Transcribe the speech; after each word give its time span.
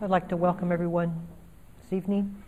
I'd 0.00 0.10
like 0.10 0.28
to 0.28 0.36
welcome 0.36 0.70
everyone 0.70 1.26
this 1.82 1.92
evening. 1.92 2.40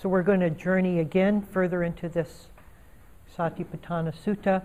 So 0.00 0.08
we're 0.08 0.22
going 0.22 0.38
to 0.38 0.50
journey 0.50 1.00
again 1.00 1.42
further 1.42 1.82
into 1.82 2.08
this 2.08 2.46
Satipatthana 3.36 4.14
Sutta. 4.14 4.62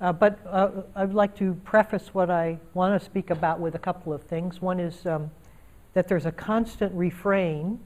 Uh, 0.00 0.12
but 0.12 0.40
uh, 0.50 0.70
I'd 0.96 1.14
like 1.14 1.36
to 1.36 1.54
preface 1.62 2.12
what 2.12 2.28
I 2.28 2.58
want 2.74 3.00
to 3.00 3.04
speak 3.04 3.30
about 3.30 3.60
with 3.60 3.76
a 3.76 3.78
couple 3.78 4.12
of 4.12 4.24
things. 4.24 4.60
One 4.60 4.80
is 4.80 5.06
um, 5.06 5.30
that 5.94 6.08
there's 6.08 6.26
a 6.26 6.32
constant 6.32 6.92
refrain 6.92 7.78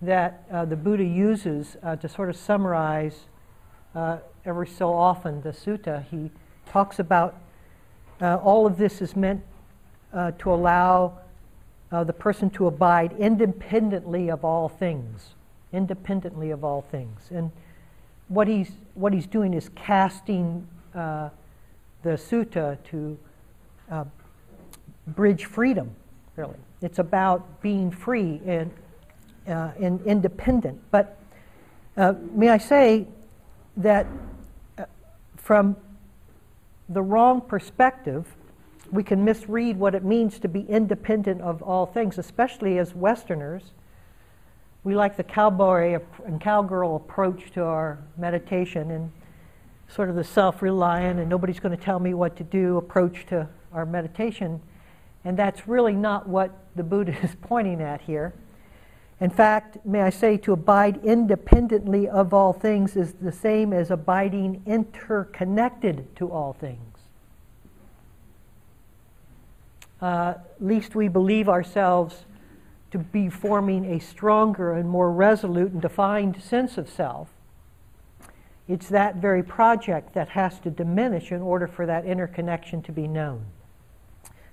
that 0.00 0.44
uh, 0.50 0.64
the 0.64 0.76
Buddha 0.76 1.04
uses 1.04 1.76
uh, 1.82 1.96
to 1.96 2.08
sort 2.08 2.30
of 2.30 2.36
summarize 2.36 3.26
uh, 3.94 4.18
every 4.44 4.66
so 4.66 4.92
often 4.92 5.42
the 5.42 5.50
sutta. 5.50 6.04
He 6.10 6.30
talks 6.70 6.98
about 6.98 7.36
uh, 8.20 8.36
all 8.36 8.66
of 8.66 8.78
this 8.78 9.00
is 9.00 9.16
meant 9.16 9.42
to 10.38 10.50
allow 10.52 11.18
the 11.90 12.12
person 12.12 12.48
to 12.50 12.66
abide 12.66 13.12
independently 13.18 14.30
of 14.30 14.44
all 14.44 14.68
things 14.68 15.34
independently 15.72 16.50
of 16.50 16.64
all 16.64 16.82
things. 16.82 17.20
And 17.30 17.50
what 18.28 18.48
he's, 18.48 18.70
what 18.94 19.12
he's 19.12 19.26
doing 19.26 19.54
is 19.54 19.70
casting 19.74 20.66
uh, 20.94 21.30
the 22.02 22.10
sutta 22.10 22.78
to 22.90 23.18
uh, 23.90 24.04
bridge 25.08 25.44
freedom, 25.46 25.90
really. 26.36 26.56
It's 26.80 26.98
about 26.98 27.60
being 27.60 27.90
free 27.90 28.40
and, 28.46 28.70
uh, 29.48 29.72
and 29.80 30.00
independent. 30.02 30.80
But 30.90 31.18
uh, 31.96 32.14
may 32.32 32.48
I 32.48 32.58
say 32.58 33.06
that 33.76 34.06
uh, 34.78 34.84
from 35.36 35.76
the 36.88 37.02
wrong 37.02 37.40
perspective, 37.40 38.26
we 38.90 39.02
can 39.02 39.24
misread 39.24 39.78
what 39.78 39.94
it 39.94 40.04
means 40.04 40.38
to 40.40 40.48
be 40.48 40.60
independent 40.62 41.40
of 41.42 41.62
all 41.62 41.86
things, 41.86 42.18
especially 42.18 42.78
as 42.78 42.94
Westerners 42.94 43.72
we 44.84 44.94
like 44.94 45.16
the 45.16 45.24
cowboy 45.24 46.00
and 46.24 46.40
cowgirl 46.40 46.96
approach 46.96 47.50
to 47.52 47.62
our 47.62 47.98
meditation 48.16 48.90
and 48.90 49.12
sort 49.88 50.08
of 50.08 50.16
the 50.16 50.24
self 50.24 50.62
reliant 50.62 51.18
and 51.18 51.28
nobody's 51.28 51.60
going 51.60 51.76
to 51.76 51.82
tell 51.82 51.98
me 51.98 52.14
what 52.14 52.36
to 52.36 52.44
do 52.44 52.76
approach 52.76 53.26
to 53.26 53.48
our 53.72 53.84
meditation. 53.84 54.60
And 55.24 55.36
that's 55.36 55.66
really 55.66 55.92
not 55.92 56.26
what 56.26 56.56
the 56.76 56.82
Buddha 56.82 57.14
is 57.22 57.34
pointing 57.42 57.82
at 57.82 58.00
here. 58.00 58.32
In 59.20 59.30
fact, 59.30 59.84
may 59.84 60.02
I 60.02 60.10
say, 60.10 60.36
to 60.38 60.52
abide 60.52 61.04
independently 61.04 62.08
of 62.08 62.32
all 62.32 62.52
things 62.52 62.96
is 62.96 63.14
the 63.14 63.32
same 63.32 63.72
as 63.72 63.90
abiding 63.90 64.62
interconnected 64.64 66.14
to 66.16 66.30
all 66.30 66.52
things. 66.52 66.98
Uh, 70.00 70.34
least 70.60 70.94
we 70.94 71.08
believe 71.08 71.48
ourselves 71.48 72.24
to 72.92 72.98
be 72.98 73.28
forming 73.28 73.84
a 73.84 73.98
stronger 73.98 74.72
and 74.72 74.88
more 74.88 75.10
resolute 75.10 75.72
and 75.72 75.82
defined 75.82 76.40
sense 76.40 76.78
of 76.78 76.88
self. 76.88 77.28
It's 78.68 78.88
that 78.88 79.16
very 79.16 79.42
project 79.42 80.14
that 80.14 80.30
has 80.30 80.60
to 80.60 80.70
diminish 80.70 81.32
in 81.32 81.42
order 81.42 81.66
for 81.66 81.86
that 81.86 82.04
interconnection 82.04 82.82
to 82.82 82.92
be 82.92 83.08
known. 83.08 83.46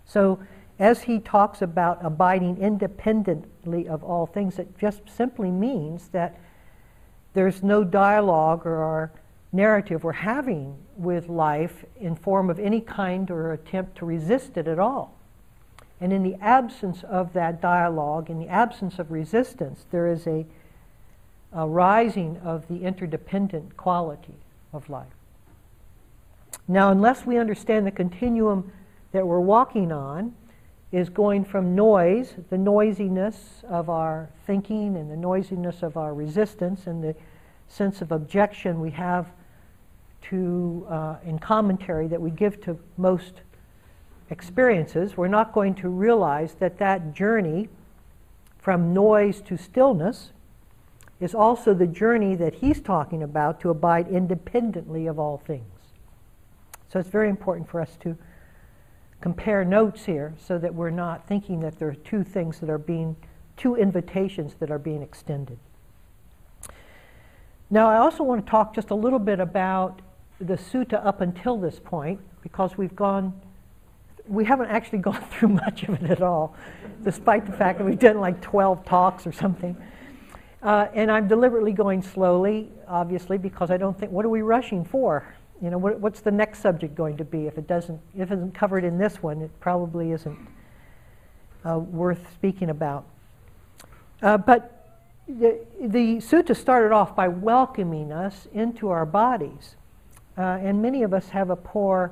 So, 0.05 0.39
as 0.77 1.03
he 1.03 1.19
talks 1.19 1.61
about 1.61 2.03
abiding 2.03 2.57
independently 2.57 3.87
of 3.87 4.03
all 4.03 4.25
things, 4.25 4.59
it 4.59 4.77
just 4.77 5.01
simply 5.09 5.49
means 5.49 6.09
that 6.09 6.37
there's 7.33 7.63
no 7.63 7.83
dialogue 7.83 8.65
or 8.65 9.11
narrative 9.51 10.03
we're 10.03 10.11
having 10.11 10.75
with 10.97 11.29
life 11.29 11.85
in 11.99 12.15
form 12.15 12.49
of 12.49 12.59
any 12.59 12.81
kind 12.81 13.31
or 13.31 13.53
attempt 13.53 13.97
to 13.97 14.05
resist 14.05 14.57
it 14.57 14.67
at 14.67 14.79
all. 14.79 15.17
And 16.01 16.11
in 16.11 16.23
the 16.23 16.35
absence 16.41 17.03
of 17.03 17.31
that 17.33 17.61
dialogue, 17.61 18.29
in 18.29 18.39
the 18.39 18.49
absence 18.49 18.99
of 18.99 19.11
resistance, 19.11 19.85
there 19.91 20.07
is 20.07 20.27
a, 20.27 20.45
a 21.53 21.65
rising 21.67 22.37
of 22.43 22.67
the 22.67 22.83
interdependent 22.83 23.77
quality 23.77 24.35
of 24.73 24.89
life. 24.89 25.07
Now, 26.67 26.91
unless 26.91 27.25
we 27.25 27.37
understand 27.37 27.87
the 27.87 27.91
continuum 27.91 28.71
that 29.13 29.25
we're 29.25 29.39
walking 29.39 29.91
on, 29.91 30.33
is 30.91 31.09
going 31.09 31.43
from 31.43 31.75
noise, 31.75 32.35
the 32.49 32.57
noisiness 32.57 33.63
of 33.67 33.89
our 33.89 34.29
thinking 34.45 34.95
and 34.95 35.11
the 35.11 35.17
noisiness 35.17 35.83
of 35.83 35.97
our 35.97 36.13
resistance 36.13 36.87
and 36.87 37.03
the 37.03 37.15
sense 37.67 38.01
of 38.01 38.11
objection 38.11 38.79
we 38.79 38.91
have 38.91 39.31
to, 40.21 40.85
uh, 40.89 41.15
in 41.25 41.37
commentary 41.39 42.07
that 42.07 42.21
we 42.21 42.31
give 42.31 42.61
to 42.61 42.77
most 42.97 43.41
experiences, 44.29 45.17
we're 45.17 45.27
not 45.27 45.53
going 45.53 45.75
to 45.75 45.89
realize 45.89 46.55
that 46.55 46.77
that 46.77 47.13
journey 47.13 47.69
from 48.57 48.93
noise 48.93 49.41
to 49.41 49.57
stillness 49.57 50.31
is 51.19 51.35
also 51.35 51.73
the 51.73 51.87
journey 51.87 52.35
that 52.35 52.55
he's 52.55 52.81
talking 52.81 53.23
about 53.23 53.59
to 53.61 53.69
abide 53.69 54.07
independently 54.07 55.07
of 55.07 55.19
all 55.19 55.37
things. 55.37 55.63
So 56.89 56.99
it's 56.99 57.09
very 57.09 57.29
important 57.29 57.69
for 57.69 57.79
us 57.79 57.97
to 58.01 58.17
compare 59.25 59.65
notes 59.65 60.05
here 60.05 60.35
so 60.37 60.59
that 60.59 60.75
we're 60.75 60.91
not 60.91 61.27
thinking 61.27 61.59
that 61.59 61.79
there 61.79 61.87
are 61.87 61.95
two 61.95 62.23
things 62.23 62.59
that 62.59 62.69
are 62.69 62.77
being, 62.77 63.15
two 63.57 63.75
invitations 63.75 64.53
that 64.59 64.69
are 64.69 64.77
being 64.77 65.01
extended. 65.01 65.57
Now, 67.71 67.89
I 67.89 67.97
also 67.97 68.21
want 68.21 68.45
to 68.45 68.47
talk 68.47 68.75
just 68.75 68.91
a 68.91 68.93
little 68.93 69.17
bit 69.17 69.39
about 69.39 70.03
the 70.39 70.53
sutta 70.53 71.03
up 71.03 71.21
until 71.21 71.57
this 71.57 71.79
point 71.83 72.19
because 72.43 72.77
we've 72.77 72.95
gone 72.95 73.33
we 74.27 74.45
haven't 74.45 74.69
actually 74.69 74.99
gone 75.09 75.23
through 75.31 75.49
much 75.49 75.81
of 75.81 76.03
it 76.03 76.11
at 76.11 76.21
all, 76.21 76.55
despite 77.03 77.47
the 77.47 77.51
fact 77.51 77.79
that 77.79 77.83
we've 77.83 77.97
done 77.97 78.19
like 78.19 78.39
12 78.41 78.85
talks 78.85 79.25
or 79.25 79.31
something. 79.31 79.75
Uh, 80.61 80.87
and 80.93 81.09
I'm 81.09 81.27
deliberately 81.27 81.71
going 81.71 82.03
slowly, 82.03 82.69
obviously, 82.87 83.39
because 83.39 83.71
I 83.71 83.77
don't 83.77 83.99
think, 83.99 84.11
what 84.11 84.23
are 84.23 84.29
we 84.29 84.43
rushing 84.43 84.85
for? 84.85 85.35
You 85.61 85.69
know, 85.69 85.77
what, 85.77 85.99
what's 85.99 86.21
the 86.21 86.31
next 86.31 86.59
subject 86.59 86.95
going 86.95 87.17
to 87.17 87.23
be? 87.23 87.47
If 87.47 87.57
it 87.57 87.67
doesn't, 87.67 87.99
if 88.15 88.31
it 88.31 88.35
isn't 88.35 88.53
covered 88.53 88.83
in 88.83 88.97
this 88.97 89.23
one, 89.23 89.41
it 89.41 89.51
probably 89.59 90.11
isn't 90.11 90.37
uh, 91.67 91.79
worth 91.79 92.31
speaking 92.33 92.69
about. 92.69 93.05
Uh, 94.21 94.37
but 94.37 95.01
the, 95.27 95.59
the 95.81 96.17
sutta 96.17 96.55
started 96.55 96.91
off 96.91 97.15
by 97.15 97.27
welcoming 97.27 98.11
us 98.11 98.47
into 98.53 98.89
our 98.89 99.05
bodies. 99.05 99.75
Uh, 100.37 100.59
and 100.61 100.81
many 100.81 101.03
of 101.03 101.13
us 101.13 101.29
have 101.29 101.49
a 101.49 101.55
poor 101.55 102.11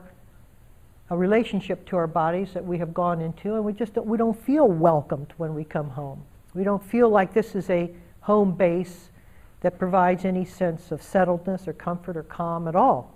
a 1.09 1.17
relationship 1.17 1.85
to 1.87 1.95
our 1.97 2.07
bodies 2.07 2.53
that 2.53 2.65
we 2.65 2.79
have 2.79 2.93
gone 2.93 3.21
into, 3.21 3.53
and 3.55 3.63
we 3.63 3.71
just 3.71 3.93
don't, 3.93 4.07
we 4.07 4.17
don't 4.17 4.39
feel 4.45 4.67
welcomed 4.67 5.33
when 5.37 5.53
we 5.53 5.63
come 5.63 5.89
home. 5.89 6.23
We 6.55 6.63
don't 6.63 6.83
feel 6.83 7.09
like 7.09 7.33
this 7.33 7.55
is 7.55 7.69
a 7.69 7.91
home 8.21 8.55
base 8.55 9.09
that 9.61 9.77
provides 9.77 10.25
any 10.25 10.43
sense 10.43 10.91
of 10.91 11.01
settledness 11.01 11.67
or 11.67 11.73
comfort 11.73 12.17
or 12.17 12.23
calm 12.23 12.67
at 12.67 12.75
all. 12.75 13.13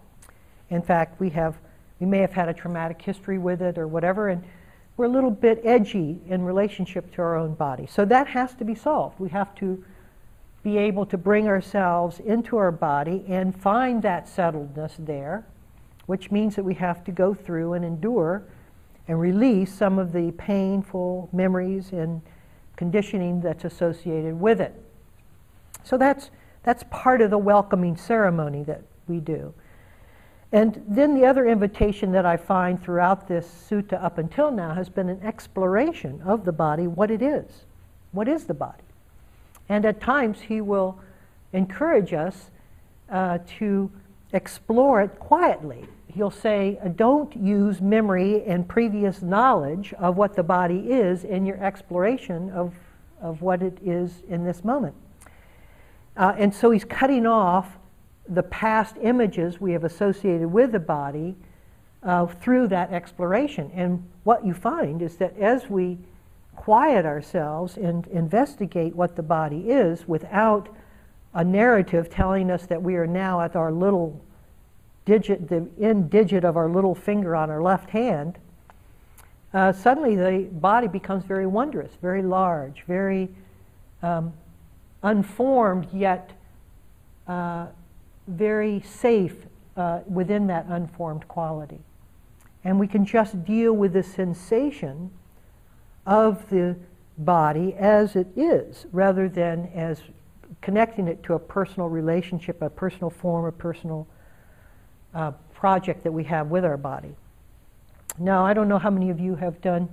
In 0.69 0.81
fact, 0.81 1.19
we 1.19 1.29
have 1.31 1.57
we 1.99 2.05
may 2.05 2.19
have 2.19 2.33
had 2.33 2.47
a 2.47 2.53
traumatic 2.53 3.01
history 3.01 3.39
with 3.39 3.61
it 3.61 3.77
or 3.77 3.87
whatever, 3.87 4.29
and 4.29 4.43
we're 4.97 5.05
a 5.05 5.09
little 5.09 5.31
bit 5.31 5.61
edgy 5.63 6.21
in 6.27 6.43
relationship 6.43 7.11
to 7.15 7.21
our 7.21 7.35
own 7.35 7.55
body. 7.55 7.87
So 7.87 8.05
that 8.05 8.27
has 8.27 8.53
to 8.55 8.65
be 8.65 8.75
solved. 8.75 9.19
We 9.19 9.29
have 9.29 9.55
to 9.55 9.83
be 10.61 10.77
able 10.77 11.05
to 11.07 11.17
bring 11.17 11.47
ourselves 11.47 12.19
into 12.19 12.57
our 12.57 12.71
body 12.71 13.23
and 13.27 13.59
find 13.59 14.03
that 14.03 14.27
settledness 14.27 14.93
there 14.99 15.45
which 16.07 16.31
means 16.31 16.55
that 16.55 16.63
we 16.63 16.73
have 16.73 17.03
to 17.03 17.11
go 17.11 17.33
through 17.33 17.73
and 17.73 17.85
endure 17.85 18.43
and 19.07 19.19
release 19.19 19.71
some 19.73 19.99
of 19.99 20.11
the 20.11 20.31
painful 20.31 21.29
memories 21.31 21.91
and 21.91 22.21
conditioning 22.75 23.39
that's 23.41 23.65
associated 23.65 24.39
with 24.39 24.59
it. 24.59 24.73
So 25.83 25.97
that's, 25.97 26.31
that's 26.63 26.83
part 26.89 27.21
of 27.21 27.29
the 27.29 27.37
welcoming 27.37 27.95
ceremony 27.95 28.63
that 28.63 28.81
we 29.07 29.19
do. 29.19 29.53
And 30.51 30.83
then 30.87 31.13
the 31.13 31.25
other 31.25 31.45
invitation 31.45 32.11
that 32.13 32.25
I 32.25 32.37
find 32.37 32.81
throughout 32.81 33.27
this 33.27 33.47
sutta 33.69 34.01
up 34.01 34.17
until 34.17 34.49
now 34.51 34.73
has 34.73 34.87
been 34.87 35.09
an 35.09 35.21
exploration 35.21 36.21
of 36.25 36.45
the 36.45 36.53
body, 36.53 36.87
what 36.87 37.11
it 37.11 37.21
is. 37.21 37.65
What 38.11 38.27
is 38.27 38.45
the 38.45 38.53
body? 38.53 38.83
And 39.67 39.85
at 39.85 39.99
times 39.99 40.41
he 40.41 40.61
will 40.61 40.99
encourage 41.51 42.13
us 42.13 42.49
uh, 43.09 43.39
to 43.59 43.91
explore 44.31 45.01
it 45.01 45.19
quietly 45.19 45.87
he'll 46.17 46.31
say, 46.31 46.79
don't 46.95 47.35
use 47.37 47.79
memory 47.79 48.43
and 48.45 48.67
previous 48.67 49.21
knowledge 49.21 49.93
of 49.93 50.17
what 50.17 50.35
the 50.35 50.43
body 50.43 50.91
is 50.91 51.23
in 51.23 51.45
your 51.45 51.63
exploration 51.63 52.49
of, 52.49 52.73
of 53.21 53.41
what 53.41 53.61
it 53.61 53.77
is 53.85 54.23
in 54.27 54.43
this 54.43 54.63
moment. 54.63 54.95
Uh, 56.17 56.33
and 56.37 56.53
so 56.53 56.71
he's 56.71 56.83
cutting 56.83 57.27
off 57.27 57.76
the 58.29 58.43
past 58.43 58.95
images 59.01 59.59
we 59.59 59.71
have 59.71 59.83
associated 59.83 60.47
with 60.47 60.71
the 60.71 60.79
body 60.79 61.35
uh, 62.03 62.25
through 62.25 62.67
that 62.67 62.91
exploration. 62.91 63.71
And 63.73 64.07
what 64.23 64.45
you 64.45 64.53
find 64.53 65.01
is 65.01 65.17
that 65.17 65.37
as 65.37 65.69
we 65.69 65.97
quiet 66.55 67.05
ourselves 67.05 67.77
and 67.77 68.07
investigate 68.07 68.95
what 68.95 69.15
the 69.15 69.23
body 69.23 69.69
is 69.69 70.07
without 70.07 70.69
a 71.33 71.43
narrative 71.43 72.09
telling 72.09 72.49
us 72.49 72.65
that 72.65 72.81
we 72.81 72.95
are 72.95 73.07
now 73.07 73.41
at 73.41 73.55
our 73.55 73.71
little 73.71 74.19
digit, 75.05 75.47
the 75.47 75.67
end 75.79 76.09
digit 76.09 76.43
of 76.43 76.57
our 76.57 76.69
little 76.69 76.95
finger 76.95 77.35
on 77.35 77.49
our 77.49 77.61
left 77.61 77.89
hand, 77.91 78.37
uh, 79.53 79.71
suddenly 79.71 80.15
the 80.15 80.49
body 80.51 80.87
becomes 80.87 81.23
very 81.23 81.47
wondrous, 81.47 81.91
very 82.01 82.21
large, 82.21 82.83
very 82.87 83.29
um, 84.01 84.33
unformed, 85.03 85.87
yet 85.93 86.31
uh, 87.27 87.67
very 88.27 88.81
safe 88.81 89.45
uh, 89.75 90.01
within 90.07 90.47
that 90.47 90.65
unformed 90.67 91.27
quality. 91.27 91.79
And 92.63 92.79
we 92.79 92.87
can 92.87 93.05
just 93.05 93.45
deal 93.45 93.73
with 93.73 93.93
the 93.93 94.03
sensation 94.03 95.11
of 96.05 96.49
the 96.49 96.75
body 97.17 97.73
as 97.75 98.15
it 98.15 98.27
is, 98.35 98.85
rather 98.91 99.29
than 99.29 99.69
as 99.73 100.01
connecting 100.61 101.07
it 101.07 101.23
to 101.23 101.33
a 101.33 101.39
personal 101.39 101.89
relationship, 101.89 102.61
a 102.61 102.69
personal 102.69 103.09
form, 103.09 103.45
a 103.45 103.51
personal 103.51 104.07
uh, 105.13 105.31
project 105.53 106.03
that 106.03 106.11
we 106.11 106.23
have 106.23 106.47
with 106.47 106.65
our 106.65 106.77
body. 106.77 107.15
Now, 108.19 108.45
I 108.45 108.53
don't 108.53 108.67
know 108.67 108.79
how 108.79 108.89
many 108.89 109.09
of 109.09 109.19
you 109.19 109.35
have 109.35 109.61
done 109.61 109.89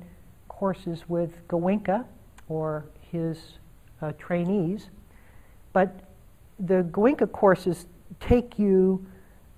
courses 0.48 1.04
with 1.08 1.46
Goenka 1.48 2.04
or 2.48 2.86
his 3.10 3.58
uh, 4.00 4.12
trainees, 4.18 4.88
but 5.72 6.00
the 6.58 6.82
Goenka 6.90 7.30
courses 7.30 7.86
take 8.20 8.58
you 8.58 9.04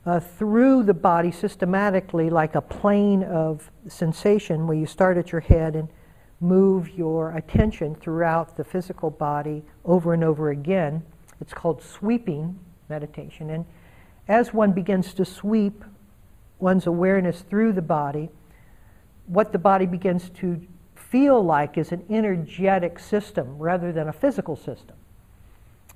uh, 0.05 0.21
through 0.21 0.85
the 0.85 0.95
body 0.95 1.33
systematically 1.33 2.31
like 2.31 2.55
a 2.55 2.61
plane 2.61 3.25
of 3.25 3.71
sensation 3.89 4.67
where 4.67 4.77
you 4.77 4.87
start 4.87 5.17
at 5.17 5.33
your 5.33 5.41
head 5.41 5.75
and 5.75 5.89
move 6.41 6.91
your 6.91 7.33
attention 7.37 7.95
throughout 7.95 8.57
the 8.57 8.65
physical 8.65 9.11
body 9.11 9.65
over 9.85 10.15
and 10.15 10.23
over 10.23 10.51
again. 10.51 11.03
It's 11.41 11.53
called 11.53 11.83
sweeping 11.83 12.59
meditation. 12.89 13.51
And 13.51 13.65
as 14.29 14.53
one 14.53 14.73
begins 14.73 15.15
to 15.15 15.25
sweep 15.25 15.85
one's 16.59 16.87
awareness 16.87 17.43
through 17.43 17.73
the 17.73 17.83
body, 17.83 18.31
what 19.27 19.53
the 19.53 19.59
body 19.59 19.87
begins 19.87 20.31
to 20.31 20.61
feel 20.95 21.43
like 21.43 21.79
is 21.79 21.93
an 21.93 22.05
energetic 22.11 22.99
system 22.99 23.59
rather 23.59 23.93
than 23.93 24.09
a 24.09 24.13
physical 24.13 24.57
system. 24.57 24.97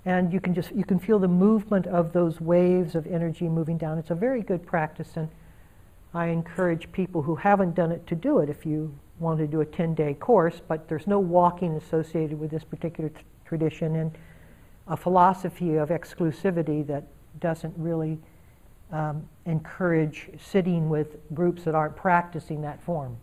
And 0.04 0.32
you 0.32 0.40
can 0.40 0.54
just 0.54 0.72
you 0.72 0.84
can 0.84 0.98
feel 0.98 1.18
the 1.18 1.28
movement 1.28 1.86
of 1.86 2.12
those 2.12 2.40
waves 2.40 2.94
of 2.94 3.06
energy 3.06 3.48
moving 3.48 3.76
down. 3.76 3.98
It's 3.98 4.10
a 4.10 4.14
very 4.14 4.42
good 4.42 4.66
practice 4.66 5.16
and 5.16 5.28
I 6.12 6.26
encourage 6.26 6.90
people 6.92 7.22
who 7.22 7.36
haven't 7.36 7.74
done 7.74 7.92
it 7.92 8.06
to 8.08 8.14
do 8.14 8.38
it 8.38 8.48
if 8.48 8.66
you 8.66 8.92
want 9.20 9.38
to 9.38 9.46
do 9.46 9.60
a 9.60 9.66
10-day 9.66 10.14
course, 10.14 10.60
but 10.66 10.88
there's 10.88 11.06
no 11.06 11.20
walking 11.20 11.76
associated 11.76 12.38
with 12.38 12.50
this 12.50 12.64
particular 12.64 13.10
t- 13.10 13.20
tradition 13.44 13.96
and 13.96 14.12
a 14.88 14.96
philosophy 14.96 15.76
of 15.76 15.90
exclusivity 15.90 16.84
that 16.86 17.04
doesn't 17.38 17.74
really 17.76 18.18
um, 18.90 19.28
encourage 19.46 20.28
sitting 20.38 20.88
with 20.88 21.16
groups 21.32 21.62
that 21.62 21.74
aren't 21.74 21.94
practicing 21.94 22.62
that 22.62 22.82
form. 22.82 23.16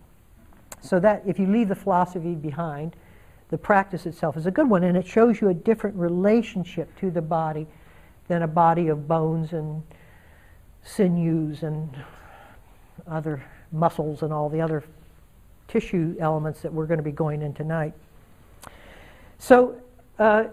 So 0.79 0.99
that 1.01 1.23
if 1.25 1.39
you 1.39 1.47
leave 1.47 1.67
the 1.67 1.75
philosophy 1.75 2.35
behind, 2.35 2.95
the 3.49 3.57
practice 3.57 4.05
itself 4.05 4.35
is 4.35 4.45
a 4.45 4.51
good 4.51 4.69
one, 4.69 4.83
and 4.83 4.97
it 4.97 5.07
shows 5.07 5.39
you 5.39 5.49
a 5.49 5.53
different 5.53 5.95
relationship 5.95 6.97
to 6.99 7.09
the 7.09 7.21
body 7.21 7.67
than 8.27 8.41
a 8.41 8.47
body 8.47 8.87
of 8.87 9.07
bones 9.07 9.53
and 9.53 9.83
sinews 10.83 11.63
and 11.63 11.89
other 13.07 13.43
muscles 13.71 14.21
and 14.21 14.33
all 14.33 14.49
the 14.49 14.59
other 14.59 14.83
tissue 15.67 16.15
elements 16.19 16.61
that 16.61 16.73
we're 16.73 16.85
going 16.85 16.97
to 16.97 17.03
be 17.03 17.11
going 17.11 17.41
in 17.41 17.53
tonight. 17.53 17.93
So 19.39 19.75
uh, 20.19 20.45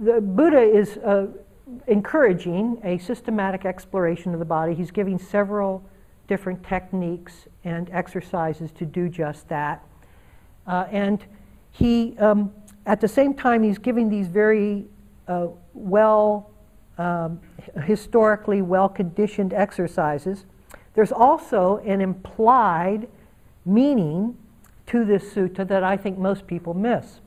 the 0.00 0.20
Buddha 0.20 0.60
is 0.60 0.96
uh, 0.98 1.26
encouraging 1.86 2.80
a 2.84 2.98
systematic 2.98 3.64
exploration 3.64 4.32
of 4.32 4.38
the 4.38 4.44
body. 4.44 4.74
He's 4.74 4.90
giving 4.90 5.18
several 5.18 5.84
different 6.26 6.64
techniques 6.64 7.46
and 7.64 7.90
exercises 7.90 8.70
to 8.72 8.86
do 8.86 9.08
just 9.08 9.48
that. 9.48 9.84
Uh, 10.66 10.86
and 10.90 11.24
he, 11.74 12.16
um, 12.18 12.52
at 12.86 13.00
the 13.00 13.08
same 13.08 13.34
time, 13.34 13.64
he's 13.64 13.78
giving 13.78 14.08
these 14.08 14.28
very 14.28 14.84
uh, 15.26 15.48
well, 15.72 16.50
um, 16.98 17.40
historically 17.82 18.62
well 18.62 18.88
conditioned 18.88 19.52
exercises. 19.52 20.44
There's 20.94 21.10
also 21.10 21.78
an 21.78 22.00
implied 22.00 23.08
meaning 23.64 24.36
to 24.86 25.04
this 25.04 25.24
sutta 25.34 25.66
that 25.66 25.82
I 25.82 25.96
think 25.96 26.16
most 26.16 26.46
people 26.46 26.74
miss. 26.74 27.18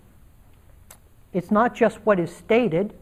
It's 1.33 1.51
not 1.51 1.75
just 1.75 1.97
what 2.05 2.17
is 2.17 2.33
stated, 2.33 2.93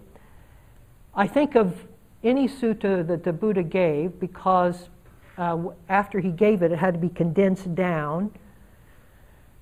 I 1.13 1.27
think 1.27 1.55
of 1.55 1.85
any 2.23 2.47
sutta 2.47 3.05
that 3.05 3.23
the 3.23 3.31
Buddha 3.31 3.61
gave 3.61 4.19
because 4.19 4.89
uh, 5.37 5.59
after 5.89 6.19
he 6.19 6.31
gave 6.31 6.63
it, 6.63 6.71
it 6.71 6.79
had 6.79 6.95
to 6.95 6.99
be 6.99 7.09
condensed 7.09 7.75
down 7.75 8.31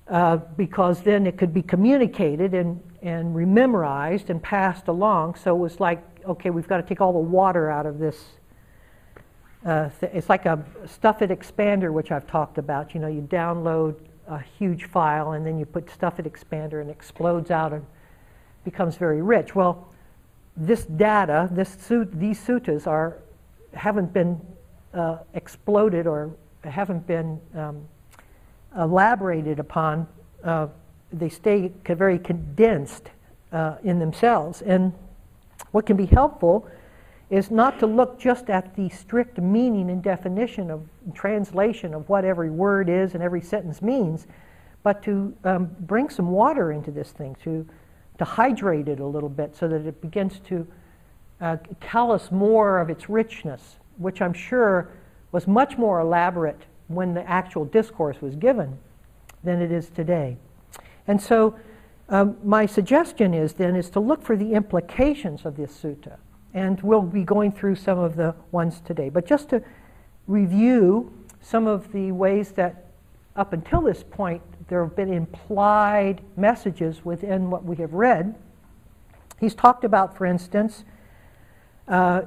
uh, 0.08 0.36
because 0.56 1.02
then 1.02 1.26
it 1.26 1.38
could 1.38 1.54
be 1.54 1.62
communicated 1.62 2.54
and, 2.54 2.80
and 3.02 3.34
rememorized 3.34 4.30
and 4.30 4.42
passed 4.42 4.88
along. 4.88 5.34
So 5.36 5.54
it 5.54 5.58
was 5.58 5.80
like, 5.80 6.02
okay, 6.26 6.50
we've 6.50 6.68
got 6.68 6.76
to 6.76 6.82
take 6.82 7.00
all 7.00 7.12
the 7.12 7.18
water 7.18 7.70
out 7.70 7.86
of 7.86 7.98
this. 7.98 8.22
Uh, 9.64 9.88
th- 10.00 10.12
it's 10.14 10.28
like 10.28 10.44
a 10.44 10.62
StuffIt 10.84 11.30
Expander, 11.30 11.90
which 11.90 12.10
I've 12.10 12.26
talked 12.26 12.58
about. 12.58 12.94
You 12.94 13.00
know, 13.00 13.08
you 13.08 13.22
download 13.22 13.96
a 14.28 14.38
huge 14.38 14.84
file 14.84 15.32
and 15.32 15.46
then 15.46 15.58
you 15.58 15.64
put 15.64 15.86
StuffIt 15.86 16.30
Expander 16.30 16.80
and 16.80 16.90
explodes 16.90 17.50
out 17.50 17.72
and 17.72 17.84
becomes 18.64 18.96
very 18.96 19.22
rich. 19.22 19.54
Well, 19.54 19.88
this 20.56 20.84
data, 20.84 21.48
this 21.50 21.76
these 22.12 22.40
suttas 22.40 22.86
are, 22.86 23.18
haven't 23.72 24.12
been 24.12 24.40
uh, 24.92 25.18
exploded 25.34 26.06
or 26.06 26.34
haven't 26.62 27.06
been 27.06 27.40
um, 27.54 27.86
elaborated 28.76 29.58
upon. 29.58 30.06
Uh, 30.42 30.68
they 31.12 31.28
stay 31.28 31.72
very 31.84 32.18
condensed 32.18 33.10
uh, 33.52 33.76
in 33.84 33.98
themselves. 33.98 34.62
And 34.62 34.92
what 35.70 35.86
can 35.86 35.96
be 35.96 36.06
helpful 36.06 36.68
is 37.30 37.50
not 37.50 37.78
to 37.78 37.86
look 37.86 38.18
just 38.18 38.50
at 38.50 38.74
the 38.76 38.88
strict 38.90 39.38
meaning 39.38 39.90
and 39.90 40.02
definition 40.02 40.70
of 40.70 40.86
translation 41.14 41.94
of 41.94 42.08
what 42.08 42.24
every 42.24 42.50
word 42.50 42.88
is 42.88 43.14
and 43.14 43.22
every 43.22 43.40
sentence 43.40 43.80
means, 43.80 44.26
but 44.82 45.02
to 45.02 45.34
um, 45.44 45.70
bring 45.80 46.10
some 46.10 46.30
water 46.30 46.72
into 46.72 46.90
this 46.90 47.12
thing, 47.12 47.36
to 47.42 47.66
to 48.18 48.24
hydrate 48.24 48.88
it 48.88 49.00
a 49.00 49.06
little 49.06 49.28
bit 49.28 49.56
so 49.56 49.68
that 49.68 49.86
it 49.86 50.00
begins 50.00 50.40
to 50.40 50.66
uh, 51.40 51.56
tell 51.80 52.12
us 52.12 52.30
more 52.30 52.78
of 52.78 52.90
its 52.90 53.08
richness, 53.08 53.76
which 53.96 54.22
I'm 54.22 54.32
sure 54.32 54.88
was 55.32 55.46
much 55.46 55.76
more 55.76 56.00
elaborate 56.00 56.62
when 56.94 57.14
the 57.14 57.28
actual 57.28 57.64
discourse 57.64 58.20
was 58.20 58.34
given 58.36 58.78
than 59.42 59.60
it 59.60 59.70
is 59.70 59.88
today. 59.88 60.36
And 61.06 61.20
so 61.20 61.56
um, 62.08 62.36
my 62.42 62.66
suggestion 62.66 63.34
is 63.34 63.54
then 63.54 63.76
is 63.76 63.90
to 63.90 64.00
look 64.00 64.22
for 64.22 64.36
the 64.36 64.52
implications 64.52 65.44
of 65.44 65.56
this 65.56 65.72
sutta. 65.72 66.16
And 66.52 66.80
we'll 66.82 67.02
be 67.02 67.24
going 67.24 67.52
through 67.52 67.76
some 67.76 67.98
of 67.98 68.16
the 68.16 68.34
ones 68.52 68.80
today. 68.84 69.08
But 69.08 69.26
just 69.26 69.48
to 69.50 69.62
review 70.26 71.12
some 71.40 71.66
of 71.66 71.92
the 71.92 72.12
ways 72.12 72.52
that 72.52 72.86
up 73.36 73.52
until 73.52 73.80
this 73.80 74.02
point 74.02 74.42
there 74.68 74.82
have 74.84 74.96
been 74.96 75.12
implied 75.12 76.22
messages 76.36 77.04
within 77.04 77.50
what 77.50 77.64
we 77.64 77.76
have 77.76 77.92
read. 77.92 78.34
He's 79.38 79.54
talked 79.54 79.84
about, 79.84 80.16
for 80.16 80.24
instance, 80.24 80.84
uh, 81.86 82.22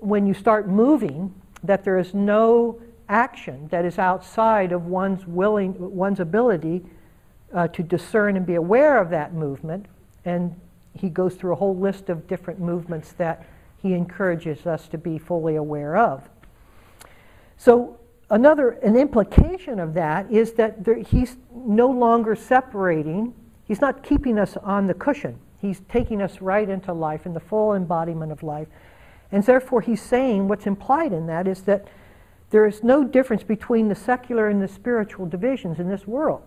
when 0.00 0.26
you 0.26 0.34
start 0.34 0.68
moving, 0.68 1.34
that 1.62 1.84
there 1.84 1.98
is 1.98 2.12
no 2.12 2.80
action 3.08 3.68
that 3.68 3.84
is 3.84 3.98
outside 3.98 4.72
of 4.72 4.86
one's 4.86 5.26
willing, 5.26 5.74
one's 5.78 6.20
ability 6.20 6.84
uh, 7.52 7.68
to 7.68 7.82
discern 7.82 8.36
and 8.36 8.46
be 8.46 8.54
aware 8.54 8.98
of 8.98 9.10
that 9.10 9.34
movement. 9.34 9.86
And 10.24 10.58
he 10.94 11.08
goes 11.08 11.34
through 11.34 11.52
a 11.52 11.56
whole 11.56 11.76
list 11.76 12.08
of 12.08 12.26
different 12.26 12.60
movements 12.60 13.12
that 13.12 13.46
he 13.82 13.92
encourages 13.92 14.66
us 14.66 14.88
to 14.88 14.98
be 14.98 15.18
fully 15.18 15.56
aware 15.56 15.96
of. 15.96 16.28
So 17.56 17.98
another 18.30 18.70
an 18.70 18.96
implication 18.96 19.78
of 19.78 19.94
that 19.94 20.30
is 20.30 20.52
that 20.54 20.84
there, 20.84 20.98
he's 20.98 21.36
no 21.54 21.88
longer 21.88 22.34
separating 22.34 23.34
he's 23.66 23.80
not 23.80 24.02
keeping 24.02 24.38
us 24.38 24.56
on 24.58 24.86
the 24.86 24.94
cushion 24.94 25.38
he's 25.60 25.80
taking 25.88 26.22
us 26.22 26.40
right 26.40 26.68
into 26.68 26.92
life 26.92 27.26
in 27.26 27.34
the 27.34 27.40
full 27.40 27.74
embodiment 27.74 28.32
of 28.32 28.42
life 28.42 28.68
and 29.30 29.44
therefore 29.44 29.80
he's 29.80 30.00
saying 30.00 30.48
what's 30.48 30.66
implied 30.66 31.12
in 31.12 31.26
that 31.26 31.46
is 31.46 31.62
that 31.62 31.86
there 32.54 32.66
is 32.66 32.84
no 32.84 33.02
difference 33.02 33.42
between 33.42 33.88
the 33.88 33.96
secular 33.96 34.48
and 34.48 34.62
the 34.62 34.68
spiritual 34.68 35.26
divisions 35.26 35.80
in 35.80 35.88
this 35.88 36.06
world 36.06 36.46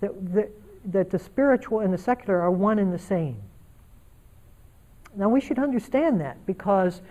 that, 0.00 0.10
that, 0.32 0.50
that 0.86 1.10
the 1.10 1.18
spiritual 1.18 1.80
and 1.80 1.92
the 1.92 1.98
secular 1.98 2.40
are 2.40 2.50
one 2.50 2.78
and 2.78 2.94
the 2.94 2.98
same 2.98 3.36
now 5.14 5.28
we 5.28 5.40
should 5.40 5.58
understand 5.58 6.20
that 6.20 6.44
because 6.46 7.02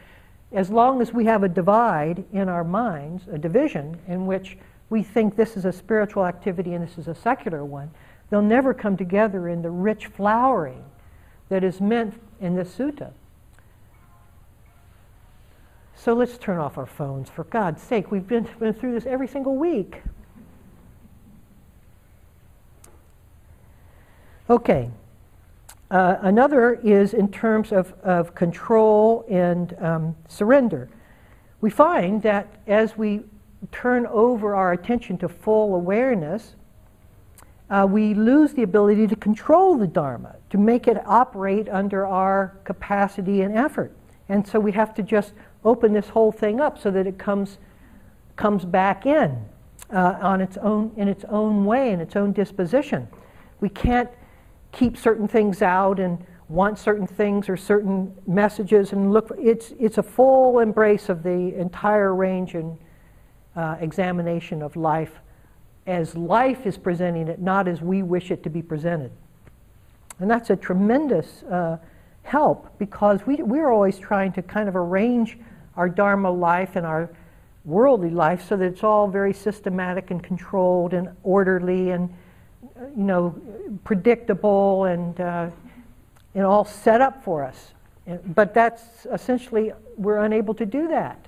as 0.52 0.70
long 0.70 1.02
as 1.02 1.14
we 1.14 1.26
have 1.26 1.44
a 1.44 1.50
divide 1.50 2.24
in 2.34 2.50
our 2.50 2.64
minds, 2.64 3.24
a 3.32 3.38
division 3.38 3.98
in 4.08 4.26
which 4.26 4.58
we 4.90 5.04
think 5.04 5.36
this 5.36 5.56
is 5.56 5.66
a 5.66 5.72
spiritual 5.72 6.26
activity 6.26 6.74
and 6.74 6.86
this 6.86 6.98
is 6.98 7.08
a 7.08 7.16
secular 7.16 7.64
one, 7.64 7.90
they'll 8.30 8.42
never 8.42 8.74
come 8.74 8.98
together 8.98 9.48
in 9.48 9.62
the 9.62 9.70
rich 9.70 10.08
flowering 10.08 10.84
that 11.50 11.64
is 11.64 11.80
meant 11.80 12.20
in 12.40 12.56
the 12.56 12.64
sutta. 12.64 13.12
So 16.04 16.16
let's 16.16 16.40
turn 16.40 16.58
off 16.58 16.80
our 16.80 16.88
phones. 16.88 17.30
For 17.30 17.44
God's 17.44 17.80
sake, 17.80 18.10
we've 18.10 18.26
been, 18.26 18.50
been 18.58 18.74
through 18.74 18.94
this 18.94 19.06
every 19.06 19.28
single 19.28 19.56
week. 19.56 20.02
Okay. 24.50 24.90
Uh, 25.92 26.16
another 26.22 26.74
is 26.74 27.14
in 27.14 27.32
terms 27.32 27.72
of, 27.72 27.94
of 28.02 28.34
control 28.34 29.28
and 29.30 29.76
um, 29.78 30.16
surrender. 30.28 30.90
We 31.60 31.70
find 31.70 32.20
that 32.24 32.48
as 32.66 32.98
we 32.98 33.22
turn 33.72 34.08
over 34.08 34.56
our 34.56 34.72
attention 34.72 35.20
to 35.20 35.30
full 35.30 35.76
awareness, 35.76 36.56
uh, 37.70 37.86
we 37.88 38.16
lose 38.16 38.54
the 38.54 38.64
ability 38.64 39.06
to 39.06 39.16
control 39.16 39.78
the 39.78 39.86
Dharma, 39.86 40.38
to 40.50 40.58
make 40.58 40.88
it 40.88 40.98
operate 41.06 41.70
under 41.70 42.08
our 42.08 42.58
capacity 42.64 43.42
and 43.42 43.56
effort. 43.56 43.96
And 44.30 44.48
so 44.48 44.60
we 44.60 44.72
have 44.72 44.96
to 44.96 45.04
just 45.04 45.34
open 45.64 45.94
this 45.94 46.10
whole 46.10 46.32
thing 46.32 46.60
up 46.60 46.80
so 46.80 46.92
that 46.92 47.08
it 47.08 47.18
comes, 47.18 47.58
comes 48.36 48.66
back 48.66 49.06
in 49.06 49.46
uh, 49.92 50.18
on 50.22 50.42
its 50.42 50.58
own, 50.58 50.92
in 50.98 51.08
its 51.08 51.26
own 51.30 51.66
way, 51.66 51.92
in 51.92 52.00
its 52.00 52.16
own 52.16 52.32
disposition. 52.32 53.08
We 53.60 53.70
can't 53.70 54.10
keep 54.72 54.98
certain 54.98 55.28
things 55.28 55.62
out 55.62 56.00
and 56.00 56.24
want 56.48 56.78
certain 56.78 57.08
things 57.08 57.48
or 57.48 57.56
certain 57.56 58.14
messages 58.28 58.92
and 58.92 59.12
look. 59.12 59.32
It's, 59.38 59.74
it's 59.80 59.98
a 59.98 60.04
full 60.04 60.60
embrace 60.60 61.10
of 61.10 61.24
the 61.24 61.56
entire 61.56 62.14
range 62.14 62.56
and 62.56 62.78
uh, 63.56 63.78
examination 63.80 64.62
of 64.62 64.76
life 64.76 65.12
as 65.88 66.16
life 66.16 66.66
is 66.66 66.78
presenting 66.78 67.28
it, 67.28 67.42
not 67.42 67.68
as 67.68 67.82
we 67.82 68.04
wish 68.04 68.32
it 68.32 68.44
to 68.44 68.50
be 68.50 68.62
presented. 68.62 69.12
And 70.20 70.30
that's 70.30 70.50
a 70.50 70.56
tremendous 70.56 71.44
uh, 71.44 71.78
help 72.24 72.78
because 72.78 73.26
we, 73.26 73.38
we're 73.38 73.72
always 73.72 73.98
trying 73.98 74.32
to 74.34 74.42
kind 74.42 74.70
of 74.70 74.76
arrange 74.76 75.38
our 75.76 75.90
Dharma 75.90 76.32
life 76.32 76.76
and 76.76 76.86
our 76.86 77.10
worldly 77.66 78.10
life 78.10 78.48
so 78.48 78.58
that 78.58 78.66
it's 78.66 78.84
all 78.84 79.08
very 79.08 79.34
systematic 79.34 80.12
and 80.12 80.24
controlled 80.24 80.94
and 80.94 81.10
orderly 81.24 81.92
and, 81.92 82.10
uh, 82.78 82.86
you 82.96 83.04
know, 83.04 83.36
predictable 83.84 84.86
and, 84.86 85.20
uh, 85.22 85.50
and 86.34 86.44
all 86.44 86.66
set 86.66 87.02
up 87.02 87.24
for 87.24 87.44
us. 87.44 87.74
But 88.26 88.54
that's 88.54 89.06
essentially, 89.12 89.74
we're 89.96 90.24
unable 90.24 90.54
to 90.56 90.66
do 90.66 90.88
that. 90.88 91.28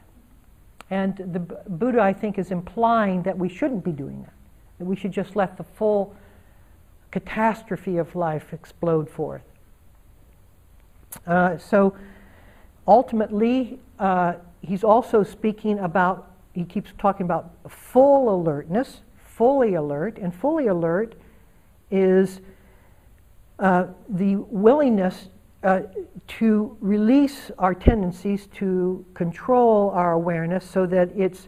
And 0.89 1.15
the 1.17 1.39
Buddha, 1.39 2.01
I 2.01 2.13
think, 2.13 2.37
is 2.37 2.51
implying 2.51 3.23
that 3.23 3.37
we 3.37 3.47
shouldn't 3.47 3.83
be 3.83 3.91
doing 3.91 4.21
that, 4.23 4.33
that 4.79 4.85
we 4.85 4.95
should 4.95 5.11
just 5.11 5.35
let 5.35 5.57
the 5.57 5.63
full 5.63 6.15
catastrophe 7.11 7.97
of 7.97 8.15
life 8.15 8.53
explode 8.53 9.09
forth. 9.09 9.43
Uh, 11.27 11.57
so 11.57 11.95
ultimately, 12.87 13.79
uh, 13.99 14.33
he's 14.61 14.83
also 14.83 15.23
speaking 15.23 15.79
about, 15.79 16.31
he 16.53 16.63
keeps 16.63 16.91
talking 16.97 17.25
about 17.25 17.51
full 17.67 18.33
alertness, 18.33 19.01
fully 19.17 19.73
alert, 19.75 20.17
and 20.17 20.33
fully 20.33 20.67
alert 20.67 21.15
is 21.91 22.41
uh, 23.59 23.85
the 24.09 24.35
willingness 24.35 25.29
uh, 25.63 25.81
to 26.27 26.77
release 26.81 27.51
our 27.57 27.73
tendencies 27.73 28.47
to 28.47 29.05
control 29.13 29.89
our 29.91 30.13
awareness 30.13 30.69
so 30.69 30.85
that 30.85 31.09
it's 31.15 31.47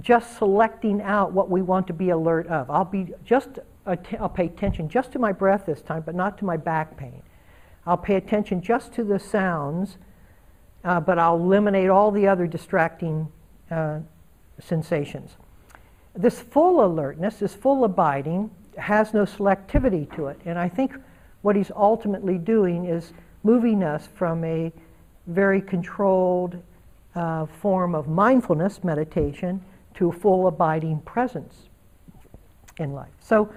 just 0.00 0.38
selecting 0.38 1.02
out 1.02 1.32
what 1.32 1.50
we 1.50 1.62
want 1.62 1.86
to 1.86 1.92
be 1.92 2.10
alert 2.10 2.46
of. 2.46 2.70
I'll 2.70 2.84
be 2.84 3.12
just 3.24 3.58
I'll 3.86 4.30
pay 4.30 4.46
attention 4.46 4.88
just 4.88 5.12
to 5.12 5.18
my 5.18 5.32
breath 5.32 5.66
this 5.66 5.82
time, 5.82 6.02
but 6.06 6.14
not 6.14 6.38
to 6.38 6.44
my 6.44 6.56
back 6.56 6.96
pain. 6.96 7.22
I'll 7.86 7.98
pay 7.98 8.14
attention 8.14 8.62
just 8.62 8.94
to 8.94 9.04
the 9.04 9.18
sounds, 9.18 9.98
uh, 10.84 11.00
but 11.00 11.18
I'll 11.18 11.36
eliminate 11.36 11.88
all 11.88 12.10
the 12.10 12.28
other 12.28 12.46
distracting 12.46 13.28
uh, 13.70 14.00
sensations. 14.60 15.32
This 16.14 16.40
full 16.40 16.84
alertness, 16.84 17.38
this 17.38 17.54
full 17.54 17.84
abiding, 17.84 18.50
has 18.76 19.14
no 19.14 19.24
selectivity 19.24 20.14
to 20.16 20.28
it, 20.28 20.40
and 20.44 20.58
I 20.58 20.68
think 20.68 20.92
what 21.42 21.56
he's 21.56 21.70
ultimately 21.74 22.38
doing 22.38 22.86
is 22.86 23.12
moving 23.42 23.82
us 23.82 24.08
from 24.14 24.44
a 24.44 24.72
very 25.26 25.60
controlled 25.60 26.62
uh, 27.14 27.46
form 27.46 27.94
of 27.94 28.08
mindfulness 28.08 28.82
meditation 28.82 29.60
to 29.94 30.08
a 30.08 30.12
full 30.12 30.46
abiding 30.46 31.00
presence 31.00 31.68
in 32.78 32.92
life. 32.92 33.12
So 33.20 33.52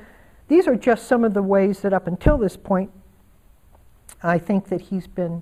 these 0.48 0.68
are 0.68 0.76
just 0.76 1.08
some 1.08 1.24
of 1.24 1.34
the 1.34 1.42
ways 1.42 1.82
that 1.82 1.94
up 1.94 2.08
until 2.08 2.38
this 2.38 2.56
point, 2.56 2.92
I 4.24 4.38
think 4.38 4.70
that 4.70 4.82
he's 4.82 5.08
been 5.08 5.42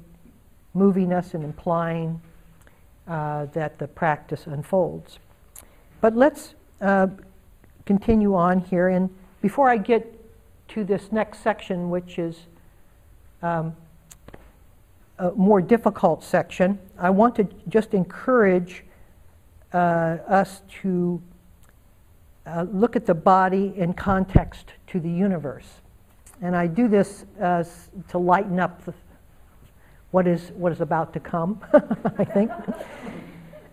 moving 0.75 1.12
us 1.12 1.34
and 1.34 1.44
implying 1.44 2.22
uh, 3.08 3.46
that 3.53 3.79
the 3.79 3.88
practice 3.88 4.46
unfolds. 4.46 5.20
But 6.01 6.15
let's 6.15 6.53
uh, 6.82 7.08
continue 7.86 8.36
on 8.36 8.60
here. 8.60 8.89
And 8.89 9.10
before 9.41 9.70
I 9.70 9.77
get 9.77 10.12
to 10.70 10.84
this 10.84 11.12
next 11.12 11.39
section, 11.39 11.89
which 11.89 12.20
is 12.20 12.38
um, 13.41 13.75
a 15.17 15.32
more 15.32 15.62
difficult 15.62 16.24
section, 16.24 16.77
I 16.98 17.10
want 17.10 17.36
to 17.36 17.48
just 17.70 17.94
encourage 17.94 18.84
uh, 19.74 19.77
us 20.27 20.62
to 20.82 21.22
uh, 22.46 22.65
look 22.72 22.96
at 22.96 23.05
the 23.05 23.13
body 23.13 23.74
in 23.75 23.94
context 23.94 24.74
to 24.88 25.00
the 25.00 25.10
universe. 25.10 25.67
And 26.41 26.55
I 26.55 26.67
do 26.67 26.88
this 26.88 27.25
uh, 27.41 27.63
to 28.10 28.17
lighten 28.17 28.60
up 28.60 28.84
the, 28.86 28.94
what, 30.15 30.27
is, 30.27 30.53
what 30.55 30.72
is 30.72 30.79
about 30.79 31.12
to 31.12 31.19
come, 31.19 31.60
I 32.17 32.24
think. 32.24 32.50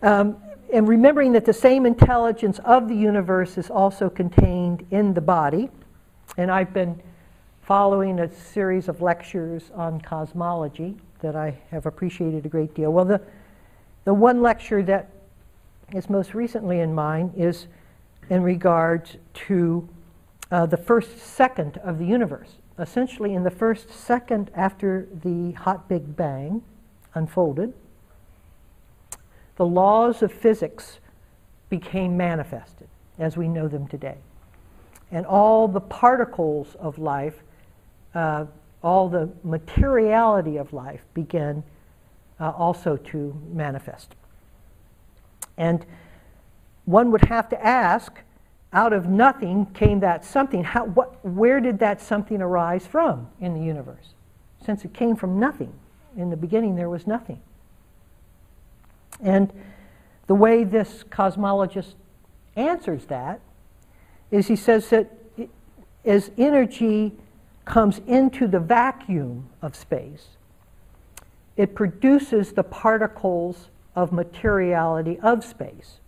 Um, 0.03 0.37
and 0.73 0.89
remembering 0.89 1.31
that 1.35 1.45
the 1.45 1.53
same 1.53 1.87
intelligence 1.87 2.59
of 2.65 2.89
the 2.89 2.97
universe 2.97 3.57
is 3.59 3.71
also 3.71 4.11
contained 4.11 4.85
in 4.91 5.15
the 5.15 5.21
body. 5.21 5.71
And 6.37 6.51
I've 6.51 6.75
been 6.75 7.01
following 7.61 8.19
a 8.19 8.35
series 8.35 8.89
of 8.89 9.01
lectures 9.01 9.71
on 9.77 10.01
cosmology 10.01 10.97
that 11.21 11.37
I 11.37 11.57
have 11.71 11.87
appreciated 11.87 12.45
a 12.45 12.49
great 12.49 12.75
deal. 12.75 12.93
Well, 12.93 13.05
the, 13.05 13.21
the 14.03 14.13
one 14.13 14.43
lecture 14.43 14.83
that 14.83 15.11
is 15.95 16.11
most 16.11 16.35
recently 16.35 16.81
in 16.81 16.93
mind 16.93 17.35
is 17.37 17.69
in 18.31 18.43
regards 18.43 19.17
to 19.47 19.89
uh, 20.51 20.67
the 20.67 20.77
first 20.77 21.19
second 21.19 21.77
of 21.85 22.01
the 22.01 22.05
universe. 22.05 22.51
Essentially, 22.79 23.35
in 23.35 23.45
the 23.45 23.51
first 23.51 23.91
second 23.91 24.51
after 24.55 25.09
the 25.23 25.53
hot 25.53 25.89
Big 25.89 26.17
Bang 26.17 26.63
unfolded, 27.15 27.75
the 29.57 29.67
laws 29.67 30.23
of 30.23 30.33
physics 30.33 30.99
became 31.69 32.17
manifested 32.17 32.89
as 33.19 33.37
we 33.37 33.49
know 33.49 33.69
them 33.69 33.87
today. 33.87 34.17
And 35.11 35.27
all 35.27 35.69
the 35.69 35.81
particles 35.81 36.75
of 36.81 36.99
life 36.99 37.43
uh, 38.15 38.47
all 38.83 39.09
the 39.09 39.31
materiality 39.45 40.57
of 40.57 40.73
life 40.73 41.05
began 41.15 41.63
uh, 42.41 42.51
also 42.51 42.97
to 42.97 43.41
manifest. 43.53 44.15
And 45.57 45.87
one 46.85 47.11
would 47.13 47.25
have 47.27 47.49
to 47.51 47.65
ask 47.65 48.21
out 48.73 48.93
of 48.93 49.09
nothing 49.09 49.67
came 49.67 50.01
that 50.01 50.25
something. 50.25 50.65
How, 50.65 50.85
what, 50.85 51.25
where 51.25 51.61
did 51.61 51.79
that 51.81 52.01
something 52.01 52.41
arise 52.41 52.87
from 52.87 53.29
in 53.41 53.55
the 53.55 53.61
universe? 53.61 54.15
Since 54.65 54.85
it 54.85 54.95
came 54.95 55.17
from 55.17 55.39
nothing. 55.39 55.73
In 56.17 56.31
the 56.31 56.37
beginning, 56.37 56.77
there 56.77 56.89
was 56.89 57.07
nothing. 57.07 57.41
And 59.23 59.53
the 60.27 60.35
way 60.35 60.65
this 60.65 61.05
cosmologist 61.05 61.95
answers 62.57 63.07
that 63.07 63.41
is 64.31 64.49
he 64.49 64.57
says 64.57 64.89
that 64.91 65.11
as 66.05 66.31
energy 66.37 67.13
comes 67.65 68.01
into 68.07 68.47
the 68.47 68.59
vacuum 68.59 69.49
of 69.61 69.77
space, 69.77 70.29
it 71.57 71.75
produces 71.75 72.53
the 72.53 72.63
particles 72.63 73.69
of 73.95 74.13
materiality 74.13 75.19
of 75.21 75.45
space. 75.45 75.99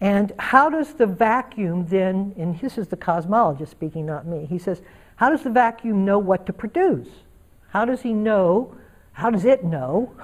And 0.00 0.32
how 0.38 0.70
does 0.70 0.94
the 0.94 1.06
vacuum 1.06 1.86
then, 1.86 2.34
and 2.36 2.58
this 2.60 2.78
is 2.78 2.88
the 2.88 2.96
cosmologist 2.96 3.68
speaking, 3.68 4.06
not 4.06 4.26
me, 4.26 4.46
he 4.46 4.58
says, 4.58 4.80
how 5.16 5.30
does 5.30 5.42
the 5.42 5.50
vacuum 5.50 6.04
know 6.04 6.18
what 6.18 6.46
to 6.46 6.52
produce? 6.52 7.08
How 7.70 7.84
does 7.84 8.02
he 8.02 8.12
know? 8.12 8.76
How 9.12 9.30
does 9.30 9.44
it 9.44 9.64
know? 9.64 10.14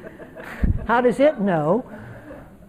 how 0.86 1.00
does 1.00 1.20
it 1.20 1.40
know 1.40 1.88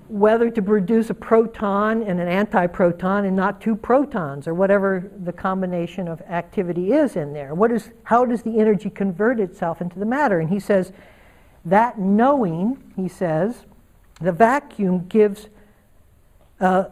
whether 0.10 0.50
to 0.50 0.62
produce 0.62 1.12
a 1.12 1.14
proton 1.14 2.02
and 2.02 2.20
an 2.20 2.28
antiproton 2.28 3.28
and 3.28 3.36
not 3.36 3.62
two 3.62 3.76
protons 3.76 4.48
or 4.48 4.56
whatever 4.56 5.10
the 5.24 5.32
combination 5.32 6.08
of 6.08 6.20
activity 6.22 6.92
is 6.92 7.16
in 7.16 7.32
there. 7.32 7.54
What 7.54 7.72
is, 7.72 7.92
how 8.04 8.26
does 8.26 8.42
the 8.42 8.60
energy 8.60 8.90
convert 8.90 9.40
itself 9.40 9.82
into 9.82 10.00
the 10.00 10.08
matter? 10.08 10.40
And 10.40 10.50
he 10.50 10.60
says 10.60 10.92
that 11.64 12.00
knowing, 12.00 12.92
he 12.96 13.08
says, 13.08 13.66
the 14.20 14.32
vacuum 14.32 15.06
gives 15.08 15.48
uh, 16.60 16.86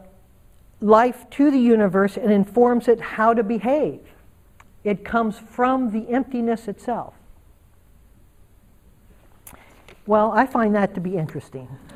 life 0.79 1.29
to 1.31 1.51
the 1.51 1.59
universe 1.59 2.17
and 2.17 2.31
informs 2.31 2.87
it 2.87 2.99
how 2.99 3.33
to 3.33 3.43
behave. 3.43 3.99
It 4.83 5.03
comes 5.03 5.37
from 5.37 5.91
the 5.91 6.09
emptiness 6.09 6.67
itself. 6.67 7.13
Well, 10.05 10.31
I 10.31 10.45
find 10.45 10.73
that 10.75 10.93
to 10.95 11.01
be 11.01 11.17
interesting. 11.17 11.67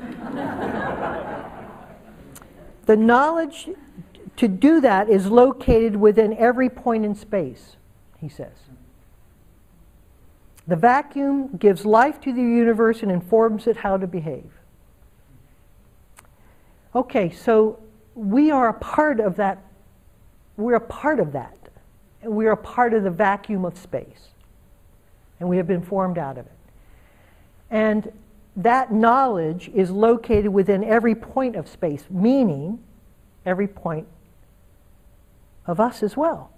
the 2.84 2.96
knowledge 2.96 3.70
to 4.36 4.48
do 4.48 4.80
that 4.80 5.08
is 5.08 5.28
located 5.28 5.96
within 5.96 6.36
every 6.36 6.68
point 6.68 7.04
in 7.04 7.14
space, 7.14 7.76
he 8.18 8.28
says. 8.28 8.52
The 10.66 10.76
vacuum 10.76 11.56
gives 11.56 11.84
life 11.84 12.20
to 12.20 12.32
the 12.32 12.42
universe 12.42 13.02
and 13.02 13.10
informs 13.10 13.66
it 13.66 13.78
how 13.78 13.96
to 13.96 14.06
behave. 14.06 14.50
Okay, 16.94 17.30
so 17.30 17.78
we 18.14 18.50
are 18.50 18.68
a 18.68 18.74
part 18.74 19.20
of 19.20 19.36
that. 19.36 19.62
We're 20.56 20.74
a 20.74 20.80
part 20.80 21.20
of 21.20 21.32
that. 21.32 21.56
We 22.22 22.46
are 22.46 22.52
a 22.52 22.56
part 22.56 22.92
of 22.94 23.02
the 23.02 23.10
vacuum 23.10 23.64
of 23.64 23.78
space. 23.78 24.28
And 25.40 25.48
we 25.48 25.56
have 25.56 25.66
been 25.66 25.82
formed 25.82 26.18
out 26.18 26.38
of 26.38 26.46
it. 26.46 26.52
And 27.70 28.12
that 28.54 28.92
knowledge 28.92 29.70
is 29.74 29.90
located 29.90 30.48
within 30.48 30.84
every 30.84 31.14
point 31.14 31.56
of 31.56 31.66
space, 31.66 32.04
meaning 32.10 32.78
every 33.46 33.66
point 33.66 34.06
of 35.66 35.80
us 35.80 36.02
as 36.02 36.16
well. 36.16 36.50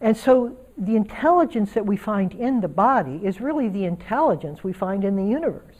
And 0.00 0.16
so 0.16 0.56
the 0.78 0.96
intelligence 0.96 1.72
that 1.72 1.86
we 1.86 1.96
find 1.96 2.32
in 2.32 2.60
the 2.60 2.68
body 2.68 3.20
is 3.22 3.40
really 3.40 3.68
the 3.68 3.84
intelligence 3.84 4.64
we 4.64 4.72
find 4.72 5.04
in 5.04 5.16
the 5.16 5.24
universe. 5.24 5.75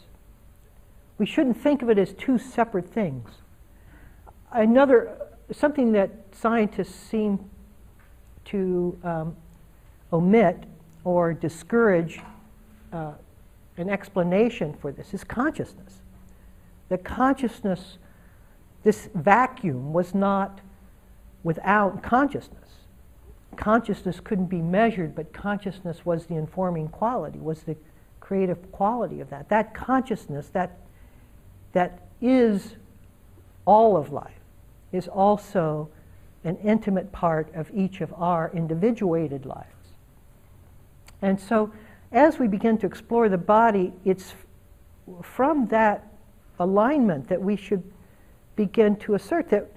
We 1.18 1.26
shouldn't 1.26 1.56
think 1.56 1.82
of 1.82 1.90
it 1.90 1.98
as 1.98 2.12
two 2.12 2.38
separate 2.38 2.88
things. 2.88 3.30
Another, 4.52 5.16
something 5.50 5.92
that 5.92 6.10
scientists 6.32 6.94
seem 6.94 7.50
to 8.46 8.98
um, 9.02 9.36
omit 10.12 10.64
or 11.04 11.32
discourage 11.32 12.20
uh, 12.92 13.12
an 13.76 13.90
explanation 13.90 14.74
for 14.80 14.92
this 14.92 15.12
is 15.12 15.24
consciousness. 15.24 16.00
The 16.88 16.98
consciousness, 16.98 17.98
this 18.82 19.08
vacuum 19.14 19.92
was 19.92 20.14
not 20.14 20.60
without 21.42 22.02
consciousness. 22.02 22.68
Consciousness 23.56 24.20
couldn't 24.20 24.46
be 24.46 24.60
measured, 24.60 25.14
but 25.14 25.32
consciousness 25.32 26.04
was 26.04 26.26
the 26.26 26.34
informing 26.34 26.88
quality, 26.88 27.38
was 27.38 27.62
the 27.62 27.76
creative 28.20 28.70
quality 28.72 29.20
of 29.20 29.30
that. 29.30 29.48
That 29.48 29.74
consciousness, 29.74 30.48
that, 30.48 30.78
that 31.72 32.08
is 32.20 32.76
all 33.64 33.96
of 33.96 34.12
life, 34.12 34.40
is 34.92 35.08
also 35.08 35.88
an 36.44 36.56
intimate 36.58 37.10
part 37.12 37.52
of 37.54 37.70
each 37.74 38.00
of 38.00 38.12
our 38.14 38.50
individuated 38.54 39.44
lives. 39.46 39.66
And 41.22 41.40
so, 41.40 41.72
as 42.12 42.38
we 42.38 42.46
begin 42.46 42.78
to 42.78 42.86
explore 42.86 43.28
the 43.28 43.38
body, 43.38 43.92
it's 44.04 44.34
from 45.22 45.66
that 45.68 46.06
alignment 46.58 47.28
that 47.28 47.40
we 47.40 47.56
should 47.56 47.82
begin 48.54 48.96
to 48.96 49.14
assert 49.14 49.50
that 49.50 49.70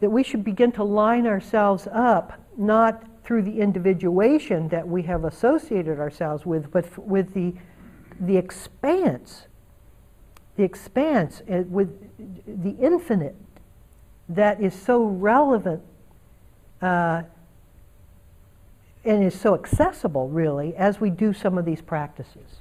that 0.00 0.10
we 0.10 0.22
should 0.22 0.44
begin 0.44 0.70
to 0.72 0.84
line 0.84 1.26
ourselves 1.26 1.88
up, 1.90 2.38
not 2.58 3.04
through 3.24 3.40
the 3.40 3.58
individuation 3.60 4.68
that 4.68 4.86
we 4.86 5.02
have 5.02 5.24
associated 5.24 5.98
ourselves 5.98 6.44
with, 6.44 6.70
but 6.70 6.98
with 6.98 7.32
the, 7.32 7.54
the 8.20 8.36
expanse, 8.36 9.46
the 10.56 10.62
expanse, 10.62 11.42
uh, 11.50 11.62
with 11.68 11.90
the 12.46 12.76
infinite 12.80 13.34
that 14.28 14.60
is 14.60 14.74
so 14.74 15.04
relevant 15.04 15.82
uh, 16.80 17.22
and 19.04 19.24
is 19.24 19.38
so 19.38 19.54
accessible, 19.54 20.28
really, 20.28 20.74
as 20.76 21.00
we 21.00 21.10
do 21.10 21.32
some 21.32 21.58
of 21.58 21.64
these 21.64 21.82
practices. 21.82 22.60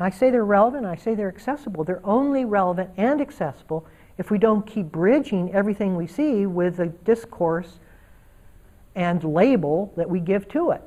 I 0.00 0.10
say 0.10 0.30
they're 0.30 0.44
relevant, 0.44 0.86
I 0.86 0.96
say 0.96 1.14
they're 1.14 1.28
accessible. 1.28 1.84
They're 1.84 2.04
only 2.04 2.44
relevant 2.44 2.90
and 2.96 3.20
accessible 3.20 3.86
if 4.18 4.30
we 4.30 4.38
don't 4.38 4.66
keep 4.66 4.86
bridging 4.86 5.52
everything 5.52 5.96
we 5.96 6.06
see 6.06 6.46
with 6.46 6.76
the 6.76 6.86
discourse 6.86 7.78
and 8.94 9.22
label 9.22 9.92
that 9.96 10.08
we 10.08 10.20
give 10.20 10.48
to 10.48 10.70
it. 10.70 10.82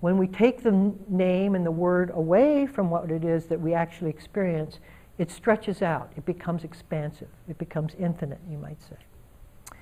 When 0.00 0.16
we 0.16 0.26
take 0.28 0.62
the 0.62 0.92
name 1.08 1.54
and 1.54 1.66
the 1.66 1.70
word 1.70 2.10
away 2.14 2.66
from 2.66 2.90
what 2.90 3.10
it 3.10 3.24
is 3.24 3.46
that 3.46 3.60
we 3.60 3.74
actually 3.74 4.10
experience, 4.10 4.78
it 5.18 5.30
stretches 5.30 5.82
out, 5.82 6.12
it 6.16 6.24
becomes 6.24 6.64
expansive, 6.64 7.28
it 7.48 7.58
becomes 7.58 7.94
infinite, 7.98 8.38
you 8.50 8.58
might 8.58 8.78
say. 8.82 9.76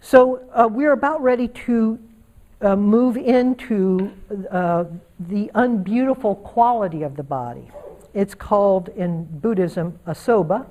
So 0.00 0.40
uh, 0.52 0.68
we're 0.70 0.92
about 0.92 1.22
ready 1.22 1.48
to 1.48 1.98
uh, 2.60 2.76
move 2.76 3.16
into 3.16 4.12
uh, 4.50 4.84
the 5.18 5.50
unbeautiful 5.54 6.36
quality 6.36 7.02
of 7.02 7.16
the 7.16 7.22
body. 7.22 7.68
It's 8.14 8.34
called 8.34 8.88
in 8.90 9.24
Buddhism 9.24 9.98
asubha, 10.06 10.66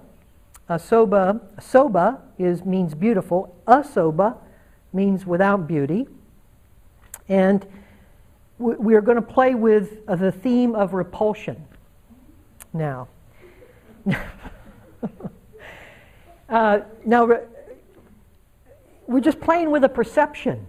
Asubha, 0.69 1.39
subha 1.57 2.19
is, 2.39 2.65
means 2.65 2.95
beautiful. 2.95 3.55
Asubha 3.67 4.37
means 4.93 5.25
without 5.25 5.67
beauty. 5.67 6.07
And 7.29 7.65
we 8.57 8.95
are 8.95 9.01
going 9.01 9.17
to 9.17 9.21
play 9.21 9.53
with 9.53 9.99
uh, 10.07 10.15
the 10.15 10.31
theme 10.31 10.75
of 10.75 10.93
repulsion 10.93 11.63
now. 12.73 13.07
uh, 16.49 16.79
now, 17.05 17.29
we're 19.07 19.21
just 19.21 19.39
playing 19.39 19.71
with 19.71 19.83
a 19.83 19.89
perception. 19.89 20.65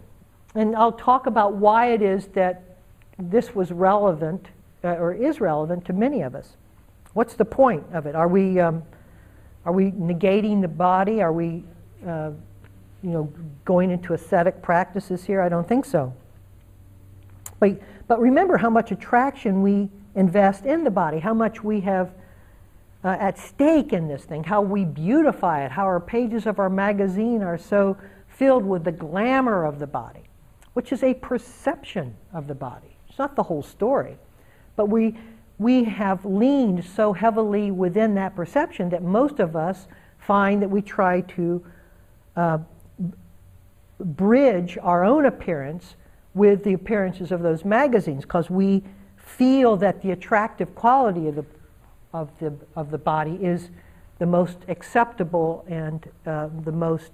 And 0.54 0.74
I'll 0.74 0.92
talk 0.92 1.26
about 1.26 1.54
why 1.54 1.92
it 1.92 2.02
is 2.02 2.28
that 2.28 2.78
this 3.18 3.54
was 3.54 3.72
relevant 3.72 4.48
uh, 4.84 4.88
or 4.88 5.12
is 5.12 5.40
relevant 5.40 5.84
to 5.86 5.92
many 5.92 6.22
of 6.22 6.34
us. 6.34 6.56
What's 7.12 7.34
the 7.34 7.44
point 7.44 7.84
of 7.92 8.06
it? 8.06 8.14
Are 8.14 8.28
we. 8.28 8.60
Um, 8.60 8.82
are 9.66 9.72
we 9.72 9.90
negating 9.90 10.62
the 10.62 10.68
body? 10.68 11.20
Are 11.20 11.32
we, 11.32 11.64
uh, 12.06 12.30
you 13.02 13.10
know, 13.10 13.32
going 13.64 13.90
into 13.90 14.14
ascetic 14.14 14.62
practices 14.62 15.24
here? 15.24 15.42
I 15.42 15.48
don't 15.48 15.68
think 15.68 15.84
so. 15.84 16.14
But, 17.58 17.80
but 18.06 18.20
remember 18.20 18.56
how 18.56 18.70
much 18.70 18.92
attraction 18.92 19.62
we 19.62 19.90
invest 20.14 20.66
in 20.66 20.84
the 20.84 20.90
body, 20.90 21.18
how 21.18 21.34
much 21.34 21.64
we 21.64 21.80
have 21.80 22.12
uh, 23.04 23.16
at 23.20 23.38
stake 23.38 23.92
in 23.92 24.08
this 24.08 24.24
thing, 24.24 24.44
how 24.44 24.60
we 24.60 24.84
beautify 24.84 25.64
it, 25.64 25.70
how 25.70 25.84
our 25.84 26.00
pages 26.00 26.46
of 26.46 26.58
our 26.58 26.70
magazine 26.70 27.42
are 27.42 27.58
so 27.58 27.96
filled 28.28 28.64
with 28.64 28.84
the 28.84 28.92
glamour 28.92 29.64
of 29.64 29.78
the 29.78 29.86
body, 29.86 30.24
which 30.74 30.92
is 30.92 31.02
a 31.02 31.14
perception 31.14 32.14
of 32.32 32.46
the 32.46 32.54
body. 32.54 32.96
It's 33.08 33.18
not 33.18 33.36
the 33.36 33.44
whole 33.44 33.62
story. 33.62 34.18
But 34.76 34.88
we, 34.88 35.16
we 35.58 35.84
have 35.84 36.24
leaned 36.24 36.84
so 36.84 37.12
heavily 37.12 37.70
within 37.70 38.14
that 38.16 38.36
perception 38.36 38.90
that 38.90 39.02
most 39.02 39.40
of 39.40 39.56
us 39.56 39.86
find 40.18 40.60
that 40.60 40.68
we 40.68 40.82
try 40.82 41.22
to 41.22 41.64
uh, 42.36 42.58
bridge 43.98 44.76
our 44.82 45.04
own 45.04 45.24
appearance 45.24 45.96
with 46.34 46.64
the 46.64 46.74
appearances 46.74 47.32
of 47.32 47.40
those 47.40 47.64
magazines 47.64 48.22
because 48.22 48.50
we 48.50 48.82
feel 49.16 49.76
that 49.76 50.02
the 50.02 50.10
attractive 50.10 50.74
quality 50.74 51.28
of 51.28 51.36
the, 51.36 51.44
of 52.16 52.38
the, 52.38 52.54
of 52.74 52.90
the 52.90 52.98
body 52.98 53.38
is 53.42 53.68
the 54.18 54.26
most 54.26 54.58
acceptable 54.68 55.64
and 55.68 56.08
uh, 56.24 56.48
the 56.64 56.72
most 56.72 57.12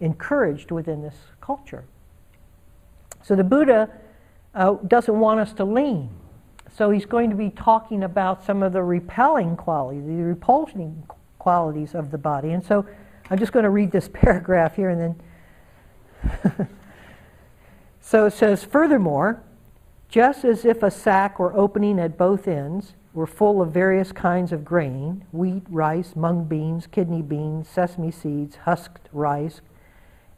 encouraged 0.00 0.70
within 0.70 1.02
this 1.02 1.16
culture. 1.40 1.84
So 3.22 3.34
the 3.34 3.44
Buddha 3.44 3.90
uh, 4.54 4.74
doesn't 4.86 5.18
want 5.18 5.40
us 5.40 5.52
to 5.54 5.64
lean. 5.64 6.10
So 6.76 6.90
he's 6.90 7.06
going 7.06 7.30
to 7.30 7.36
be 7.36 7.50
talking 7.50 8.04
about 8.04 8.44
some 8.44 8.62
of 8.62 8.72
the 8.72 8.82
repelling 8.82 9.56
qualities, 9.56 10.04
the 10.06 10.22
repulsing 10.22 11.04
qualities 11.38 11.94
of 11.94 12.10
the 12.10 12.18
body. 12.18 12.52
And 12.52 12.64
so 12.64 12.86
I'm 13.30 13.38
just 13.38 13.52
going 13.52 13.64
to 13.64 13.70
read 13.70 13.90
this 13.90 14.08
paragraph 14.12 14.76
here 14.76 14.90
and 14.90 15.16
then. 16.22 16.68
so 18.00 18.26
it 18.26 18.32
says, 18.32 18.62
furthermore, 18.62 19.42
just 20.08 20.44
as 20.44 20.64
if 20.64 20.82
a 20.82 20.90
sack 20.90 21.40
were 21.40 21.56
opening 21.56 21.98
at 21.98 22.16
both 22.16 22.46
ends, 22.46 22.94
were 23.14 23.26
full 23.26 23.62
of 23.62 23.72
various 23.72 24.12
kinds 24.12 24.52
of 24.52 24.64
grain 24.64 25.24
wheat, 25.32 25.62
rice, 25.70 26.14
mung 26.14 26.44
beans, 26.44 26.86
kidney 26.86 27.22
beans, 27.22 27.68
sesame 27.68 28.10
seeds, 28.10 28.56
husked 28.64 29.08
rice 29.12 29.62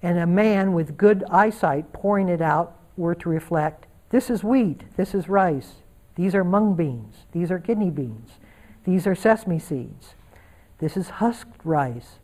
and 0.02 0.18
a 0.18 0.26
man 0.26 0.72
with 0.72 0.96
good 0.96 1.24
eyesight 1.30 1.92
pouring 1.92 2.28
it 2.28 2.40
out 2.40 2.78
were 2.96 3.14
to 3.14 3.28
reflect, 3.28 3.86
This 4.10 4.30
is 4.30 4.44
wheat, 4.44 4.82
this 4.96 5.14
is 5.14 5.28
rice, 5.28 5.82
these 6.16 6.34
are 6.34 6.44
mung 6.44 6.74
beans. 6.74 7.26
These 7.32 7.50
are 7.50 7.58
kidney 7.58 7.90
beans. 7.90 8.30
These 8.84 9.06
are 9.06 9.14
sesame 9.14 9.58
seeds. 9.58 10.14
This 10.78 10.96
is 10.96 11.10
husked 11.10 11.60
rice. 11.62 12.18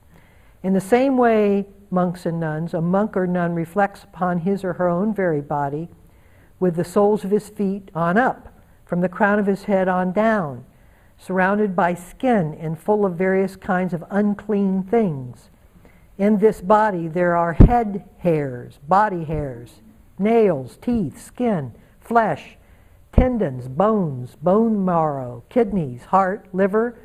In 0.63 0.73
the 0.73 0.81
same 0.81 1.17
way, 1.17 1.67
monks 1.91 2.25
and 2.25 2.41
nuns, 2.41 2.73
a 2.73 2.81
monk 2.81 3.17
or 3.17 3.27
nun 3.27 3.55
reflects 3.55 4.05
upon 4.05 4.39
his 4.39 4.65
or 4.65 4.75
her 4.75 4.89
own 4.89 5.15
very 5.15 5.41
body 5.41 5.89
with 6.59 6.77
the 6.77 6.85
soles 6.85 7.25
of 7.25 7.31
his 7.31 7.49
feet 7.51 7.91
on 7.95 8.17
up, 8.17 8.52
from 8.93 9.01
the 9.01 9.09
crown 9.09 9.39
of 9.39 9.47
his 9.47 9.65
head 9.65 9.89
on 9.89 10.13
down, 10.13 10.67
surrounded 11.17 11.75
by 11.75 11.95
skin 11.95 12.53
and 12.61 12.79
full 12.79 13.07
of 13.07 13.15
various 13.15 13.57
kinds 13.57 13.95
of 13.95 14.05
unclean 14.11 14.83
things. 14.83 15.49
In 16.19 16.37
this 16.37 16.61
body 16.61 17.09
there 17.09 17.35
are 17.35 17.55
head 17.55 18.07
hairs, 18.19 18.79
body 18.87 19.25
hairs, 19.25 19.81
nails, 20.19 20.77
teeth, 20.77 21.19
skin, 21.19 21.73
flesh, 22.03 22.59
tendons, 23.15 23.67
bones, 23.67 24.37
bone 24.43 24.85
marrow, 24.85 25.43
kidneys, 25.49 26.05
heart, 26.05 26.47
liver, 26.53 26.99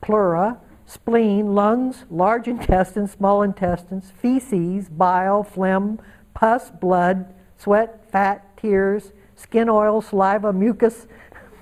pleura, 0.00 0.60
spleen, 0.86 1.52
lungs, 1.52 2.04
large 2.10 2.46
intestine, 2.46 3.08
small 3.08 3.42
intestines, 3.42 4.12
feces, 4.16 4.88
bile, 4.88 5.42
phlegm, 5.42 5.98
pus, 6.32 6.70
blood, 6.70 7.34
sweat, 7.58 8.08
fat, 8.08 8.56
tears, 8.56 9.10
skin 9.34 9.68
oil, 9.68 10.00
saliva, 10.00 10.52
mucus, 10.52 11.08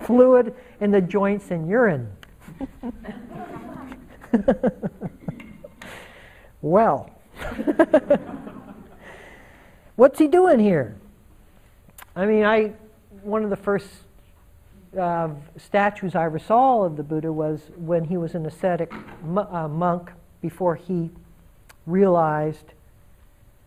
fluid 0.05 0.55
in 0.81 0.91
the 0.91 1.01
joints, 1.01 1.51
and 1.51 1.69
urine. 1.69 2.11
well, 6.63 7.11
what's 9.97 10.19
he 10.19 10.29
doing 10.29 10.59
here? 10.59 10.97
I 12.15 12.27
mean, 12.27 12.45
I 12.45 12.73
one 13.23 13.45
of 13.45 13.51
the 13.51 13.57
first 13.57 13.89
uh, 14.99 15.31
statues 15.57 16.15
I 16.15 16.25
ever 16.25 16.39
saw 16.39 16.83
of 16.83 16.97
the 16.97 17.03
Buddha 17.03 17.33
was 17.33 17.61
when 17.77 18.05
he 18.05 18.17
was 18.17 18.35
an 18.35 18.47
ascetic 18.47 18.93
uh, 18.93 19.69
monk 19.69 20.11
before 20.41 20.75
he 20.75 21.11
realized 21.87 22.73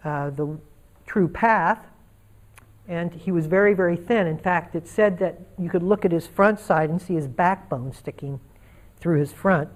uh, 0.04 0.30
the 0.30 0.58
true 1.06 1.28
path. 1.28 1.80
And 2.88 3.14
he 3.14 3.32
was 3.32 3.48
very, 3.48 3.74
very 3.74 3.96
thin. 3.96 4.28
In 4.28 4.38
fact, 4.38 4.76
it 4.76 4.88
said 4.88 5.18
that 5.20 5.40
you 5.58 5.70
could 5.70 5.84
look 5.84 6.06
at 6.06 6.12
his 6.12 6.28
front 6.28 6.60
side 6.60 6.90
and 6.90 7.02
see 7.02 7.16
his 7.16 7.28
backbone 7.28 7.94
sticking 7.94 8.40
through 9.00 9.20
his 9.20 9.32
front, 9.32 9.70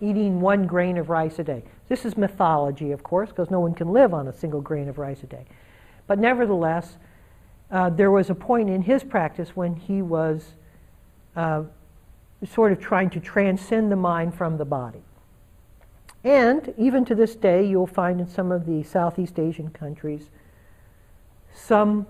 eating 0.00 0.40
one 0.40 0.66
grain 0.66 0.96
of 0.96 1.10
rice 1.10 1.38
a 1.38 1.44
day. 1.44 1.64
This 1.88 2.04
is 2.04 2.16
mythology, 2.16 2.92
of 2.92 3.02
course, 3.02 3.28
because 3.28 3.50
no 3.50 3.60
one 3.60 3.74
can 3.74 3.88
live 3.92 4.14
on 4.14 4.26
a 4.28 4.32
single 4.32 4.60
grain 4.60 4.88
of 4.88 4.98
rice 4.98 5.22
a 5.22 5.26
day. 5.26 5.44
But 6.06 6.18
nevertheless, 6.18 6.96
uh, 7.70 7.90
there 7.90 8.10
was 8.10 8.30
a 8.30 8.34
point 8.34 8.70
in 8.70 8.82
his 8.82 9.04
practice 9.04 9.54
when 9.54 9.76
he 9.76 10.00
was 10.00 10.54
uh, 11.36 11.64
sort 12.50 12.72
of 12.72 12.80
trying 12.80 13.10
to 13.10 13.20
transcend 13.20 13.92
the 13.92 13.96
mind 13.96 14.34
from 14.34 14.56
the 14.56 14.64
body. 14.64 15.02
And 16.24 16.74
even 16.76 17.04
to 17.06 17.14
this 17.14 17.34
day, 17.36 17.66
you'll 17.66 17.86
find 17.86 18.20
in 18.20 18.26
some 18.26 18.50
of 18.50 18.66
the 18.66 18.82
Southeast 18.82 19.38
Asian 19.38 19.70
countries 19.70 20.30
some 21.58 22.06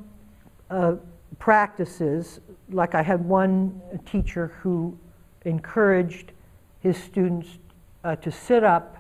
uh, 0.71 0.95
practices, 1.39 2.41
like 2.71 2.95
I 2.95 3.03
had 3.03 3.25
one 3.25 3.81
teacher 4.05 4.49
who 4.61 4.97
encouraged 5.45 6.33
his 6.81 6.97
students 6.97 7.49
uh, 8.05 8.17
to 8.17 8.31
sit 8.31 8.63
up 8.63 8.99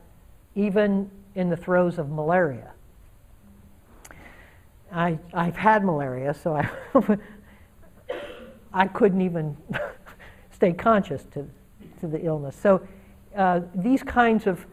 even 0.54 1.10
in 1.34 1.48
the 1.48 1.56
throes 1.56 1.98
of 1.98 2.10
malaria. 2.10 2.72
I, 4.90 5.18
I've 5.34 5.56
had 5.56 5.84
malaria, 5.84 6.32
so 6.32 6.56
I, 6.56 6.68
I 8.72 8.86
couldn't 8.86 9.20
even 9.20 9.56
stay 10.50 10.72
conscious 10.72 11.24
to, 11.34 11.46
to 12.00 12.08
the 12.08 12.24
illness. 12.24 12.56
So 12.56 12.80
uh, 13.36 13.60
these 13.74 14.02
kinds 14.02 14.46
of, 14.46 14.64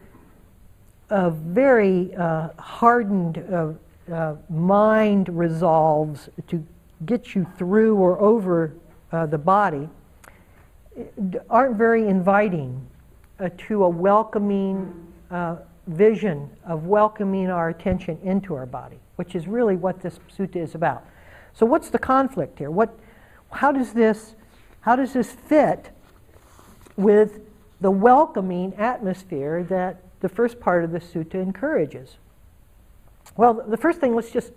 of 1.10 1.34
very 1.36 2.14
uh, 2.14 2.48
hardened 2.58 3.36
uh, 4.10 4.14
uh 4.14 4.36
mind 4.48 5.28
resolves 5.28 6.28
to 6.46 6.64
get 7.04 7.34
you 7.34 7.46
through 7.56 7.96
or 7.96 8.20
over 8.20 8.74
uh, 9.12 9.26
the 9.26 9.38
body 9.38 9.88
aren't 11.50 11.76
very 11.76 12.08
inviting 12.08 12.86
uh, 13.38 13.50
to 13.58 13.84
a 13.84 13.88
welcoming 13.88 14.92
vision 15.88 16.48
of 16.64 16.86
welcoming 16.86 17.50
our 17.50 17.68
attention 17.68 18.18
into 18.22 18.54
our 18.54 18.66
body 18.66 18.98
which 19.16 19.34
is 19.34 19.48
really 19.48 19.76
what 19.76 20.00
this 20.00 20.20
sutta 20.36 20.56
is 20.56 20.74
about. 20.74 21.04
So 21.52 21.66
what's 21.66 21.90
the 21.90 21.98
conflict 21.98 22.58
here? 22.58 22.70
What, 22.70 22.96
how, 23.50 23.72
does 23.72 23.92
this, 23.92 24.34
how 24.80 24.94
does 24.94 25.12
this 25.14 25.32
fit 25.32 25.90
with 26.96 27.40
the 27.80 27.90
welcoming 27.90 28.74
atmosphere 28.76 29.64
that 29.64 30.02
the 30.20 30.28
first 30.28 30.60
part 30.60 30.84
of 30.84 30.92
the 30.92 31.00
sutta 31.00 31.34
encourages? 31.34 32.16
Well, 33.36 33.54
the 33.66 33.76
first 33.76 34.00
thing, 34.00 34.14
let's 34.14 34.30
just, 34.30 34.52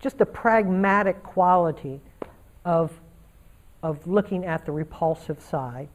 just 0.00 0.18
the 0.18 0.26
pragmatic 0.26 1.22
quality 1.22 2.00
of, 2.64 2.92
of 3.82 4.06
looking 4.06 4.44
at 4.44 4.64
the 4.64 4.72
repulsive 4.72 5.40
side 5.40 5.88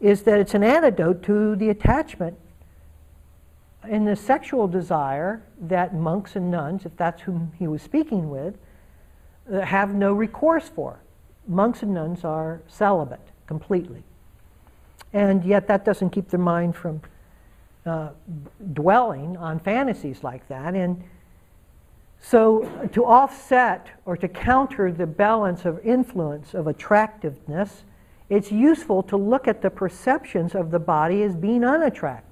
is 0.00 0.22
that 0.22 0.38
it's 0.38 0.54
an 0.54 0.64
antidote 0.64 1.22
to 1.24 1.56
the 1.56 1.68
attachment 1.68 2.36
in 3.88 4.04
the 4.04 4.16
sexual 4.16 4.66
desire 4.66 5.42
that 5.60 5.94
monks 5.94 6.36
and 6.36 6.50
nuns, 6.50 6.84
if 6.84 6.96
that's 6.96 7.22
whom 7.22 7.52
he 7.58 7.66
was 7.66 7.82
speaking 7.82 8.28
with, 8.28 8.56
uh, 9.52 9.60
have 9.60 9.94
no 9.94 10.12
recourse 10.12 10.68
for. 10.68 11.00
Monks 11.46 11.82
and 11.82 11.94
nuns 11.94 12.24
are 12.24 12.60
celibate 12.68 13.20
completely. 13.46 14.02
And 15.12 15.44
yet 15.44 15.66
that 15.68 15.84
doesn't 15.84 16.10
keep 16.10 16.28
their 16.28 16.40
mind 16.40 16.76
from 16.76 17.00
uh, 17.86 18.10
dwelling 18.72 19.36
on 19.36 19.58
fantasies 19.58 20.22
like 20.22 20.46
that. 20.48 20.74
And 20.74 21.02
so 22.20 22.88
to 22.92 23.04
offset 23.04 23.88
or 24.04 24.16
to 24.16 24.28
counter 24.28 24.92
the 24.92 25.06
balance 25.06 25.64
of 25.64 25.84
influence 25.84 26.54
of 26.54 26.66
attractiveness, 26.66 27.84
it's 28.28 28.52
useful 28.52 29.02
to 29.04 29.16
look 29.16 29.48
at 29.48 29.62
the 29.62 29.70
perceptions 29.70 30.54
of 30.54 30.70
the 30.70 30.78
body 30.78 31.22
as 31.22 31.34
being 31.34 31.64
unattractive 31.64 32.30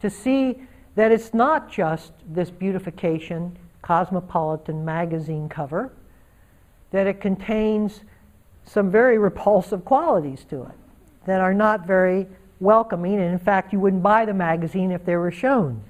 to 0.00 0.10
see 0.10 0.62
that 0.94 1.12
it's 1.12 1.32
not 1.32 1.70
just 1.70 2.12
this 2.28 2.50
beautification 2.50 3.56
cosmopolitan 3.82 4.84
magazine 4.84 5.48
cover, 5.48 5.92
that 6.90 7.06
it 7.06 7.20
contains 7.20 8.00
some 8.64 8.90
very 8.90 9.18
repulsive 9.18 9.84
qualities 9.84 10.44
to 10.48 10.62
it 10.62 10.74
that 11.26 11.40
are 11.40 11.54
not 11.54 11.86
very 11.86 12.26
welcoming, 12.60 13.14
and 13.14 13.32
in 13.32 13.38
fact, 13.38 13.72
you 13.72 13.80
wouldn't 13.80 14.02
buy 14.02 14.24
the 14.24 14.34
magazine 14.34 14.90
if 14.90 15.04
they 15.04 15.16
were 15.16 15.30
shown. 15.30 15.82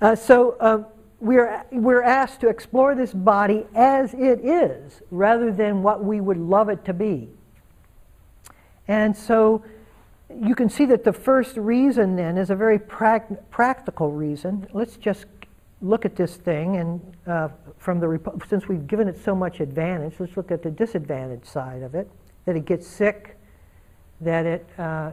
Uh, 0.00 0.14
so 0.14 0.56
uh, 0.60 0.82
we're, 1.20 1.64
we're 1.72 2.02
asked 2.02 2.40
to 2.40 2.48
explore 2.48 2.94
this 2.94 3.12
body 3.12 3.66
as 3.74 4.12
it 4.14 4.44
is 4.44 5.00
rather 5.10 5.52
than 5.52 5.82
what 5.82 6.04
we 6.04 6.20
would 6.20 6.36
love 6.36 6.68
it 6.68 6.84
to 6.84 6.92
be. 6.92 7.28
And 8.88 9.16
so 9.16 9.64
you 10.42 10.54
can 10.54 10.68
see 10.68 10.84
that 10.86 11.04
the 11.04 11.12
first 11.12 11.56
reason 11.56 12.16
then 12.16 12.36
is 12.36 12.50
a 12.50 12.56
very 12.56 12.78
practical 12.78 14.12
reason. 14.12 14.66
Let's 14.72 14.96
just 14.96 15.26
look 15.82 16.04
at 16.04 16.16
this 16.16 16.36
thing 16.36 16.76
and 16.76 17.16
uh, 17.26 17.48
from 17.78 18.00
the 18.00 18.20
since 18.48 18.68
we've 18.68 18.86
given 18.86 19.08
it 19.08 19.22
so 19.22 19.34
much 19.34 19.60
advantage, 19.60 20.14
let's 20.18 20.36
look 20.36 20.50
at 20.50 20.62
the 20.62 20.70
disadvantage 20.70 21.44
side 21.44 21.82
of 21.82 21.94
it. 21.94 22.10
That 22.44 22.56
it 22.56 22.64
gets 22.64 22.86
sick, 22.86 23.36
that 24.20 24.46
it 24.46 24.66
uh, 24.78 25.12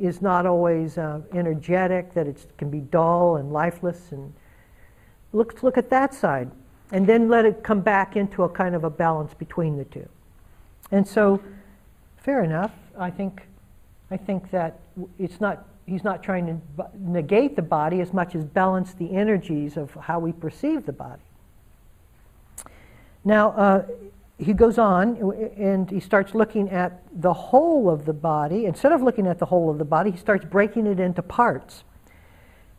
is 0.00 0.22
not 0.22 0.46
always 0.46 0.98
uh, 0.98 1.20
energetic, 1.32 2.14
that 2.14 2.26
it 2.26 2.46
can 2.56 2.70
be 2.70 2.80
dull 2.80 3.36
and 3.36 3.52
lifeless, 3.52 4.12
and 4.12 4.32
let's 5.32 5.62
look 5.62 5.78
at 5.78 5.90
that 5.90 6.14
side, 6.14 6.50
and 6.92 7.06
then 7.06 7.28
let 7.28 7.44
it 7.44 7.62
come 7.62 7.80
back 7.80 8.16
into 8.16 8.44
a 8.44 8.48
kind 8.48 8.74
of 8.74 8.84
a 8.84 8.90
balance 8.90 9.34
between 9.34 9.76
the 9.76 9.84
two. 9.84 10.08
And 10.90 11.06
so, 11.06 11.42
fair 12.16 12.42
enough. 12.42 12.72
I 12.98 13.10
think, 13.10 13.42
I 14.10 14.16
think 14.16 14.50
that 14.50 14.80
it's 15.18 15.40
not, 15.40 15.66
he's 15.86 16.04
not 16.04 16.22
trying 16.22 16.46
to 16.46 16.86
negate 16.98 17.56
the 17.56 17.62
body 17.62 18.00
as 18.00 18.12
much 18.12 18.34
as 18.34 18.44
balance 18.44 18.94
the 18.94 19.14
energies 19.14 19.76
of 19.76 19.92
how 19.94 20.18
we 20.18 20.32
perceive 20.32 20.86
the 20.86 20.92
body. 20.92 21.22
Now, 23.24 23.50
uh, 23.50 23.84
he 24.38 24.52
goes 24.52 24.78
on 24.78 25.16
and 25.56 25.90
he 25.90 25.98
starts 25.98 26.34
looking 26.34 26.70
at 26.70 27.02
the 27.12 27.32
whole 27.32 27.90
of 27.90 28.04
the 28.04 28.12
body. 28.12 28.66
Instead 28.66 28.92
of 28.92 29.02
looking 29.02 29.26
at 29.26 29.38
the 29.38 29.46
whole 29.46 29.68
of 29.68 29.78
the 29.78 29.84
body, 29.84 30.12
he 30.12 30.16
starts 30.16 30.44
breaking 30.44 30.86
it 30.86 31.00
into 31.00 31.22
parts. 31.22 31.82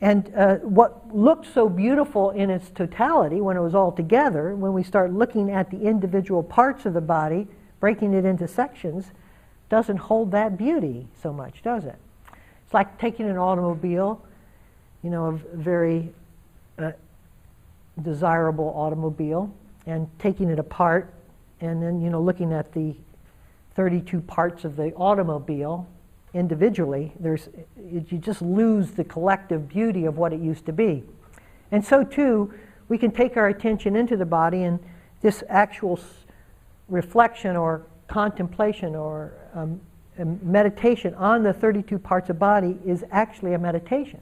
And 0.01 0.33
uh, 0.33 0.55
what 0.57 1.13
looked 1.13 1.53
so 1.53 1.67
beautiful 1.67 2.29
in 2.29 2.49
its 2.49 2.69
totality 2.69 3.41
when 3.41 3.57
it 3.57 3.61
was 3.61 3.75
all 3.75 3.91
together, 3.91 4.55
when 4.55 4.71
we 4.71 4.83
start 4.83 5.11
looking 5.11 5.51
at 5.51 5.69
the 5.69 5.81
individual 5.81 6.41
parts 6.41 6.85
of 6.85 6.93
the 6.93 7.01
body, 7.01 7.47
breaking 7.81 8.13
it 8.13 8.23
into 8.23 8.47
sections, 8.47 9.07
doesn't 9.67 9.97
hold 9.97 10.31
that 10.31 10.57
beauty 10.57 11.07
so 11.21 11.33
much, 11.33 11.61
does 11.61 11.83
it? 11.83 11.97
It's 12.63 12.73
like 12.73 12.97
taking 12.97 13.29
an 13.29 13.37
automobile, 13.37 14.25
you 15.03 15.09
know, 15.09 15.25
a 15.25 15.31
very 15.57 16.13
uh, 16.77 16.93
desirable 18.01 18.73
automobile, 18.75 19.53
and 19.85 20.07
taking 20.17 20.49
it 20.49 20.59
apart, 20.59 21.13
and 21.61 21.81
then, 21.81 22.01
you 22.01 22.09
know, 22.09 22.21
looking 22.21 22.53
at 22.53 22.73
the 22.73 22.95
32 23.75 24.21
parts 24.21 24.65
of 24.65 24.75
the 24.75 24.93
automobile 24.93 25.87
individually, 26.33 27.13
there's, 27.19 27.49
you 27.77 28.01
just 28.01 28.41
lose 28.41 28.91
the 28.91 29.03
collective 29.03 29.67
beauty 29.67 30.05
of 30.05 30.17
what 30.17 30.33
it 30.33 30.39
used 30.39 30.65
to 30.65 30.73
be. 30.73 31.03
And 31.71 31.83
so, 31.83 32.03
too, 32.03 32.53
we 32.87 32.97
can 32.97 33.11
take 33.11 33.37
our 33.37 33.47
attention 33.47 33.95
into 33.95 34.17
the 34.17 34.25
body, 34.25 34.63
and 34.63 34.79
this 35.21 35.43
actual 35.49 35.99
reflection 36.87 37.55
or 37.55 37.85
contemplation 38.07 38.95
or 38.95 39.33
um, 39.53 39.79
meditation 40.17 41.13
on 41.15 41.43
the 41.43 41.53
32 41.53 41.99
parts 41.99 42.29
of 42.29 42.39
body 42.39 42.77
is 42.85 43.05
actually 43.11 43.53
a 43.53 43.59
meditation 43.59 44.19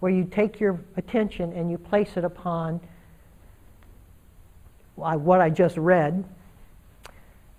where 0.00 0.12
you 0.12 0.24
take 0.24 0.60
your 0.60 0.78
attention 0.96 1.52
and 1.52 1.70
you 1.70 1.78
place 1.78 2.16
it 2.16 2.24
upon 2.24 2.80
what 4.96 5.40
I 5.40 5.48
just 5.48 5.76
read 5.76 6.24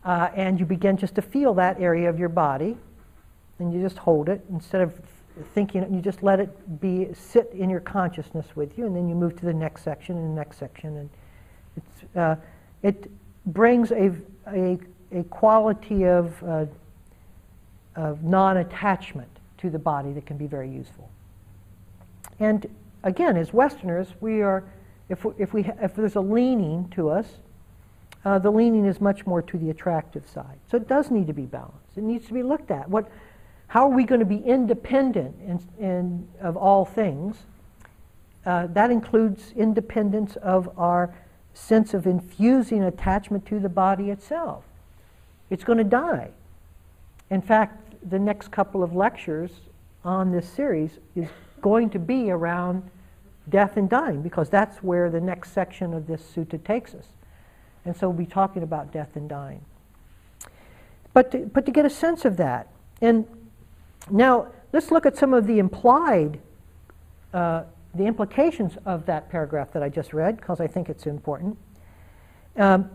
Uh, 0.04 0.30
and 0.36 0.60
you 0.60 0.66
begin 0.66 0.98
just 0.98 1.16
to 1.16 1.22
feel 1.22 1.54
that 1.54 1.80
area 1.80 2.10
of 2.10 2.18
your 2.18 2.30
body, 2.30 2.78
and 3.60 3.74
you 3.74 3.82
just 3.82 3.98
hold 3.98 4.30
it 4.30 4.44
instead 4.50 4.82
of 4.82 5.00
thinking 5.54 5.94
you 5.94 6.02
just 6.02 6.24
let 6.24 6.40
it 6.40 6.82
be 6.82 7.08
sit 7.14 7.50
in 7.54 7.70
your 7.70 7.80
consciousness 7.80 8.46
with 8.56 8.78
you, 8.78 8.86
and 8.86 8.96
then 8.96 9.08
you 9.10 9.16
move 9.16 9.38
to 9.40 9.46
the 9.46 9.54
next 9.54 9.84
section 9.84 10.18
and 10.18 10.32
the 10.32 10.36
next 10.36 10.58
section, 10.58 10.98
and 10.98 11.10
it's, 11.78 12.16
uh, 12.16 12.36
it 12.84 13.12
brings 13.46 13.92
a, 13.92 14.12
a, 14.48 14.78
a 15.12 15.24
quality 15.26 16.06
of, 16.06 16.44
uh, 16.44 16.66
of 17.96 18.24
non-attachment 18.24 19.30
to 19.58 19.70
the 19.70 19.80
body 19.80 20.14
that 20.14 20.26
can 20.26 20.38
be 20.38 20.48
very 20.48 20.70
useful. 20.70 21.10
And 22.40 22.66
again, 23.04 23.38
as 23.38 23.54
Westerners, 23.54 24.08
we 24.22 24.42
are, 24.42 24.64
if, 25.10 25.26
if, 25.38 25.54
we, 25.54 25.66
if 25.82 25.96
there's 25.96 26.16
a 26.16 26.22
leaning 26.22 26.88
to 26.96 27.10
us, 27.10 27.28
uh, 28.26 28.40
the 28.40 28.52
leaning 28.52 28.86
is 28.86 29.00
much 29.00 29.26
more 29.26 29.42
to 29.42 29.58
the 29.58 29.70
attractive 29.70 30.28
side. 30.28 30.60
So 30.70 30.78
it 30.78 30.88
does 30.88 31.10
need 31.10 31.28
to 31.28 31.34
be 31.34 31.46
balanced. 31.46 31.98
It 31.98 32.04
needs 32.04 32.28
to 32.28 32.34
be 32.34 32.44
looked 32.44 32.72
at. 32.72 32.90
What, 32.90 33.10
how 33.68 33.90
are 33.90 33.96
we 33.96 34.04
going 34.04 34.20
to 34.20 34.26
be 34.26 34.38
independent 34.38 35.36
in, 35.42 35.86
in, 35.86 36.28
of 36.42 36.58
all 36.58 36.86
things? 36.86 37.38
Uh, 38.46 38.68
that 38.68 38.92
includes 38.92 39.54
independence 39.56 40.36
of 40.38 40.70
our 40.78 41.14
sense 41.54 41.94
of 41.94 42.08
infusing 42.08 42.84
attachment 42.84 43.46
to 43.46 43.60
the 43.60 43.70
body 43.70 44.10
itself. 44.10 44.64
It's 45.50 45.64
going 45.64 45.78
to 45.78 45.84
die. 45.84 46.30
In 47.30 47.42
fact, 47.42 47.96
the 48.10 48.20
next 48.20 48.52
couple 48.52 48.84
of 48.84 48.96
lectures 48.96 49.52
on 50.04 50.32
this 50.32 50.48
series 50.48 50.92
is 51.16 51.28
going 51.62 51.90
to 51.92 52.00
be 52.00 52.32
around 52.32 52.90
death 53.50 53.78
and 53.78 53.90
dying 53.90 54.22
because 54.22 54.50
that's 54.50 54.78
where 54.78 55.10
the 55.10 55.20
next 55.20 55.52
section 55.52 55.94
of 55.94 56.08
this 56.08 56.22
sutta 56.22 56.64
takes 56.64 56.94
us. 56.94 57.06
And 57.86 57.96
so 57.96 58.10
we'll 58.10 58.18
be 58.18 58.26
talking 58.26 58.63
about 58.63 58.92
death 58.92 59.15
and 59.15 59.30
dying. 59.30 59.63
But 61.13 61.32
to, 61.32 61.39
but 61.39 61.65
to 61.65 61.72
get 61.72 61.86
a 61.86 61.89
sense 61.89 62.26
of 62.26 62.38
that, 62.38 62.68
and 63.02 63.26
now 64.10 64.48
let's 64.74 64.92
look 64.92 65.06
at 65.06 65.18
some 65.18 65.34
of 65.34 65.48
the 65.48 65.60
implied, 65.60 66.39
uh, 67.34 67.63
the 67.96 68.06
implications 68.06 68.78
of 68.86 69.06
that 69.08 69.30
paragraph 69.30 69.72
that 69.74 69.84
I 69.84 69.89
just 69.89 70.13
read 70.13 70.38
because 70.38 70.60
I 70.60 70.68
think 70.68 70.89
it's 70.89 71.08
important. 71.08 71.58
Um, 72.58 72.89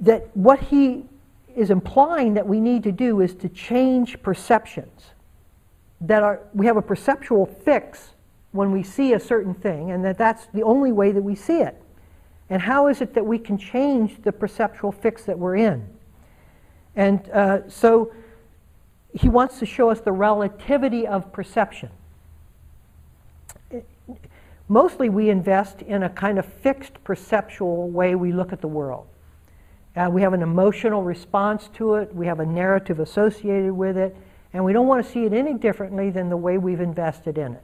that 0.00 0.28
what 0.36 0.60
he 0.60 1.04
is 1.56 1.70
implying 1.70 2.34
that 2.34 2.46
we 2.46 2.60
need 2.60 2.82
to 2.82 2.92
do 2.92 3.20
is 3.20 3.34
to 3.36 3.48
change 3.48 4.20
perceptions. 4.22 5.10
That 6.00 6.22
are, 6.22 6.40
we 6.52 6.66
have 6.66 6.76
a 6.76 6.82
perceptual 6.82 7.46
fix 7.46 8.10
when 8.52 8.70
we 8.70 8.82
see 8.82 9.14
a 9.14 9.20
certain 9.20 9.54
thing, 9.54 9.90
and 9.90 10.04
that 10.04 10.18
that's 10.18 10.46
the 10.52 10.62
only 10.62 10.92
way 10.92 11.12
that 11.12 11.22
we 11.22 11.34
see 11.34 11.58
it. 11.58 11.80
And 12.50 12.60
how 12.62 12.88
is 12.88 13.00
it 13.00 13.14
that 13.14 13.24
we 13.24 13.38
can 13.38 13.56
change 13.58 14.22
the 14.22 14.32
perceptual 14.32 14.92
fix 14.92 15.24
that 15.24 15.38
we're 15.38 15.56
in? 15.56 15.88
And 16.94 17.28
uh, 17.30 17.68
so 17.68 18.12
he 19.12 19.28
wants 19.28 19.58
to 19.60 19.66
show 19.66 19.90
us 19.90 20.00
the 20.00 20.12
relativity 20.12 21.06
of 21.06 21.32
perception. 21.32 21.90
Mostly 24.68 25.08
we 25.08 25.30
invest 25.30 25.82
in 25.82 26.02
a 26.02 26.08
kind 26.08 26.38
of 26.38 26.46
fixed 26.46 27.02
perceptual 27.04 27.88
way 27.90 28.14
we 28.14 28.32
look 28.32 28.52
at 28.52 28.60
the 28.60 28.68
world. 28.68 29.06
Uh, 29.96 30.08
we 30.10 30.22
have 30.22 30.32
an 30.32 30.42
emotional 30.42 31.02
response 31.02 31.68
to 31.74 31.94
it, 31.94 32.14
we 32.14 32.26
have 32.26 32.40
a 32.40 32.46
narrative 32.46 32.98
associated 32.98 33.72
with 33.72 33.96
it, 33.96 34.16
and 34.52 34.64
we 34.64 34.72
don't 34.72 34.88
want 34.88 35.04
to 35.04 35.10
see 35.10 35.24
it 35.24 35.32
any 35.32 35.54
differently 35.54 36.10
than 36.10 36.28
the 36.28 36.36
way 36.36 36.58
we've 36.58 36.80
invested 36.80 37.38
in 37.38 37.52
it. 37.52 37.62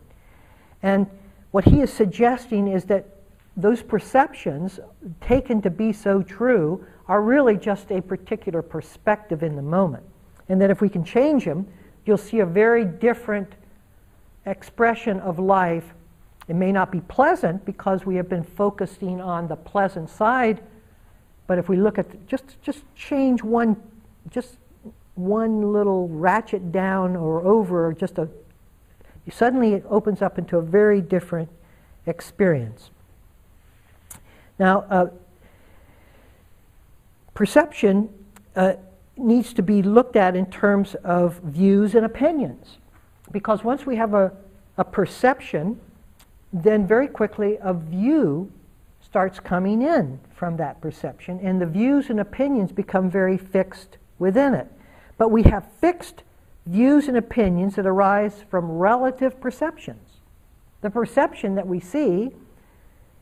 And 0.82 1.06
what 1.50 1.64
he 1.64 1.80
is 1.80 1.92
suggesting 1.92 2.68
is 2.68 2.84
that 2.84 3.06
those 3.56 3.82
perceptions, 3.82 4.80
taken 5.20 5.60
to 5.62 5.70
be 5.70 5.92
so 5.92 6.22
true, 6.22 6.84
are 7.08 7.22
really 7.22 7.56
just 7.56 7.90
a 7.90 8.00
particular 8.00 8.62
perspective 8.62 9.42
in 9.42 9.56
the 9.56 9.62
moment. 9.62 10.04
And 10.48 10.60
that 10.60 10.70
if 10.70 10.80
we 10.80 10.88
can 10.88 11.04
change 11.04 11.44
them, 11.44 11.66
you'll 12.06 12.16
see 12.16 12.40
a 12.40 12.46
very 12.46 12.84
different 12.84 13.52
expression 14.46 15.20
of 15.20 15.38
life. 15.38 15.94
It 16.48 16.54
may 16.54 16.72
not 16.72 16.90
be 16.90 17.00
pleasant 17.02 17.64
because 17.64 18.06
we 18.06 18.16
have 18.16 18.28
been 18.28 18.44
focusing 18.44 19.20
on 19.20 19.48
the 19.48 19.56
pleasant 19.56 20.10
side 20.10 20.62
but 21.50 21.58
if 21.58 21.68
we 21.68 21.76
look 21.76 21.98
at 21.98 22.28
just 22.28 22.44
just 22.62 22.84
change 22.94 23.42
one 23.42 23.74
just 24.30 24.56
one 25.16 25.72
little 25.72 26.06
ratchet 26.06 26.70
down 26.70 27.16
or 27.16 27.44
over, 27.44 27.92
just 27.92 28.18
a 28.18 28.28
suddenly 29.28 29.72
it 29.72 29.84
opens 29.90 30.22
up 30.22 30.38
into 30.38 30.58
a 30.58 30.62
very 30.62 31.00
different 31.00 31.48
experience. 32.06 32.92
Now, 34.60 34.84
uh, 34.90 35.06
perception 37.32 38.10
uh, 38.54 38.74
needs 39.16 39.54
to 39.54 39.62
be 39.62 39.82
looked 39.82 40.16
at 40.16 40.36
in 40.36 40.44
terms 40.50 40.94
of 41.02 41.40
views 41.42 41.94
and 41.94 42.04
opinions. 42.04 42.76
Because 43.32 43.64
once 43.64 43.86
we 43.86 43.96
have 43.96 44.12
a, 44.12 44.30
a 44.76 44.84
perception, 44.84 45.80
then 46.52 46.86
very 46.86 47.08
quickly 47.08 47.56
a 47.62 47.72
view 47.72 48.52
starts 49.02 49.40
coming 49.40 49.80
in 49.80 50.20
from 50.34 50.58
that 50.58 50.78
perception, 50.82 51.40
and 51.42 51.58
the 51.58 51.66
views 51.66 52.10
and 52.10 52.20
opinions 52.20 52.70
become 52.70 53.10
very 53.10 53.38
fixed 53.38 53.96
within 54.18 54.52
it. 54.52 54.70
But 55.16 55.30
we 55.30 55.42
have 55.44 55.66
fixed 55.80 56.22
views 56.66 57.08
and 57.08 57.16
opinions 57.16 57.76
that 57.76 57.86
arise 57.86 58.44
from 58.50 58.70
relative 58.70 59.40
perceptions. 59.40 60.20
The 60.82 60.90
perception 60.90 61.54
that 61.54 61.66
we 61.66 61.80
see 61.80 62.32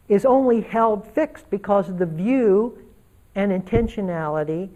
is 0.08 0.24
only 0.24 0.60
held 0.60 1.06
fixed 1.06 1.50
because 1.50 1.88
of 1.88 1.98
the 1.98 2.06
view 2.06 2.78
and 3.34 3.52
intentionality 3.52 4.70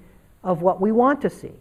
of 0.44 0.62
what 0.62 0.80
we 0.80 0.92
want 0.92 1.20
to 1.22 1.30
see. 1.30 1.52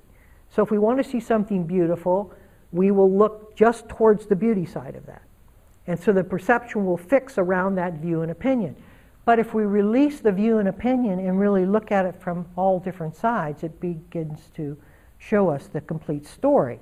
So 0.49 0.61
if 0.61 0.71
we 0.71 0.77
want 0.77 1.03
to 1.03 1.09
see 1.09 1.19
something 1.19 1.65
beautiful, 1.65 2.33
we 2.71 2.91
will 2.91 3.11
look 3.11 3.55
just 3.55 3.87
towards 3.87 4.25
the 4.25 4.35
beauty 4.35 4.65
side 4.65 4.95
of 4.95 5.05
that. 5.05 5.21
And 5.87 5.99
so 5.99 6.11
the 6.11 6.23
perception 6.23 6.85
will 6.85 6.97
fix 6.97 7.37
around 7.37 7.75
that 7.75 7.93
view 7.95 8.21
and 8.21 8.31
opinion. 8.31 8.75
But 9.23 9.39
if 9.39 9.53
we 9.53 9.63
release 9.63 10.19
the 10.19 10.31
view 10.31 10.57
and 10.57 10.67
opinion 10.67 11.19
and 11.19 11.39
really 11.39 11.65
look 11.65 11.91
at 11.91 12.05
it 12.05 12.19
from 12.19 12.47
all 12.55 12.79
different 12.79 13.15
sides, 13.15 13.63
it 13.63 13.79
begins 13.79 14.49
to 14.55 14.77
show 15.17 15.49
us 15.49 15.67
the 15.67 15.81
complete 15.81 16.25
story. 16.25 16.79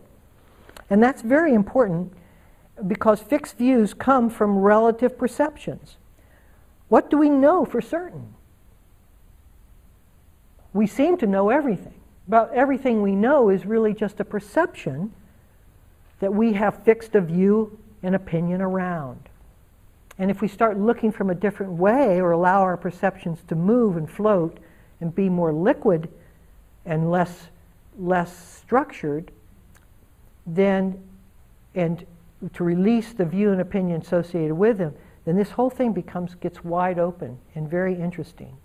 And 0.90 1.04
that's 1.04 1.22
very 1.22 1.54
important 1.54 2.14
because 2.88 3.20
fixed 3.20 3.58
views 3.58 3.94
come 3.94 4.30
from 4.30 4.58
relative 4.58 5.18
perceptions. 5.18 5.98
What 6.90 7.10
do 7.10 7.18
we 7.18 7.30
know 7.30 7.66
for 7.66 7.82
certain? 7.82 8.34
We 10.74 10.88
seem 10.88 11.18
to 11.18 11.28
know 11.28 11.50
everything. 11.50 11.94
But 12.28 12.52
everything 12.54 13.02
we 13.02 13.16
know 13.16 13.50
is 13.50 13.66
really 13.66 13.94
just 13.94 14.20
a 14.20 14.26
perception 14.26 15.12
that 16.20 16.34
we 16.34 16.54
have 16.54 16.84
fixed 16.84 17.16
a 17.16 17.22
view 17.22 17.80
and 18.04 18.14
opinion 18.14 18.62
around. 18.62 19.30
And 20.20 20.30
if 20.30 20.42
we 20.42 20.48
start 20.48 20.78
looking 20.78 21.12
from 21.12 21.30
a 21.30 21.36
different 21.36 21.74
way 21.74 22.20
or 22.22 22.32
allow 22.32 22.62
our 22.62 22.78
perceptions 22.78 23.40
to 23.48 23.56
move 23.56 23.98
and 23.98 24.10
float 24.10 24.60
and 25.02 25.16
be 25.16 25.30
more 25.30 25.52
liquid 25.52 26.10
and 26.86 27.10
less, 27.10 27.48
less 27.98 28.62
structured, 28.62 29.32
then, 30.46 31.02
and 31.74 32.06
to 32.54 32.64
release 32.64 33.14
the 33.14 33.26
view 33.26 33.52
and 33.52 33.62
opinion 33.62 34.02
associated 34.02 34.56
with 34.56 34.78
them, 34.78 34.94
then 35.30 35.36
this 35.36 35.52
whole 35.52 35.70
thing 35.70 35.94
becomes, 35.94 36.34
gets 36.34 36.64
wide 36.64 36.98
open 36.98 37.38
and 37.54 37.70
very 37.70 37.94
interesting. 37.94 38.58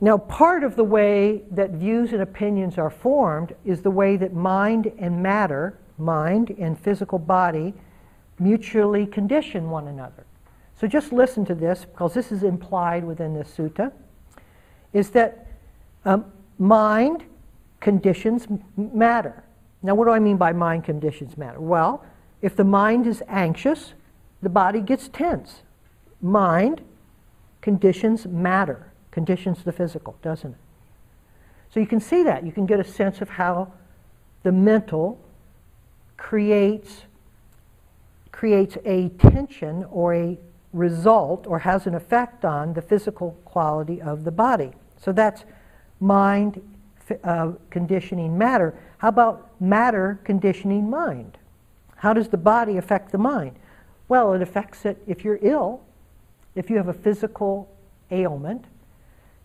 Now, 0.00 0.16
part 0.16 0.64
of 0.64 0.76
the 0.76 0.84
way 0.84 1.42
that 1.50 1.72
views 1.72 2.14
and 2.14 2.22
opinions 2.22 2.78
are 2.78 2.88
formed 2.88 3.54
is 3.66 3.82
the 3.82 3.90
way 3.90 4.16
that 4.16 4.32
mind 4.32 4.90
and 4.98 5.22
matter, 5.22 5.78
mind 5.98 6.56
and 6.58 6.78
physical 6.78 7.18
body, 7.18 7.74
mutually 8.38 9.04
condition 9.04 9.68
one 9.68 9.88
another. 9.88 10.24
So 10.80 10.86
just 10.86 11.12
listen 11.12 11.44
to 11.46 11.54
this, 11.54 11.84
because 11.84 12.14
this 12.14 12.32
is 12.32 12.42
implied 12.42 13.04
within 13.04 13.34
this 13.34 13.54
sutta, 13.54 13.92
is 14.94 15.10
that 15.10 15.48
um, 16.06 16.24
mind 16.58 17.24
conditions 17.80 18.46
matter. 18.74 19.42
Now, 19.86 19.94
what 19.94 20.06
do 20.06 20.10
I 20.10 20.18
mean 20.18 20.36
by 20.36 20.52
mind 20.52 20.82
conditions 20.82 21.38
matter? 21.38 21.60
Well, 21.60 22.04
if 22.42 22.56
the 22.56 22.64
mind 22.64 23.06
is 23.06 23.22
anxious, 23.28 23.92
the 24.42 24.48
body 24.48 24.80
gets 24.80 25.06
tense. 25.06 25.62
Mind 26.20 26.80
conditions 27.60 28.26
matter 28.26 28.90
conditions 29.12 29.62
the 29.62 29.70
physical, 29.70 30.16
doesn't 30.22 30.50
it? 30.50 30.58
So 31.72 31.78
you 31.78 31.86
can 31.86 32.00
see 32.00 32.24
that. 32.24 32.44
You 32.44 32.50
can 32.50 32.66
get 32.66 32.80
a 32.80 32.84
sense 32.84 33.20
of 33.20 33.28
how 33.28 33.72
the 34.42 34.50
mental 34.50 35.20
creates, 36.16 37.02
creates 38.32 38.76
a 38.84 39.10
tension 39.10 39.84
or 39.84 40.14
a 40.14 40.36
result 40.72 41.46
or 41.46 41.60
has 41.60 41.86
an 41.86 41.94
effect 41.94 42.44
on 42.44 42.74
the 42.74 42.82
physical 42.82 43.38
quality 43.44 44.02
of 44.02 44.24
the 44.24 44.32
body. 44.32 44.72
So 45.00 45.12
that's 45.12 45.44
mind 46.00 46.60
uh, 47.22 47.52
conditioning 47.70 48.36
matter. 48.36 48.76
How 48.98 49.08
about 49.08 49.50
matter 49.60 50.18
conditioning 50.24 50.88
mind? 50.88 51.38
How 51.96 52.12
does 52.12 52.28
the 52.28 52.36
body 52.36 52.76
affect 52.76 53.12
the 53.12 53.18
mind? 53.18 53.56
Well, 54.08 54.32
it 54.34 54.42
affects 54.42 54.84
it 54.84 55.02
if 55.06 55.24
you're 55.24 55.38
ill, 55.42 55.80
if 56.54 56.70
you 56.70 56.76
have 56.76 56.88
a 56.88 56.94
physical 56.94 57.68
ailment, 58.10 58.64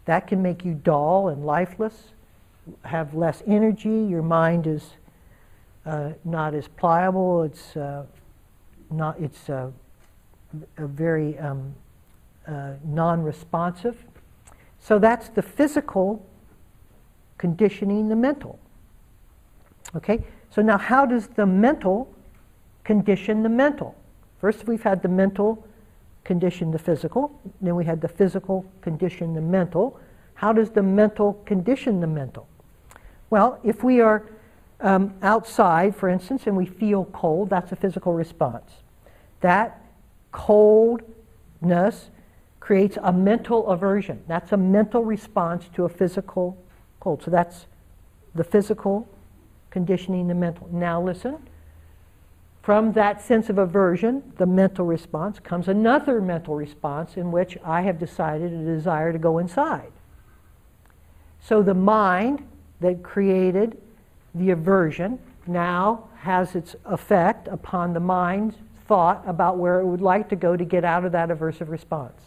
that 0.06 0.28
can 0.28 0.42
make 0.42 0.64
you 0.64 0.74
dull 0.74 1.30
and 1.30 1.46
lifeless, 1.46 2.10
have 2.84 3.14
less 3.14 3.44
energy, 3.48 4.06
your 4.10 4.22
mind 4.22 4.68
is 4.68 4.92
uh, 5.86 6.12
not 6.24 6.54
as 6.54 6.68
pliable, 6.68 7.44
it's, 7.44 7.76
uh, 7.76 8.06
not, 8.90 9.20
it's 9.20 9.50
uh, 9.50 9.70
very 10.78 11.38
um, 11.40 11.74
uh, 12.48 12.74
non 12.84 13.24
responsive. 13.24 13.98
So 14.80 15.00
that's 15.00 15.30
the 15.30 15.42
physical 15.42 16.26
conditioning 17.38 18.10
the 18.10 18.16
mental. 18.16 18.60
Okay? 19.96 20.24
So 20.50 20.62
now, 20.62 20.78
how 20.78 21.06
does 21.06 21.28
the 21.28 21.46
mental 21.46 22.14
condition 22.84 23.44
the 23.44 23.50
mental? 23.50 23.96
First, 24.40 24.68
we've 24.68 24.84
had 24.84 25.02
the 25.02 25.10
mental 25.10 25.66
condition 26.24 26.72
the 26.72 26.80
physical, 26.80 27.32
then 27.62 27.76
we 27.76 27.86
had 27.86 28.02
the 28.02 28.08
physical 28.08 28.66
condition 28.82 29.34
the 29.34 29.42
mental. 29.42 30.00
How 30.36 30.54
does 30.54 30.70
the 30.70 30.84
mental 30.84 31.34
condition 31.46 32.00
the 32.00 32.08
mental? 32.08 32.48
Well, 33.30 33.60
if 33.64 33.84
we 33.84 34.02
are 34.02 34.24
um, 34.82 35.14
outside, 35.22 35.96
for 35.96 36.10
instance, 36.10 36.48
and 36.48 36.58
we 36.58 36.66
feel 36.66 37.06
cold, 37.06 37.50
that's 37.50 37.72
a 37.72 37.76
physical 37.76 38.14
response. 38.14 38.72
That 39.42 39.82
coldness 40.32 42.10
creates 42.60 42.98
a 43.02 43.12
mental 43.12 43.68
aversion. 43.68 44.24
That's 44.28 44.52
a 44.52 44.58
mental 44.58 45.04
response 45.04 45.66
to 45.76 45.86
a 45.86 45.90
physical 45.90 46.58
cold. 47.00 47.24
So 47.24 47.32
that's 47.32 47.66
the 48.36 48.44
physical 48.44 49.08
conditioning 49.72 50.28
the 50.28 50.36
mental. 50.36 50.70
Now 50.72 51.02
listen. 51.02 51.38
From 52.62 52.94
that 52.94 53.20
sense 53.22 53.50
of 53.50 53.58
aversion, 53.58 54.34
the 54.38 54.46
mental 54.46 54.86
response, 54.86 55.40
comes 55.40 55.68
another 55.68 56.22
mental 56.22 56.54
response 56.54 57.18
in 57.18 57.32
which 57.32 57.58
I 57.66 57.82
have 57.82 57.98
decided 57.98 58.54
a 58.54 58.64
desire 58.64 59.12
to 59.12 59.18
go 59.18 59.40
inside. 59.40 59.92
So 61.40 61.64
the 61.64 61.74
mind 61.74 62.48
that 62.80 63.02
created 63.02 63.82
the 64.36 64.52
aversion 64.52 65.18
now 65.48 66.08
has 66.20 66.56
its 66.56 66.76
effect 66.86 67.48
upon 67.48 67.94
the 67.94 68.00
mind's 68.00 68.56
thought 68.88 69.24
about 69.26 69.58
where 69.58 69.80
it 69.80 69.86
would 69.86 70.02
like 70.02 70.30
to 70.30 70.36
go 70.36 70.56
to 70.56 70.64
get 70.64 70.86
out 70.86 71.04
of 71.04 71.12
that 71.14 71.30
aversive 71.30 71.70
response. 71.70 72.22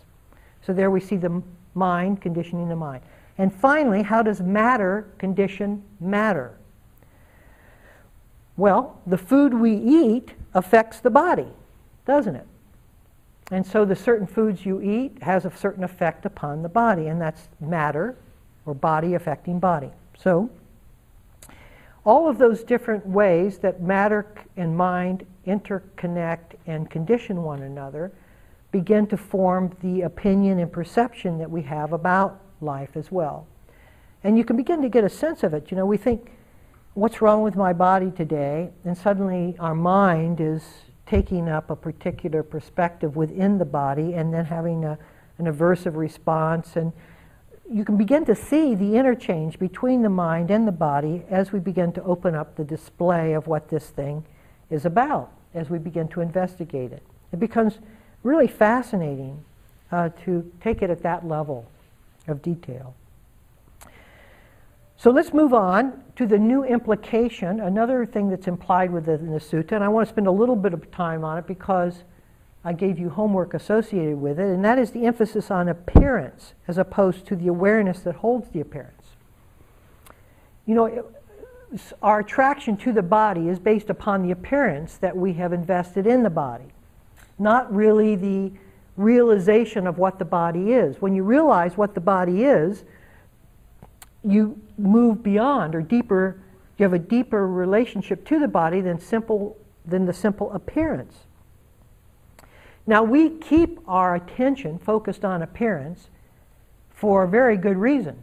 So 0.66 0.72
there 0.72 0.90
we 0.90 0.98
see 0.98 1.16
the 1.16 1.42
mind 1.74 2.20
conditioning 2.20 2.68
the 2.68 2.76
mind. 2.76 3.02
And 3.38 3.54
finally, 3.54 4.02
how 4.02 4.22
does 4.22 4.40
matter 4.40 5.06
condition 5.18 5.84
matter? 6.00 6.56
Well, 8.56 9.00
the 9.06 9.18
food 9.18 9.54
we 9.54 9.74
eat 9.74 10.32
affects 10.54 11.00
the 11.00 11.10
body, 11.10 11.48
doesn't 12.06 12.36
it? 12.36 12.46
And 13.50 13.66
so 13.66 13.84
the 13.84 13.96
certain 13.96 14.26
foods 14.26 14.64
you 14.64 14.80
eat 14.80 15.22
has 15.22 15.44
a 15.44 15.50
certain 15.50 15.84
effect 15.84 16.24
upon 16.24 16.62
the 16.62 16.68
body, 16.68 17.08
and 17.08 17.20
that's 17.20 17.48
matter 17.60 18.16
or 18.64 18.74
body 18.74 19.14
affecting 19.14 19.58
body. 19.58 19.90
So 20.16 20.50
all 22.04 22.28
of 22.28 22.38
those 22.38 22.62
different 22.62 23.06
ways 23.06 23.58
that 23.58 23.82
matter 23.82 24.26
and 24.56 24.76
mind 24.76 25.26
interconnect 25.46 26.56
and 26.66 26.88
condition 26.90 27.42
one 27.42 27.62
another 27.62 28.12
begin 28.70 29.06
to 29.06 29.16
form 29.16 29.74
the 29.82 30.02
opinion 30.02 30.58
and 30.58 30.72
perception 30.72 31.38
that 31.38 31.50
we 31.50 31.62
have 31.62 31.92
about 31.92 32.40
life 32.60 32.96
as 32.96 33.10
well. 33.12 33.46
And 34.22 34.38
you 34.38 34.44
can 34.44 34.56
begin 34.56 34.82
to 34.82 34.88
get 34.88 35.04
a 35.04 35.08
sense 35.08 35.42
of 35.42 35.54
it. 35.54 35.70
You 35.70 35.76
know, 35.76 35.86
we 35.86 35.96
think, 35.96 36.30
what's 36.94 37.20
wrong 37.20 37.42
with 37.42 37.56
my 37.56 37.72
body 37.72 38.10
today? 38.10 38.70
And 38.84 38.96
suddenly 38.96 39.56
our 39.58 39.74
mind 39.74 40.40
is 40.40 40.62
taking 41.06 41.48
up 41.48 41.70
a 41.70 41.76
particular 41.76 42.42
perspective 42.42 43.16
within 43.16 43.58
the 43.58 43.64
body 43.64 44.14
and 44.14 44.32
then 44.32 44.44
having 44.44 44.84
a, 44.84 44.98
an 45.38 45.46
aversive 45.46 45.96
response. 45.96 46.76
And 46.76 46.92
you 47.70 47.84
can 47.84 47.96
begin 47.96 48.24
to 48.26 48.34
see 48.34 48.74
the 48.74 48.96
interchange 48.96 49.58
between 49.58 50.02
the 50.02 50.08
mind 50.08 50.50
and 50.50 50.66
the 50.66 50.72
body 50.72 51.24
as 51.28 51.52
we 51.52 51.58
begin 51.58 51.92
to 51.92 52.02
open 52.04 52.34
up 52.34 52.56
the 52.56 52.64
display 52.64 53.32
of 53.32 53.46
what 53.46 53.68
this 53.68 53.90
thing 53.90 54.24
is 54.70 54.86
about, 54.86 55.32
as 55.52 55.68
we 55.68 55.78
begin 55.78 56.08
to 56.08 56.20
investigate 56.20 56.92
it. 56.92 57.02
It 57.32 57.40
becomes 57.40 57.78
really 58.22 58.48
fascinating 58.48 59.44
uh, 59.90 60.10
to 60.24 60.50
take 60.60 60.82
it 60.82 60.90
at 60.90 61.02
that 61.02 61.26
level 61.26 61.68
of 62.28 62.40
detail. 62.40 62.94
So 65.04 65.10
let's 65.10 65.34
move 65.34 65.52
on 65.52 66.02
to 66.16 66.26
the 66.26 66.38
new 66.38 66.64
implication, 66.64 67.60
another 67.60 68.06
thing 68.06 68.30
that's 68.30 68.46
implied 68.46 68.90
within 68.90 69.30
the 69.30 69.38
sutta, 69.38 69.72
and 69.72 69.84
I 69.84 69.88
want 69.88 70.08
to 70.08 70.14
spend 70.14 70.26
a 70.26 70.30
little 70.30 70.56
bit 70.56 70.72
of 70.72 70.90
time 70.90 71.24
on 71.24 71.36
it 71.36 71.46
because 71.46 72.04
I 72.64 72.72
gave 72.72 72.98
you 72.98 73.10
homework 73.10 73.52
associated 73.52 74.16
with 74.16 74.40
it, 74.40 74.46
and 74.46 74.64
that 74.64 74.78
is 74.78 74.92
the 74.92 75.04
emphasis 75.04 75.50
on 75.50 75.68
appearance 75.68 76.54
as 76.66 76.78
opposed 76.78 77.26
to 77.26 77.36
the 77.36 77.48
awareness 77.48 78.00
that 78.00 78.14
holds 78.14 78.48
the 78.48 78.60
appearance. 78.60 79.08
You 80.64 80.74
know, 80.74 81.12
our 82.00 82.20
attraction 82.20 82.78
to 82.78 82.92
the 82.94 83.02
body 83.02 83.50
is 83.50 83.58
based 83.58 83.90
upon 83.90 84.22
the 84.22 84.30
appearance 84.30 84.96
that 84.96 85.14
we 85.14 85.34
have 85.34 85.52
invested 85.52 86.06
in 86.06 86.22
the 86.22 86.30
body, 86.30 86.72
not 87.38 87.70
really 87.70 88.16
the 88.16 88.52
realization 88.96 89.86
of 89.86 89.98
what 89.98 90.18
the 90.18 90.24
body 90.24 90.72
is. 90.72 91.02
When 91.02 91.14
you 91.14 91.24
realize 91.24 91.76
what 91.76 91.94
the 91.94 92.00
body 92.00 92.44
is, 92.44 92.84
you 94.24 94.60
move 94.78 95.22
beyond 95.22 95.74
or 95.74 95.82
deeper, 95.82 96.40
you 96.78 96.84
have 96.84 96.92
a 96.92 96.98
deeper 96.98 97.46
relationship 97.46 98.24
to 98.26 98.38
the 98.38 98.48
body 98.48 98.80
than 98.80 98.98
simple 99.00 99.56
than 99.86 100.06
the 100.06 100.12
simple 100.12 100.50
appearance. 100.52 101.26
Now 102.86 103.02
we 103.02 103.30
keep 103.30 103.78
our 103.86 104.14
attention 104.14 104.78
focused 104.78 105.24
on 105.24 105.42
appearance 105.42 106.08
for 106.90 107.24
a 107.24 107.28
very 107.28 107.56
good 107.56 107.76
reason. 107.76 108.16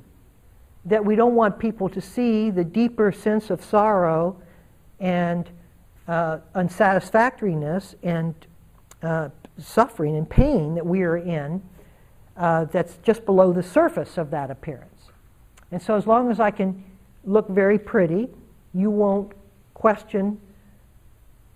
That 0.85 1.05
we 1.05 1.15
don't 1.15 1.35
want 1.35 1.59
people 1.59 1.89
to 1.89 2.01
see 2.01 2.49
the 2.49 2.63
deeper 2.63 3.11
sense 3.11 3.51
of 3.51 3.63
sorrow 3.63 4.41
and 4.99 5.47
uh, 6.07 6.39
unsatisfactoriness 6.55 7.95
and 8.01 8.33
uh, 9.03 9.29
suffering 9.59 10.15
and 10.15 10.27
pain 10.27 10.75
that 10.75 10.85
we 10.85 11.03
are 11.03 11.17
in 11.17 11.61
uh, 12.37 12.65
that's 12.65 12.97
just 13.03 13.25
below 13.25 13.53
the 13.53 13.63
surface 13.63 14.17
of 14.17 14.31
that 14.31 14.49
appearance. 14.49 14.90
And 15.71 15.81
so, 15.81 15.95
as 15.95 16.05
long 16.05 16.31
as 16.31 16.39
I 16.39 16.51
can 16.51 16.83
look 17.23 17.47
very 17.49 17.79
pretty, 17.79 18.29
you 18.73 18.89
won't 18.89 19.31
question 19.73 20.39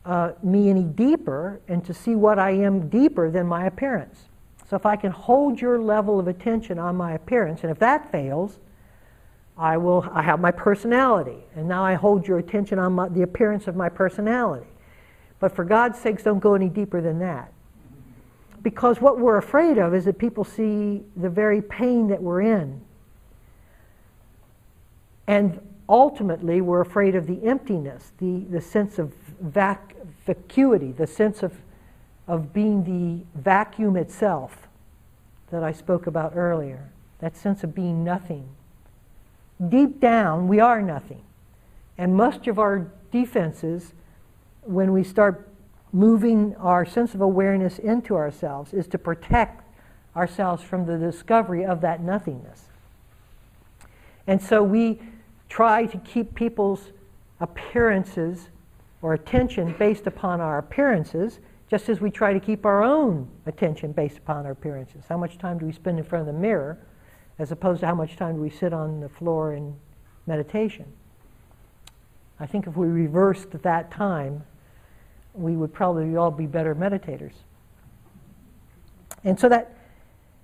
uh, 0.06 0.32
me 0.43 0.69
any 0.69 0.84
deeper 0.84 1.60
and 1.67 1.84
to 1.86 1.93
see 1.93 2.15
what 2.15 2.39
I 2.39 2.51
am 2.51 2.89
deeper 2.89 3.30
than 3.30 3.47
my 3.47 3.65
appearance. 3.65 4.25
So, 4.69 4.75
if 4.75 4.86
I 4.86 4.95
can 4.95 5.12
hold 5.12 5.60
your 5.60 5.80
level 5.80 6.19
of 6.19 6.28
attention 6.28 6.80
on 6.80 6.95
my 6.95 7.13
appearance, 7.13 7.62
and 7.63 7.71
if 7.71 7.80
that 7.80 8.12
fails, 8.12 8.60
I 9.58 9.78
will. 9.78 10.10
I 10.13 10.21
have 10.21 10.39
my 10.39 10.51
personality, 10.51 11.43
and 11.56 11.67
now 11.67 11.84
I 11.84 11.95
hold 11.95 12.28
your 12.28 12.39
attention 12.39 12.80
on 12.80 12.93
my, 12.93 13.10
the 13.10 13.21
appearance 13.21 13.67
of 13.67 13.75
my 13.75 13.89
personality. 13.89 14.67
But 15.39 15.56
for 15.56 15.65
God's 15.65 15.99
sakes, 15.99 16.23
don't 16.23 16.39
go 16.39 16.56
any 16.56 16.69
deeper 16.69 17.01
than 17.01 17.19
that 17.19 17.51
because 18.65 18.99
what 18.99 19.19
we're 19.19 19.38
afraid 19.38 19.78
of 19.78 19.93
is 19.93 20.06
that 20.06 20.17
people 20.17 20.43
see 20.43 21.04
the 21.15 21.30
very 21.30 21.62
pain 21.62 22.08
that 22.08 22.19
we're 22.19 22.41
in. 22.41 22.82
And 25.28 25.60
ultimately, 25.90 26.62
we're 26.62 26.82
afraid 26.82 27.16
of 27.16 27.28
the 27.28 27.44
emptiness, 27.46 28.12
the, 28.20 28.46
the 28.50 28.62
sense 28.62 29.00
of 29.00 29.14
vac- 29.40 29.96
vacuity, 30.26 30.92
the 30.92 31.08
sense 31.08 31.44
of, 31.44 31.54
of 32.28 32.54
being 32.54 32.84
the 32.84 33.40
vacuum 33.40 33.96
itself 33.96 34.68
that 35.52 35.64
I 35.64 35.72
spoke 35.72 36.08
about 36.08 36.34
earlier, 36.36 36.90
that 37.20 37.38
sense 37.38 37.64
of 37.64 37.74
being 37.74 38.04
nothing. 38.04 38.50
Deep 39.70 40.00
down, 40.00 40.48
we 40.48 40.60
are 40.60 40.82
nothing. 40.82 41.22
And 41.97 42.16
much 42.16 42.47
of 42.47 42.60
our 42.60 42.91
defenses, 43.12 43.93
when 44.64 44.91
we 44.91 45.04
start 45.04 45.47
moving 45.93 46.56
our 46.58 46.86
sense 46.86 47.14
of 47.14 47.22
awareness 47.22 47.80
into 47.80 48.16
ourselves 48.16 48.74
is 48.74 48.86
to 48.88 48.97
protect 48.97 49.64
ourselves 50.16 50.62
from 50.62 50.86
the 50.86 50.97
discovery 50.97 51.64
of 51.66 51.82
that 51.82 52.02
nothingness. 52.02 52.66
And 54.28 54.41
so 54.41 54.62
we 54.62 54.99
try 55.50 55.86
to 55.86 55.98
keep 56.00 56.36
people's 56.36 56.91
appearances 57.39 58.50
or 59.02 59.14
attention 59.14 59.76
based 59.78 60.08
upon 60.08 60.41
our 60.41 60.58
appearances, 60.58 61.39
just 61.70 61.89
as 61.89 62.02
we 62.02 62.10
try 62.10 62.34
to 62.34 62.39
keep 62.39 62.66
our 62.66 62.84
own 62.84 63.28
attention 63.46 63.91
based 63.91 64.18
upon 64.18 64.46
our 64.46 64.52
appearances. 64.52 65.04
How 65.08 65.18
much 65.18 65.38
time 65.38 65.58
do 65.58 65.66
we 65.66 65.72
spend 65.72 66.00
in 66.00 66.06
front 66.06 66.28
of 66.28 66.34
the 66.34 66.39
mirror 66.39 66.78
as 67.38 67.52
opposed 67.52 67.82
to 67.82 67.88
how 67.88 67.96
much 67.96 68.16
time 68.16 68.36
do 68.36 68.41
we 68.41 68.50
sit 68.50 68.74
on 68.74 69.02
the 69.02 69.10
floor 69.10 69.54
in 69.54 69.76
meditation? 70.26 70.86
I 72.39 72.46
think 72.46 72.68
if 72.68 72.76
we 72.76 72.88
reversed 72.88 73.52
that 73.52 73.91
time, 73.91 74.43
we 75.34 75.56
would 75.56 75.74
probably 75.74 76.16
all 76.16 76.32
be 76.32 76.46
better 76.46 76.76
meditators. 76.76 77.34
And 79.24 79.39
so 79.39 79.50
that, 79.50 79.76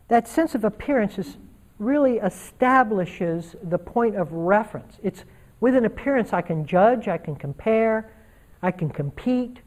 that 0.08 0.28
sense 0.28 0.56
of 0.56 0.64
appearance 0.64 1.18
is, 1.18 1.38
really 1.82 2.18
establishes 2.18 3.56
the 3.64 3.78
point 3.78 4.16
of 4.16 4.32
reference. 4.32 4.98
It's 5.02 5.24
with 5.60 5.76
an 5.76 5.86
appearance 5.86 6.32
I 6.32 6.42
can 6.42 6.66
judge, 6.66 7.08
I 7.08 7.18
can 7.18 7.36
compare, 7.36 8.14
I 8.62 8.70
can 8.70 8.90
compete, 8.90 9.58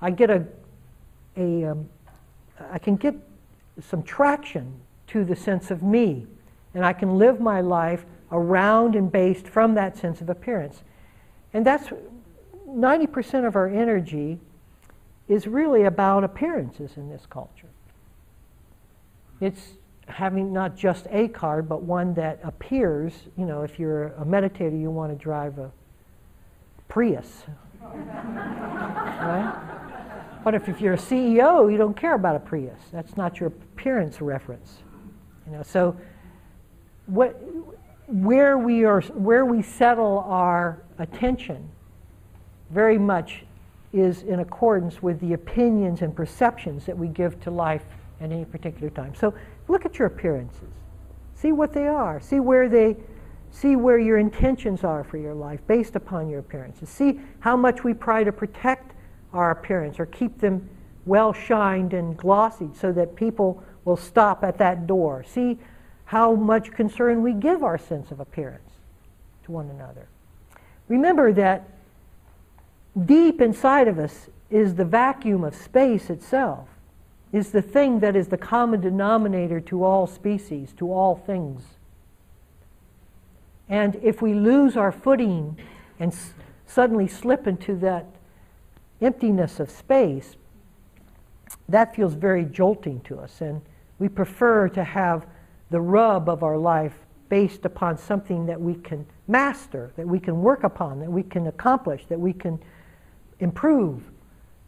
I 0.00 0.10
get 0.10 0.30
a, 0.30 0.46
a 1.36 1.64
um, 1.66 1.88
I 2.72 2.78
can 2.78 2.96
get 2.96 3.14
some 3.80 4.02
traction 4.02 4.80
to 5.08 5.24
the 5.24 5.36
sense 5.36 5.70
of 5.70 5.82
me. 5.82 6.26
And 6.74 6.84
I 6.84 6.92
can 6.92 7.18
live 7.18 7.40
my 7.40 7.60
life 7.60 8.04
around 8.32 8.94
and 8.94 9.12
based 9.12 9.46
from 9.46 9.74
that 9.74 9.96
sense 9.96 10.20
of 10.20 10.30
appearance. 10.30 10.82
And 11.52 11.66
that's 11.66 11.90
90% 12.66 13.46
of 13.46 13.56
our 13.56 13.68
energy 13.68 14.38
is 15.28 15.46
really 15.46 15.84
about 15.84 16.24
appearances 16.24 16.96
in 16.96 17.10
this 17.10 17.26
culture. 17.28 17.68
It's 19.40 19.72
having 20.08 20.52
not 20.52 20.76
just 20.76 21.06
a 21.10 21.28
card, 21.28 21.68
but 21.68 21.82
one 21.82 22.14
that 22.14 22.40
appears, 22.42 23.12
you 23.36 23.44
know, 23.44 23.62
if 23.62 23.78
you're 23.78 24.08
a 24.08 24.24
meditator, 24.24 24.78
you 24.78 24.90
want 24.90 25.12
to 25.12 25.22
drive 25.22 25.58
a 25.58 25.70
Prius. 26.88 27.44
right? 27.82 29.52
But 30.44 30.54
if, 30.54 30.68
if 30.68 30.80
you're 30.80 30.94
a 30.94 30.98
CEO, 30.98 31.70
you 31.70 31.76
don't 31.76 31.96
care 31.96 32.14
about 32.14 32.36
a 32.36 32.40
Prius. 32.40 32.80
That's 32.92 33.16
not 33.16 33.40
your 33.40 33.48
appearance 33.48 34.20
reference. 34.20 34.78
You 35.46 35.52
know, 35.52 35.62
so 35.62 35.96
what, 37.06 37.40
where 38.06 38.58
we 38.58 38.84
are, 38.84 39.00
where 39.00 39.44
we 39.44 39.62
settle 39.62 40.20
our 40.26 40.82
attention, 40.98 41.68
very 42.70 42.98
much 42.98 43.44
is 43.92 44.22
in 44.22 44.40
accordance 44.40 45.02
with 45.02 45.20
the 45.20 45.32
opinions 45.32 46.02
and 46.02 46.14
perceptions 46.14 46.84
that 46.86 46.96
we 46.96 47.08
give 47.08 47.40
to 47.40 47.50
life 47.50 47.84
at 48.20 48.30
any 48.30 48.44
particular 48.44 48.90
time. 48.90 49.14
So 49.14 49.32
look 49.68 49.84
at 49.84 49.98
your 49.98 50.06
appearances. 50.06 50.68
See 51.34 51.52
what 51.52 51.72
they 51.72 51.86
are. 51.86 52.20
See 52.20 52.40
where 52.40 52.68
they 52.68 52.96
see 53.50 53.76
where 53.76 53.98
your 53.98 54.18
intentions 54.18 54.84
are 54.84 55.02
for 55.02 55.16
your 55.16 55.34
life 55.34 55.60
based 55.66 55.96
upon 55.96 56.28
your 56.28 56.40
appearances. 56.40 56.88
See 56.88 57.18
how 57.40 57.56
much 57.56 57.82
we 57.82 57.94
try 57.94 58.22
to 58.22 58.32
protect 58.32 58.92
our 59.32 59.50
appearance 59.50 59.98
or 59.98 60.06
keep 60.06 60.38
them 60.38 60.68
well 61.06 61.32
shined 61.32 61.94
and 61.94 62.16
glossy 62.16 62.68
so 62.74 62.92
that 62.92 63.16
people 63.16 63.62
will 63.84 63.96
stop 63.96 64.44
at 64.44 64.58
that 64.58 64.86
door. 64.86 65.24
See 65.24 65.58
how 66.04 66.34
much 66.34 66.72
concern 66.72 67.22
we 67.22 67.32
give 67.32 67.62
our 67.62 67.78
sense 67.78 68.10
of 68.10 68.20
appearance 68.20 68.70
to 69.44 69.52
one 69.52 69.70
another. 69.70 70.08
Remember 70.88 71.32
that 71.32 71.68
deep 73.06 73.40
inside 73.40 73.88
of 73.88 73.98
us 73.98 74.28
is 74.50 74.74
the 74.74 74.84
vacuum 74.84 75.44
of 75.44 75.54
space 75.54 76.10
itself, 76.10 76.68
is 77.32 77.50
the 77.50 77.62
thing 77.62 78.00
that 78.00 78.16
is 78.16 78.28
the 78.28 78.38
common 78.38 78.80
denominator 78.80 79.60
to 79.60 79.84
all 79.84 80.06
species, 80.06 80.72
to 80.78 80.92
all 80.92 81.16
things. 81.16 81.62
And 83.68 83.96
if 84.02 84.22
we 84.22 84.34
lose 84.34 84.76
our 84.76 84.92
footing 84.92 85.58
and 86.00 86.12
s- 86.12 86.32
suddenly 86.66 87.06
slip 87.06 87.46
into 87.46 87.76
that 87.76 88.06
emptiness 89.00 89.60
of 89.60 89.70
space, 89.70 90.36
that 91.68 91.94
feels 91.94 92.14
very 92.14 92.44
jolting 92.44 93.00
to 93.02 93.18
us. 93.18 93.40
And 93.40 93.60
we 93.98 94.08
prefer 94.08 94.68
to 94.70 94.84
have 94.84 95.26
the 95.70 95.80
rub 95.80 96.28
of 96.28 96.42
our 96.42 96.56
life 96.56 96.98
based 97.28 97.66
upon 97.66 97.98
something 97.98 98.46
that 98.46 98.58
we 98.58 98.74
can 98.74 99.04
master, 99.26 99.92
that 99.96 100.06
we 100.06 100.18
can 100.18 100.40
work 100.40 100.64
upon, 100.64 101.00
that 101.00 101.10
we 101.10 101.22
can 101.22 101.46
accomplish, 101.46 102.06
that 102.06 102.18
we 102.18 102.32
can 102.32 102.58
improve, 103.40 104.02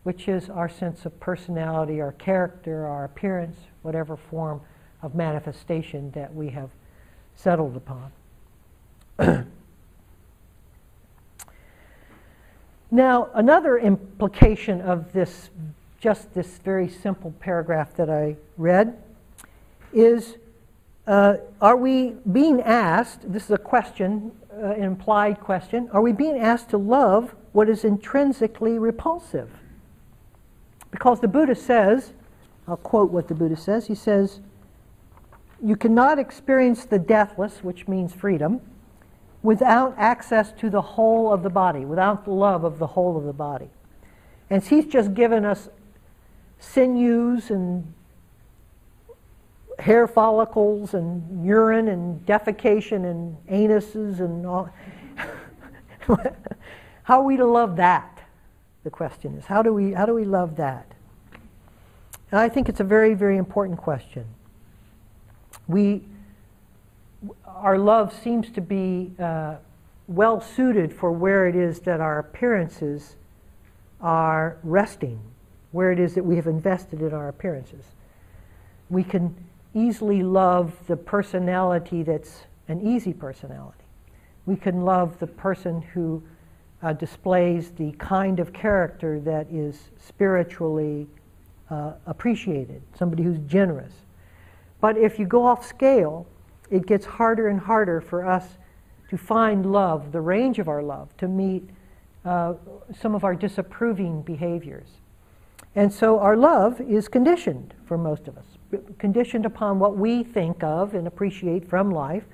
which 0.02 0.28
is 0.28 0.48
our 0.48 0.68
sense 0.68 1.04
of 1.04 1.20
personality, 1.20 2.00
our 2.00 2.12
character, 2.12 2.86
our 2.86 3.04
appearance, 3.04 3.56
whatever 3.82 4.16
form 4.16 4.60
of 5.02 5.14
manifestation 5.14 6.10
that 6.12 6.34
we 6.34 6.48
have 6.50 6.70
settled 7.36 7.76
upon. 7.76 8.12
now, 12.90 13.28
another 13.34 13.78
implication 13.78 14.80
of 14.80 15.12
this, 15.12 15.50
just 16.00 16.32
this 16.34 16.58
very 16.58 16.88
simple 16.88 17.32
paragraph 17.40 17.94
that 17.94 18.08
I 18.10 18.36
read, 18.56 18.96
is 19.92 20.36
uh, 21.06 21.36
are 21.60 21.76
we 21.76 22.14
being 22.30 22.60
asked, 22.62 23.30
this 23.32 23.44
is 23.44 23.50
a 23.50 23.58
question, 23.58 24.32
uh, 24.52 24.66
an 24.66 24.84
implied 24.84 25.40
question, 25.40 25.88
are 25.92 26.02
we 26.02 26.12
being 26.12 26.38
asked 26.38 26.70
to 26.70 26.78
love 26.78 27.34
what 27.52 27.68
is 27.68 27.84
intrinsically 27.84 28.78
repulsive? 28.78 29.50
Because 30.90 31.20
the 31.20 31.28
Buddha 31.28 31.54
says, 31.54 32.12
I'll 32.66 32.76
quote 32.76 33.10
what 33.10 33.28
the 33.28 33.34
Buddha 33.34 33.56
says, 33.56 33.86
he 33.86 33.94
says, 33.94 34.40
You 35.62 35.76
cannot 35.76 36.18
experience 36.18 36.84
the 36.84 36.98
deathless, 36.98 37.62
which 37.62 37.88
means 37.88 38.12
freedom, 38.12 38.60
without 39.42 39.94
access 39.96 40.52
to 40.52 40.68
the 40.68 40.82
whole 40.82 41.32
of 41.32 41.42
the 41.42 41.50
body, 41.50 41.84
without 41.84 42.24
the 42.24 42.32
love 42.32 42.64
of 42.64 42.78
the 42.78 42.88
whole 42.88 43.16
of 43.16 43.24
the 43.24 43.32
body. 43.32 43.70
And 44.50 44.62
he's 44.62 44.86
just 44.86 45.14
given 45.14 45.44
us 45.44 45.68
sinews 46.58 47.50
and 47.50 47.94
hair 49.78 50.06
follicles 50.06 50.94
and 50.94 51.44
urine 51.44 51.88
and 51.88 52.24
defecation 52.26 53.10
and 53.10 53.36
anuses 53.48 54.20
and 54.20 54.46
all. 54.46 54.68
how 57.04 57.20
are 57.20 57.24
we 57.24 57.36
to 57.36 57.46
love 57.46 57.76
that? 57.76 58.19
The 58.82 58.90
question 58.90 59.36
is, 59.36 59.46
how 59.46 59.62
do 59.62 59.72
we, 59.72 59.92
how 59.92 60.06
do 60.06 60.14
we 60.14 60.24
love 60.24 60.56
that? 60.56 60.86
And 62.30 62.40
I 62.40 62.48
think 62.48 62.68
it's 62.68 62.80
a 62.80 62.84
very, 62.84 63.14
very 63.14 63.36
important 63.36 63.78
question. 63.78 64.24
We, 65.66 66.02
our 67.46 67.78
love 67.78 68.14
seems 68.22 68.50
to 68.52 68.60
be 68.60 69.12
uh, 69.18 69.56
well 70.06 70.40
suited 70.40 70.92
for 70.92 71.12
where 71.12 71.46
it 71.46 71.54
is 71.54 71.80
that 71.80 72.00
our 72.00 72.18
appearances 72.18 73.16
are 74.00 74.56
resting, 74.62 75.20
where 75.72 75.92
it 75.92 75.98
is 76.00 76.14
that 76.14 76.24
we 76.24 76.36
have 76.36 76.46
invested 76.46 77.02
in 77.02 77.12
our 77.12 77.28
appearances. 77.28 77.84
We 78.88 79.04
can 79.04 79.34
easily 79.74 80.22
love 80.22 80.74
the 80.86 80.96
personality 80.96 82.02
that's 82.02 82.44
an 82.68 82.80
easy 82.80 83.12
personality. 83.12 83.84
We 84.46 84.56
can 84.56 84.84
love 84.84 85.18
the 85.18 85.26
person 85.26 85.82
who 85.82 86.22
uh, 86.82 86.92
displays 86.92 87.70
the 87.72 87.92
kind 87.92 88.40
of 88.40 88.52
character 88.52 89.20
that 89.20 89.46
is 89.50 89.90
spiritually 89.98 91.06
uh, 91.70 91.92
appreciated, 92.06 92.82
somebody 92.98 93.22
who's 93.22 93.38
generous. 93.46 93.92
But 94.80 94.96
if 94.96 95.18
you 95.18 95.26
go 95.26 95.44
off 95.44 95.66
scale, 95.66 96.26
it 96.70 96.86
gets 96.86 97.04
harder 97.04 97.48
and 97.48 97.60
harder 97.60 98.00
for 98.00 98.24
us 98.24 98.44
to 99.10 99.18
find 99.18 99.70
love, 99.70 100.12
the 100.12 100.20
range 100.20 100.58
of 100.58 100.68
our 100.68 100.82
love, 100.82 101.14
to 101.18 101.28
meet 101.28 101.68
uh, 102.24 102.54
some 102.98 103.14
of 103.14 103.24
our 103.24 103.34
disapproving 103.34 104.22
behaviors. 104.22 104.88
And 105.74 105.92
so 105.92 106.18
our 106.18 106.36
love 106.36 106.80
is 106.80 107.08
conditioned 107.08 107.74
for 107.86 107.96
most 107.98 108.26
of 108.28 108.36
us, 108.36 108.44
conditioned 108.98 109.46
upon 109.46 109.78
what 109.78 109.96
we 109.96 110.24
think 110.24 110.62
of 110.62 110.94
and 110.94 111.06
appreciate 111.06 111.68
from 111.68 111.90
life 111.90 112.24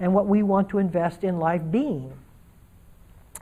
and 0.00 0.14
what 0.14 0.26
we 0.26 0.42
want 0.42 0.68
to 0.70 0.78
invest 0.78 1.24
in 1.24 1.38
life 1.38 1.62
being. 1.70 2.12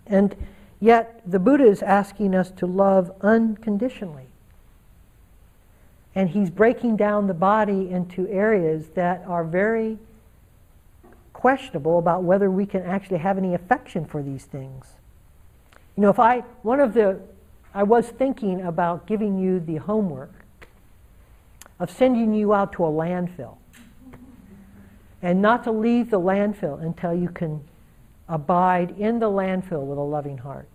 And 0.07 0.34
yet, 0.80 1.22
the 1.26 1.38
Buddha 1.38 1.64
is 1.64 1.82
asking 1.82 2.34
us 2.34 2.50
to 2.53 2.66
love 2.66 3.12
unconditionally. 3.20 4.26
And 6.14 6.30
he's 6.30 6.50
breaking 6.50 6.96
down 6.96 7.26
the 7.26 7.34
body 7.34 7.90
into 7.90 8.28
areas 8.28 8.90
that 8.90 9.24
are 9.26 9.44
very 9.44 9.98
questionable 11.32 11.98
about 11.98 12.22
whether 12.22 12.50
we 12.50 12.66
can 12.66 12.82
actually 12.82 13.18
have 13.18 13.38
any 13.38 13.55
affection 13.55 14.05
for 14.05 14.22
these 14.22 14.44
things. 14.44 14.92
You 15.96 16.03
know, 16.03 16.11
if 16.11 16.18
I, 16.18 16.40
one 16.62 16.80
of 16.80 16.94
the, 16.94 17.20
I 17.74 17.82
was 17.82 18.09
thinking 18.09 18.62
about 18.62 19.07
giving 19.07 19.38
you 19.38 19.59
the 19.61 19.76
homework 19.76 20.32
of 21.80 21.90
sending 21.90 22.34
you 22.34 22.53
out 22.53 22.72
to 22.74 22.84
a 22.84 22.88
landfill 22.88 23.57
and 25.22 25.40
not 25.40 25.64
to 25.64 25.72
leave 25.72 26.11
the 26.11 26.20
landfill 26.20 26.82
until 26.82 27.14
you 27.14 27.28
can 27.28 27.64
abide 28.33 28.99
in 28.99 29.18
the 29.18 29.28
landfill 29.28 29.85
with 29.85 29.99
a 29.99 30.03
loving 30.03 30.39
heart. 30.39 30.66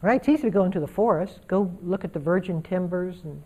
Right? 0.00 0.20
It's 0.20 0.28
easy 0.28 0.42
to 0.42 0.50
go 0.50 0.64
into 0.64 0.78
the 0.78 0.86
forest, 0.86 1.40
go 1.48 1.76
look 1.82 2.04
at 2.04 2.12
the 2.12 2.20
virgin 2.20 2.62
timbers 2.62 3.24
and 3.24 3.42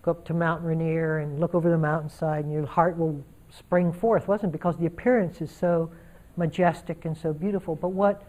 go 0.00 0.12
up 0.12 0.24
to 0.24 0.34
Mount 0.34 0.64
Rainier 0.64 1.18
and 1.18 1.38
look 1.38 1.54
over 1.54 1.68
the 1.68 1.76
mountainside, 1.76 2.44
and 2.44 2.52
your 2.52 2.64
heart 2.64 2.96
will 2.96 3.22
spring 3.50 3.92
forth. 3.92 4.26
Wasn't 4.26 4.48
it? 4.48 4.52
because 4.52 4.78
the 4.78 4.86
appearance 4.86 5.42
is 5.42 5.50
so 5.50 5.90
majestic 6.38 7.04
and 7.04 7.14
so 7.14 7.34
beautiful, 7.34 7.76
but 7.76 7.88
what 7.88 8.22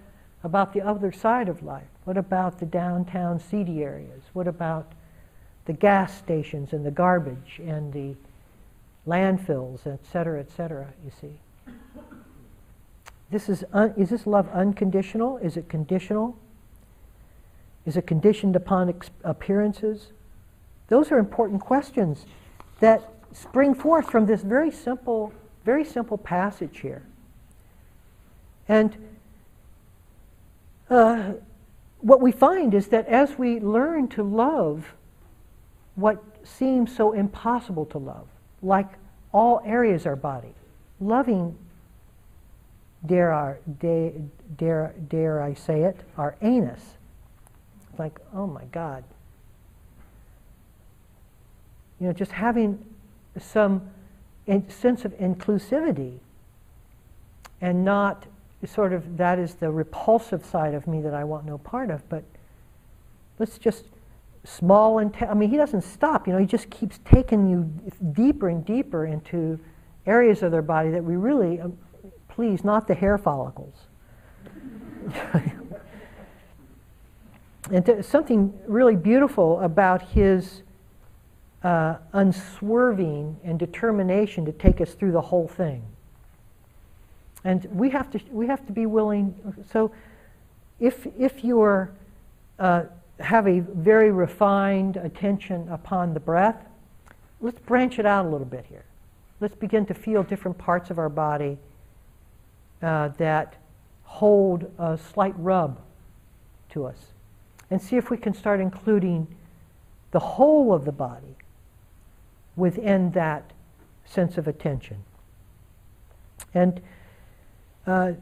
about 0.44 0.74
the 0.74 0.82
other 0.82 1.14
side 1.14 1.48
of 1.48 1.64
life? 1.64 1.88
What 2.04 2.18
about 2.18 2.60
the 2.60 2.66
downtown 2.66 3.40
seedy 3.40 3.82
areas? 3.82 4.24
What 4.34 4.48
about 4.48 4.92
the 5.66 5.74
gas 5.74 6.18
stations 6.18 6.74
and 6.74 6.86
the 6.86 6.92
garbage 6.92 7.62
and 7.66 7.94
the 7.94 8.16
landfills, 9.08 9.88
et 9.88 10.04
cetera, 10.12 10.42
et 10.42 10.52
cetera, 10.52 10.88
you 11.06 11.12
see? 11.22 11.40
This 13.32 13.48
is, 13.48 13.64
un- 13.74 13.94
is 13.98 14.10
this 14.10 14.28
love 14.28 14.50
unconditional? 14.50 15.38
Is 15.38 15.58
it 15.58 15.70
conditional? 15.70 16.38
Is 17.86 17.98
it 17.98 18.06
conditioned 18.06 18.56
upon 18.56 18.94
appearances? 19.24 20.08
Those 20.90 21.12
are 21.12 21.18
important 21.18 21.62
questions 21.62 22.26
that 22.82 23.10
spring 23.32 23.74
forth 23.74 24.10
from 24.10 24.26
this 24.26 24.42
very 24.42 24.70
simple, 24.70 25.34
very 25.64 25.86
simple 25.86 26.18
passage 26.18 26.80
here. 26.80 27.04
And 28.68 28.98
uh, 30.90 31.34
what 32.02 32.20
we 32.20 32.32
find 32.32 32.74
is 32.74 32.88
that 32.88 33.08
as 33.08 33.38
we 33.38 33.60
learn 33.60 34.10
to 34.10 34.24
love 34.24 34.94
what 35.96 36.22
seems 36.44 36.94
so 36.96 37.14
impossible 37.14 37.86
to 37.86 37.98
love, 37.98 38.28
like 38.62 38.88
all 39.34 39.62
areas 39.66 40.02
of 40.02 40.08
our 40.08 40.16
body. 40.16 40.54
Loving, 41.00 41.58
dare, 43.06 43.32
our, 43.32 43.60
dare, 43.80 44.12
dare, 44.58 44.94
dare 45.10 45.42
I 45.42 45.54
say 45.54 45.84
it, 45.84 45.98
our 46.18 46.36
anus. 46.42 46.82
Like, 47.98 48.20
oh 48.34 48.48
my 48.48 48.66
God. 48.66 49.04
You 52.00 52.08
know, 52.08 52.14
just 52.14 52.32
having 52.32 52.84
some 53.40 53.90
sense 54.70 55.06
of 55.06 55.14
inclusivity 55.18 56.18
and 57.62 57.86
not 57.86 58.26
sort 58.66 58.94
of 58.94 59.18
that 59.18 59.40
is 59.40 59.56
the 59.56 59.72
repulsive 59.72 60.46
side 60.46 60.74
of 60.74 60.88
me 60.88 61.02
that 61.02 61.14
I 61.14 61.24
want 61.24 61.46
no 61.46 61.58
part 61.58 61.90
of, 61.90 62.08
but 62.10 62.24
let's 63.40 63.58
just 63.58 63.86
small 64.44 65.00
and 65.00 65.16
I 65.22 65.34
mean 65.34 65.50
he 65.50 65.58
doesn't 65.58 65.84
stop, 65.84 66.28
you 66.28 66.34
know, 66.34 66.40
he 66.40 66.46
just 66.46 66.70
keeps 66.70 67.00
taking 67.06 67.50
you 67.50 67.72
deeper 68.14 68.50
and 68.50 68.66
deeper 68.66 69.06
into 69.06 69.60
areas 70.06 70.42
of 70.44 70.52
their 70.52 70.62
body 70.62 70.90
that 70.90 71.04
we 71.04 71.16
really 71.16 71.60
um, 71.60 71.78
please 72.32 72.64
not 72.64 72.88
the 72.88 72.96
hair 72.96 73.18
follicles. 73.18 73.76
and 77.72 77.86
to, 77.86 78.02
something 78.02 78.54
really 78.68 78.96
beautiful 78.96 79.60
about 79.60 80.02
his 80.02 80.62
uh, 81.64 81.96
unswerving 82.14 83.38
and 83.44 83.60
determination 83.60 84.46
to 84.46 84.52
take 84.52 84.82
us 84.82 84.94
through 84.94 85.12
the 85.12 85.22
whole 85.22 85.48
thing. 85.48 85.84
And 87.44 87.66
we 87.72 87.90
have 87.90 88.10
to, 88.12 88.20
we 88.32 88.48
have 88.48 88.66
to 88.68 88.74
be 88.74 88.86
willing. 88.86 89.36
So 89.72 89.92
if, 90.80 91.06
if 91.20 91.44
you're, 91.44 91.92
uh, 92.60 92.84
have 93.20 93.48
a 93.48 93.60
very 93.60 94.12
refined 94.12 94.98
attention 94.98 95.68
upon 95.70 96.14
the 96.14 96.20
breath, 96.20 96.66
let's 97.42 97.60
branch 97.60 98.00
it 98.00 98.06
out 98.06 98.26
a 98.26 98.30
little 98.30 98.46
bit 98.46 98.66
here. 98.70 98.86
Let's 99.40 99.56
begin 99.56 99.86
to 99.88 99.94
feel 99.94 100.24
different 100.24 100.58
parts 100.58 100.90
of 100.92 100.98
our 100.98 101.10
body 101.10 101.58
uh, 102.82 103.10
that 103.18 103.56
hold 104.04 104.72
a 104.78 104.98
slight 104.98 105.34
rub 105.38 105.80
to 106.70 106.86
us. 106.86 106.98
And 107.70 107.82
see 107.82 107.96
if 107.96 108.10
we 108.10 108.18
can 108.18 108.34
start 108.34 108.60
including 108.60 109.28
the 110.12 110.20
whole 110.20 110.74
of 110.74 110.86
the 110.86 110.92
body 110.92 111.36
within 112.56 113.12
that 113.12 113.52
sense 114.06 114.38
of 114.38 114.48
attention. 114.48 114.98
And 116.54 116.82
uh, 117.88 118.14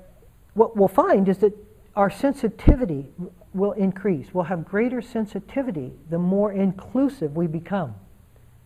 what 0.53 0.78
we'll 0.78 0.88
find 0.88 1.28
is 1.28 1.39
that 1.39 1.53
our 1.95 2.10
sensitivity 2.10 3.07
will 3.53 3.72
increase. 3.72 4.28
We'll 4.34 4.45
have 4.45 4.66
greater 4.66 5.01
sensitivity 5.01 5.93
the 6.10 6.20
more 6.20 6.51
inclusive 6.51 7.36
we 7.36 7.47
become. 7.47 7.95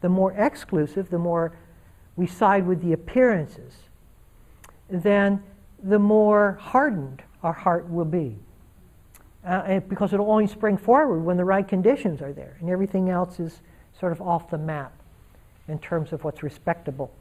The 0.01 0.09
more 0.09 0.33
exclusive, 0.33 1.09
the 1.09 1.17
more 1.17 1.57
we 2.15 2.27
side 2.27 2.67
with 2.67 2.81
the 2.81 2.91
appearances, 2.91 3.73
then 4.89 5.41
the 5.83 5.99
more 5.99 6.57
hardened 6.61 7.21
our 7.43 7.53
heart 7.53 7.89
will 7.89 8.05
be. 8.05 8.37
Uh, 9.45 9.81
because 9.81 10.13
it'll 10.13 10.31
only 10.31 10.47
spring 10.47 10.77
forward 10.77 11.19
when 11.19 11.35
the 11.35 11.43
right 11.43 11.67
conditions 11.67 12.21
are 12.21 12.31
there, 12.31 12.55
and 12.61 12.69
everything 12.69 13.09
else 13.09 13.41
is 13.41 13.59
sort 13.99 14.13
of 14.13 14.21
off 14.21 14.49
the 14.49 14.57
map 14.57 14.93
in 15.67 15.77
terms 15.79 16.13
of 16.13 16.23
what's 16.23 16.43
respectable. 16.43 17.11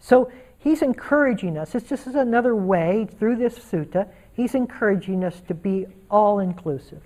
So 0.00 0.32
he's 0.58 0.80
encouraging 0.80 1.58
us. 1.58 1.74
It's 1.74 1.86
just 1.86 2.06
is 2.06 2.14
another 2.14 2.54
way 2.54 3.06
through 3.18 3.36
this 3.36 3.58
sutta. 3.58 4.08
He's 4.32 4.54
encouraging 4.54 5.24
us 5.24 5.42
to 5.48 5.54
be 5.54 5.86
all 6.10 6.38
inclusive, 6.38 7.02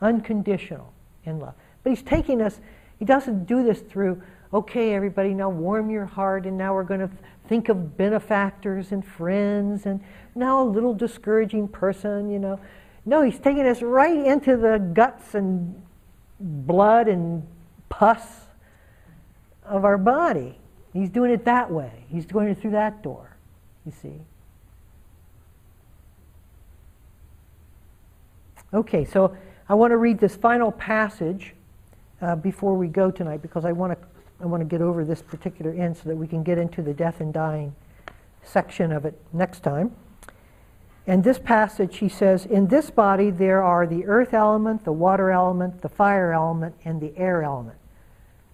unconditional 0.00 0.92
in 1.24 1.40
love. 1.40 1.54
But 1.82 1.90
he's 1.90 2.02
taking 2.02 2.40
us, 2.40 2.60
he 3.00 3.04
doesn't 3.04 3.46
do 3.46 3.64
this 3.64 3.80
through, 3.80 4.22
okay, 4.52 4.94
everybody, 4.94 5.34
now 5.34 5.48
warm 5.48 5.90
your 5.90 6.06
heart, 6.06 6.46
and 6.46 6.56
now 6.56 6.74
we're 6.74 6.84
going 6.84 7.00
to 7.00 7.10
think 7.48 7.68
of 7.68 7.96
benefactors 7.96 8.92
and 8.92 9.04
friends, 9.04 9.86
and 9.86 10.00
now 10.34 10.62
a 10.62 10.64
little 10.64 10.94
discouraging 10.94 11.68
person, 11.68 12.30
you 12.30 12.38
know. 12.38 12.58
No, 13.06 13.22
he's 13.22 13.38
taking 13.38 13.66
us 13.66 13.82
right 13.82 14.26
into 14.26 14.56
the 14.56 14.78
guts 14.78 15.34
and 15.34 15.82
blood 16.40 17.06
and 17.08 17.46
pus 17.88 18.22
of 19.64 19.84
our 19.84 19.98
body. 19.98 20.58
He's 20.92 21.10
doing 21.10 21.30
it 21.30 21.44
that 21.44 21.70
way. 21.70 22.04
He's 22.08 22.24
doing 22.24 22.48
it 22.48 22.58
through 22.58 22.70
that 22.72 23.02
door, 23.02 23.36
you 23.84 23.92
see. 23.92 24.20
Okay, 28.72 29.04
so 29.04 29.36
I 29.68 29.74
want 29.74 29.92
to 29.92 29.96
read 29.96 30.18
this 30.18 30.34
final 30.34 30.72
passage 30.72 31.54
uh, 32.20 32.36
before 32.36 32.74
we 32.74 32.88
go 32.88 33.10
tonight 33.10 33.42
because 33.42 33.64
I 33.64 33.72
want 33.72 33.92
to 33.92 34.13
I 34.40 34.46
want 34.46 34.60
to 34.60 34.64
get 34.64 34.82
over 34.82 35.04
this 35.04 35.22
particular 35.22 35.72
end 35.72 35.96
so 35.96 36.08
that 36.08 36.16
we 36.16 36.26
can 36.26 36.42
get 36.42 36.58
into 36.58 36.82
the 36.82 36.92
death 36.92 37.20
and 37.20 37.32
dying 37.32 37.74
section 38.42 38.92
of 38.92 39.04
it 39.04 39.18
next 39.32 39.60
time. 39.60 39.94
And 41.06 41.22
this 41.22 41.38
passage, 41.38 41.98
he 41.98 42.08
says, 42.08 42.46
In 42.46 42.66
this 42.68 42.90
body 42.90 43.30
there 43.30 43.62
are 43.62 43.86
the 43.86 44.06
earth 44.06 44.32
element, 44.32 44.84
the 44.84 44.92
water 44.92 45.30
element, 45.30 45.82
the 45.82 45.88
fire 45.88 46.32
element, 46.32 46.74
and 46.84 47.00
the 47.00 47.16
air 47.16 47.42
element. 47.42 47.76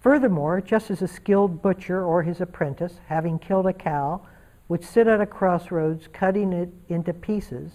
Furthermore, 0.01 0.59
just 0.61 0.91
as 0.91 1.01
a 1.01 1.07
skilled 1.07 1.61
butcher 1.61 2.03
or 2.03 2.23
his 2.23 2.41
apprentice, 2.41 2.99
having 3.07 3.39
killed 3.39 3.67
a 3.67 3.73
cow, 3.73 4.21
would 4.67 4.83
sit 4.83 5.07
at 5.07 5.21
a 5.21 5.25
crossroads 5.25 6.07
cutting 6.11 6.51
it 6.53 6.69
into 6.89 7.13
pieces, 7.13 7.71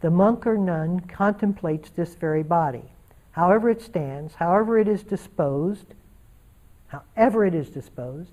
the 0.00 0.10
monk 0.10 0.46
or 0.46 0.58
nun 0.58 1.00
contemplates 1.00 1.90
this 1.90 2.14
very 2.14 2.42
body. 2.42 2.92
However 3.30 3.70
it 3.70 3.80
stands, 3.80 4.34
however 4.34 4.78
it 4.78 4.88
is 4.88 5.02
disposed, 5.02 5.94
however 6.92 7.46
it 7.46 7.54
is 7.54 7.70
disposed, 7.70 8.30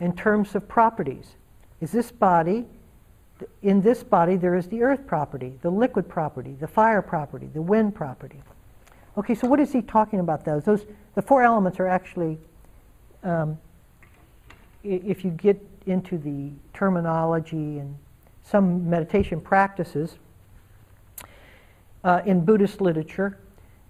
in 0.00 0.14
terms 0.14 0.54
of 0.54 0.68
properties. 0.68 1.34
Is 1.80 1.92
this 1.92 2.10
body, 2.10 2.64
in 3.62 3.82
this 3.82 4.02
body 4.02 4.36
there 4.36 4.54
is 4.54 4.66
the 4.68 4.82
earth 4.82 5.06
property, 5.06 5.52
the 5.62 5.70
liquid 5.70 6.08
property, 6.08 6.56
the 6.60 6.68
fire 6.68 7.02
property, 7.02 7.48
the 7.52 7.62
wind 7.62 7.94
property. 7.94 8.40
Okay, 9.18 9.34
so 9.34 9.46
what 9.46 9.60
is 9.60 9.72
he 9.72 9.82
talking 9.82 10.20
about 10.20 10.44
those? 10.44 10.64
Those 10.64 10.84
the 11.14 11.22
four 11.22 11.42
elements 11.42 11.78
are 11.78 11.88
actually, 11.88 12.38
um, 13.22 13.58
if 14.82 15.24
you 15.24 15.30
get 15.30 15.60
into 15.86 16.16
the 16.18 16.50
terminology 16.72 17.78
and 17.78 17.96
some 18.44 18.88
meditation 18.88 19.40
practices 19.40 20.16
uh, 22.04 22.22
in 22.24 22.44
Buddhist 22.44 22.80
literature, 22.80 23.38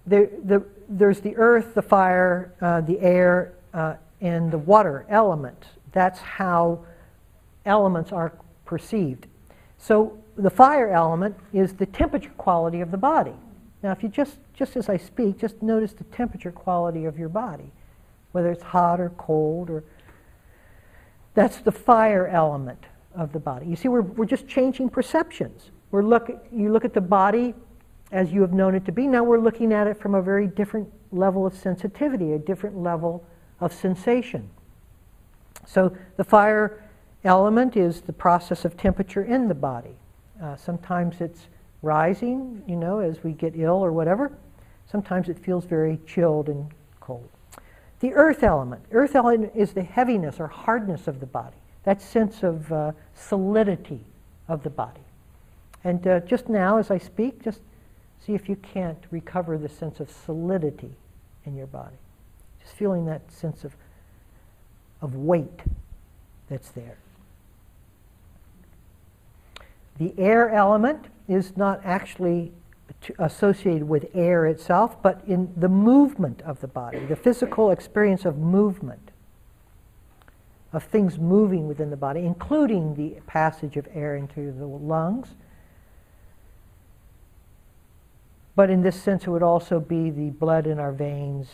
there, 0.05 0.29
the, 0.43 0.63
there's 0.89 1.21
the 1.21 1.35
earth, 1.37 1.73
the 1.73 1.81
fire, 1.81 2.53
uh, 2.61 2.81
the 2.81 2.99
air, 2.99 3.53
uh, 3.73 3.95
and 4.21 4.51
the 4.51 4.57
water 4.57 5.05
element. 5.09 5.65
That's 5.91 6.19
how 6.19 6.85
elements 7.65 8.11
are 8.11 8.33
perceived. 8.65 9.27
So 9.77 10.17
the 10.37 10.49
fire 10.49 10.89
element 10.89 11.35
is 11.53 11.73
the 11.73 11.85
temperature 11.85 12.31
quality 12.37 12.81
of 12.81 12.91
the 12.91 12.97
body. 12.97 13.33
Now, 13.83 13.91
if 13.91 14.01
you 14.01 14.09
just, 14.09 14.37
just 14.53 14.77
as 14.77 14.89
I 14.89 14.97
speak, 14.97 15.37
just 15.37 15.61
notice 15.61 15.93
the 15.93 16.05
temperature 16.05 16.51
quality 16.51 17.05
of 17.05 17.19
your 17.19 17.29
body, 17.29 17.71
whether 18.31 18.51
it's 18.51 18.63
hot 18.63 18.99
or 18.99 19.09
cold 19.11 19.69
or 19.69 19.83
that's 21.33 21.57
the 21.57 21.71
fire 21.71 22.27
element 22.27 22.85
of 23.15 23.33
the 23.33 23.39
body. 23.39 23.65
You 23.65 23.75
see, 23.75 23.87
we're, 23.87 24.01
we're 24.01 24.25
just 24.25 24.47
changing 24.47 24.89
perceptions. 24.89 25.71
We're 25.91 26.03
look, 26.03 26.29
you 26.51 26.71
look 26.71 26.85
at 26.85 26.93
the 26.93 27.01
body 27.01 27.53
as 28.11 28.31
you 28.31 28.41
have 28.41 28.53
known 28.53 28.75
it 28.75 28.85
to 28.85 28.91
be. 28.91 29.07
Now 29.07 29.23
we're 29.23 29.39
looking 29.39 29.73
at 29.73 29.87
it 29.87 29.99
from 29.99 30.15
a 30.15 30.21
very 30.21 30.47
different 30.47 30.87
level 31.11 31.45
of 31.45 31.55
sensitivity, 31.55 32.33
a 32.33 32.39
different 32.39 32.77
level 32.77 33.25
of 33.63 33.73
sensation. 33.73 34.49
So 35.65 35.95
the 36.17 36.23
fire 36.23 36.83
element 37.23 37.77
is 37.77 38.01
the 38.01 38.13
process 38.13 38.65
of 38.65 38.75
temperature 38.77 39.23
in 39.23 39.47
the 39.47 39.55
body. 39.55 39.95
Uh, 40.41 40.55
sometimes 40.55 41.21
it's 41.21 41.47
rising, 41.81 42.63
you 42.67 42.75
know, 42.75 42.99
as 42.99 43.23
we 43.23 43.31
get 43.31 43.53
ill 43.55 43.83
or 43.83 43.91
whatever. 43.91 44.31
Sometimes 44.89 45.29
it 45.29 45.39
feels 45.39 45.65
very 45.65 45.99
chilled 46.05 46.49
and 46.49 46.69
cold. 46.99 47.29
The 47.99 48.13
earth 48.13 48.43
element. 48.43 48.83
Earth 48.91 49.15
element 49.15 49.53
is 49.55 49.73
the 49.73 49.83
heaviness 49.83 50.39
or 50.39 50.47
hardness 50.47 51.07
of 51.07 51.19
the 51.19 51.25
body, 51.25 51.55
that 51.83 52.01
sense 52.01 52.43
of 52.43 52.71
uh, 52.71 52.91
solidity 53.15 54.01
of 54.47 54.63
the 54.63 54.69
body. 54.69 55.01
And 55.83 56.05
uh, 56.05 56.19
just 56.21 56.49
now, 56.49 56.77
as 56.77 56.91
I 56.91 56.97
speak, 56.97 57.43
just 57.43 57.61
see 58.25 58.33
if 58.33 58.47
you 58.49 58.55
can't 58.55 59.03
recover 59.11 59.57
the 59.57 59.69
sense 59.69 59.99
of 59.99 60.09
solidity 60.09 60.91
in 61.45 61.55
your 61.55 61.67
body. 61.67 61.95
Feeling 62.65 63.05
that 63.05 63.31
sense 63.31 63.63
of, 63.63 63.75
of 65.01 65.15
weight 65.15 65.61
that's 66.49 66.69
there. 66.71 66.97
The 69.97 70.13
air 70.17 70.49
element 70.49 71.05
is 71.27 71.55
not 71.55 71.81
actually 71.83 72.51
associated 73.19 73.87
with 73.87 74.07
air 74.13 74.45
itself, 74.47 75.01
but 75.01 75.21
in 75.27 75.53
the 75.55 75.69
movement 75.69 76.41
of 76.41 76.59
the 76.61 76.67
body, 76.67 77.05
the 77.05 77.15
physical 77.15 77.71
experience 77.71 78.25
of 78.25 78.37
movement, 78.37 79.11
of 80.71 80.83
things 80.83 81.19
moving 81.19 81.67
within 81.67 81.89
the 81.89 81.97
body, 81.97 82.21
including 82.21 82.95
the 82.95 83.21
passage 83.27 83.77
of 83.77 83.87
air 83.93 84.15
into 84.15 84.51
the 84.51 84.65
lungs. 84.65 85.35
but 88.55 88.69
in 88.69 88.81
this 88.81 89.01
sense, 89.01 89.23
it 89.23 89.29
would 89.29 89.43
also 89.43 89.79
be 89.79 90.09
the 90.09 90.29
blood 90.31 90.67
in 90.67 90.79
our 90.79 90.91
veins 90.91 91.47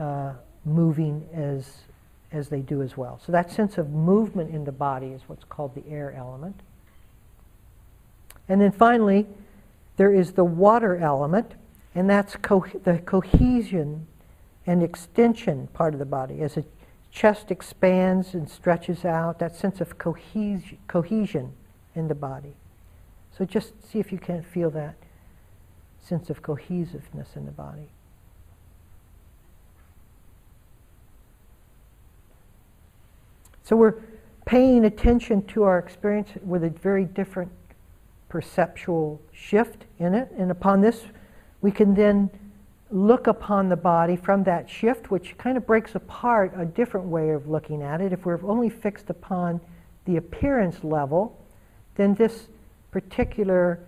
uh, 0.00 0.32
moving 0.64 1.28
as, 1.32 1.82
as 2.32 2.48
they 2.48 2.60
do 2.60 2.82
as 2.82 2.96
well. 2.96 3.20
So 3.24 3.32
that 3.32 3.52
sense 3.52 3.78
of 3.78 3.90
movement 3.90 4.52
in 4.54 4.64
the 4.64 4.72
body 4.72 5.08
is 5.08 5.22
what's 5.26 5.44
called 5.44 5.74
the 5.74 5.86
air 5.88 6.12
element. 6.16 6.60
And 8.48 8.60
then 8.60 8.72
finally, 8.72 9.26
there 9.96 10.12
is 10.12 10.32
the 10.32 10.44
water 10.44 10.96
element, 10.96 11.52
and 11.94 12.08
that's 12.08 12.34
co- 12.36 12.66
the 12.82 12.98
cohesion 12.98 14.06
and 14.66 14.82
extension 14.82 15.68
part 15.74 15.92
of 15.92 15.98
the 15.98 16.06
body. 16.06 16.40
As 16.40 16.54
the 16.54 16.64
chest 17.12 17.50
expands 17.50 18.34
and 18.34 18.48
stretches 18.48 19.04
out, 19.04 19.38
that 19.38 19.54
sense 19.54 19.80
of 19.80 19.98
cohes- 19.98 20.74
cohesion 20.88 21.52
in 21.94 22.08
the 22.08 22.14
body. 22.14 22.54
So 23.36 23.44
just 23.44 23.72
see 23.90 23.98
if 23.98 24.10
you 24.10 24.18
can't 24.18 24.44
feel 24.44 24.70
that 24.70 24.94
sense 26.02 26.30
of 26.30 26.42
cohesiveness 26.42 27.36
in 27.36 27.46
the 27.46 27.52
body. 27.52 27.88
So 33.70 33.76
we're 33.76 34.00
paying 34.46 34.84
attention 34.84 35.46
to 35.46 35.62
our 35.62 35.78
experience 35.78 36.30
with 36.42 36.64
a 36.64 36.70
very 36.70 37.04
different 37.04 37.52
perceptual 38.28 39.22
shift 39.30 39.84
in 40.00 40.12
it. 40.12 40.28
And 40.36 40.50
upon 40.50 40.80
this, 40.80 41.04
we 41.60 41.70
can 41.70 41.94
then 41.94 42.30
look 42.90 43.28
upon 43.28 43.68
the 43.68 43.76
body 43.76 44.16
from 44.16 44.42
that 44.42 44.68
shift, 44.68 45.12
which 45.12 45.38
kind 45.38 45.56
of 45.56 45.68
breaks 45.68 45.94
apart 45.94 46.52
a 46.56 46.64
different 46.64 47.06
way 47.06 47.30
of 47.30 47.46
looking 47.46 47.80
at 47.80 48.00
it. 48.00 48.12
If 48.12 48.26
we're 48.26 48.44
only 48.44 48.70
fixed 48.70 49.08
upon 49.08 49.60
the 50.04 50.16
appearance 50.16 50.82
level, 50.82 51.40
then 51.94 52.14
this 52.14 52.48
particular, 52.90 53.78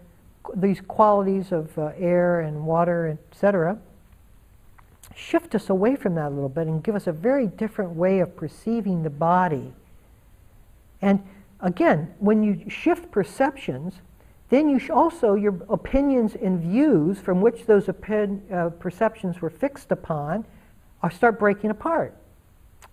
these 0.54 0.80
qualities 0.80 1.50
of 1.50 1.76
uh, 1.76 1.90
air 1.96 2.42
and 2.42 2.64
water, 2.64 3.18
etc., 3.32 3.80
shift 5.16 5.54
us 5.54 5.70
away 5.70 5.96
from 5.96 6.14
that 6.14 6.28
a 6.28 6.34
little 6.34 6.48
bit 6.48 6.66
and 6.66 6.82
give 6.82 6.94
us 6.94 7.06
a 7.06 7.12
very 7.12 7.46
different 7.46 7.92
way 7.92 8.20
of 8.20 8.36
perceiving 8.36 9.02
the 9.02 9.10
body. 9.10 9.72
And 11.00 11.22
again, 11.60 12.14
when 12.18 12.42
you 12.42 12.68
shift 12.68 13.10
perceptions, 13.10 13.94
then 14.48 14.68
you 14.68 14.80
also, 14.92 15.34
your 15.34 15.56
opinions 15.68 16.34
and 16.34 16.60
views 16.60 17.18
from 17.18 17.40
which 17.40 17.64
those 17.66 17.88
opin, 17.88 18.42
uh, 18.52 18.68
perceptions 18.68 19.40
were 19.40 19.50
fixed 19.50 19.90
upon 19.90 20.44
are 21.02 21.10
start 21.10 21.38
breaking 21.38 21.70
apart. 21.70 22.14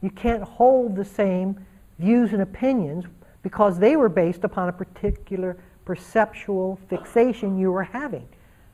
You 0.01 0.09
can't 0.09 0.43
hold 0.43 0.95
the 0.95 1.05
same 1.05 1.65
views 1.99 2.31
and 2.31 2.41
opinions 2.41 3.05
because 3.43 3.77
they 3.77 3.95
were 3.97 4.09
based 4.09 4.43
upon 4.43 4.69
a 4.69 4.71
particular 4.71 5.57
perceptual 5.85 6.79
fixation 6.87 7.57
you 7.57 7.71
were 7.71 7.83
having. 7.83 8.27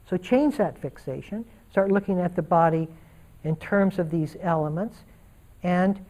So 0.09 0.17
change 0.17 0.57
that 0.57 0.77
fixation, 0.77 1.45
start 1.71 1.91
looking 1.91 2.19
at 2.19 2.35
the 2.35 2.41
body 2.41 2.87
in 3.45 3.55
terms 3.55 3.99
of 3.99 4.09
these 4.09 4.35
elements, 4.41 4.97
and 5.63 6.03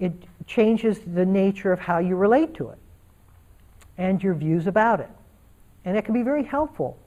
it 0.00 0.12
changes 0.46 0.98
the 1.14 1.24
nature 1.24 1.72
of 1.72 1.78
how 1.78 1.98
you 1.98 2.16
relate 2.16 2.54
to 2.54 2.70
it 2.70 2.78
and 3.98 4.22
your 4.22 4.34
views 4.34 4.66
about 4.66 4.98
it. 4.98 5.10
And 5.84 5.96
it 5.96 6.04
can 6.04 6.14
be 6.14 6.22
very 6.22 6.42
helpful. 6.42 6.98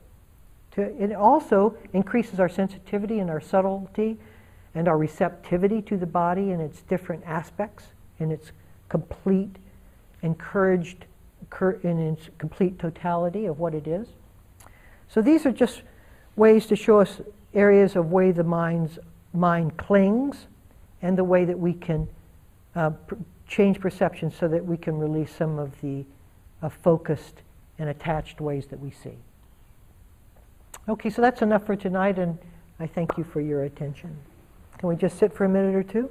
To, 0.72 0.82
it 0.82 1.12
also 1.12 1.76
increases 1.92 2.38
our 2.38 2.48
sensitivity 2.48 3.18
and 3.18 3.28
our 3.28 3.40
subtlety 3.40 4.18
and 4.74 4.88
our 4.88 4.96
receptivity 4.96 5.82
to 5.82 5.96
the 5.96 6.06
body 6.06 6.52
and 6.52 6.62
its 6.62 6.82
different 6.82 7.24
aspects 7.26 7.86
in 8.18 8.30
its 8.30 8.52
complete, 8.88 9.56
encouraged, 10.22 11.06
in 11.82 11.98
its 11.98 12.30
complete 12.38 12.78
totality 12.78 13.46
of 13.46 13.58
what 13.58 13.74
it 13.74 13.86
is. 13.86 14.06
So 15.08 15.22
these 15.22 15.44
are 15.44 15.52
just 15.52 15.82
ways 16.36 16.66
to 16.66 16.76
show 16.76 17.00
us 17.00 17.20
areas 17.52 17.96
of 17.96 18.12
way 18.12 18.30
the 18.30 18.44
mind's 18.44 18.98
mind 19.36 19.76
clings 19.76 20.46
and 21.02 21.16
the 21.16 21.24
way 21.24 21.44
that 21.44 21.58
we 21.58 21.72
can 21.72 22.08
uh, 22.74 22.90
pr- 22.90 23.14
change 23.46 23.80
perception 23.80 24.30
so 24.30 24.48
that 24.48 24.64
we 24.64 24.76
can 24.76 24.98
release 24.98 25.30
some 25.34 25.58
of 25.58 25.80
the 25.80 26.04
uh, 26.62 26.68
focused 26.68 27.42
and 27.78 27.88
attached 27.88 28.40
ways 28.40 28.66
that 28.66 28.80
we 28.80 28.90
see. 28.90 29.16
Okay, 30.88 31.10
so 31.10 31.20
that's 31.20 31.42
enough 31.42 31.66
for 31.66 31.76
tonight, 31.76 32.18
and 32.18 32.38
I 32.78 32.86
thank 32.86 33.16
you 33.18 33.24
for 33.24 33.40
your 33.40 33.64
attention. 33.64 34.16
Can 34.78 34.88
we 34.88 34.96
just 34.96 35.18
sit 35.18 35.32
for 35.32 35.44
a 35.44 35.48
minute 35.48 35.74
or 35.74 35.82
two? 35.82 36.10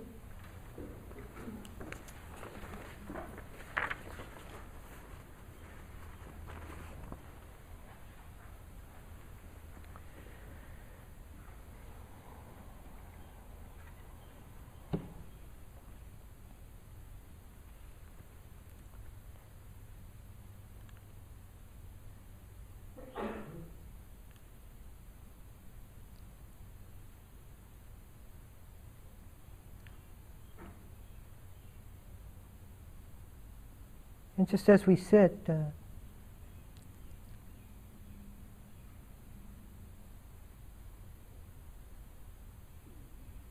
And 34.46 34.50
just 34.52 34.70
as 34.70 34.86
we 34.86 34.96
sit, 34.96 35.36
uh, 35.50 35.54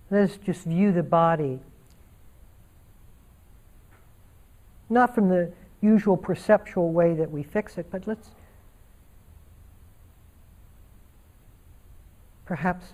let 0.09 0.31
us 0.31 0.37
just 0.37 0.67
view 0.67 0.93
the 0.93 1.03
body 1.03 1.59
not 4.89 5.17
from 5.17 5.29
the 5.29 5.51
usual 5.81 6.17
perceptual 6.17 6.93
way 6.93 7.13
that 7.15 7.29
we 7.29 7.43
fix 7.43 7.77
it, 7.77 7.87
but 7.91 8.07
let's 8.07 8.31
perhaps 12.45 12.93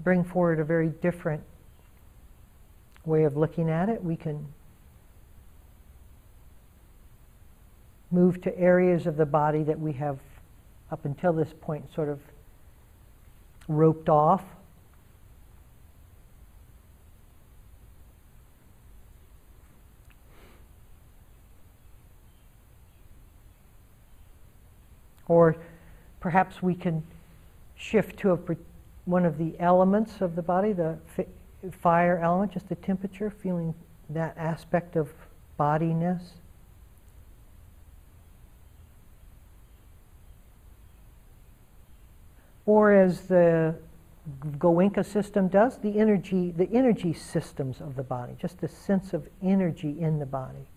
bring 0.00 0.22
forward 0.22 0.60
a 0.60 0.64
very 0.64 0.90
different 0.90 1.44
way 3.06 3.24
of 3.24 3.38
looking 3.38 3.70
at 3.70 3.88
it. 3.88 4.04
We 4.04 4.16
can 4.16 4.48
move 8.12 8.40
to 8.42 8.56
areas 8.58 9.06
of 9.06 9.16
the 9.16 9.26
body 9.26 9.62
that 9.62 9.80
we 9.80 9.92
have, 9.94 10.18
up 10.90 11.04
until 11.04 11.32
this 11.32 11.52
point, 11.60 11.92
sort 11.94 12.08
of 12.08 12.20
roped 13.66 14.08
off. 14.08 14.44
Or 25.26 25.56
perhaps 26.20 26.62
we 26.62 26.74
can 26.74 27.02
shift 27.74 28.18
to 28.18 28.32
a, 28.32 28.38
one 29.06 29.24
of 29.24 29.38
the 29.38 29.58
elements 29.58 30.20
of 30.20 30.36
the 30.36 30.42
body, 30.42 30.74
the 30.74 30.98
fire 31.80 32.18
element, 32.18 32.52
just 32.52 32.68
the 32.68 32.74
temperature, 32.74 33.30
feeling 33.30 33.74
that 34.10 34.36
aspect 34.36 34.96
of 34.96 35.08
bodiness. 35.56 36.41
Or 42.66 42.92
as 42.94 43.22
the 43.22 43.74
Goenka 44.58 45.04
system 45.04 45.48
does, 45.48 45.78
the 45.78 45.98
energy, 45.98 46.52
the 46.52 46.68
energy 46.72 47.12
systems 47.12 47.80
of 47.80 47.96
the 47.96 48.02
body, 48.02 48.34
just 48.40 48.60
the 48.60 48.68
sense 48.68 49.12
of 49.12 49.28
energy 49.42 49.96
in 49.98 50.18
the 50.18 50.26
body. 50.26 50.68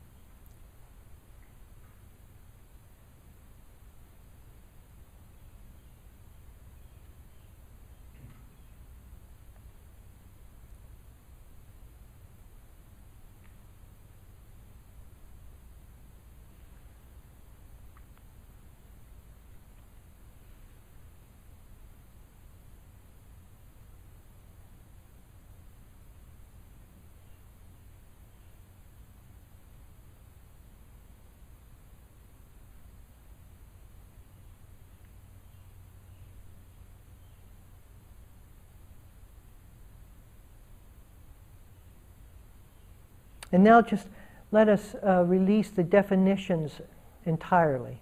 And 43.55 43.63
now 43.63 43.81
just 43.81 44.09
let 44.51 44.67
us 44.67 44.95
uh, 45.01 45.23
release 45.23 45.69
the 45.69 45.81
definitions 45.81 46.81
entirely. 47.25 47.99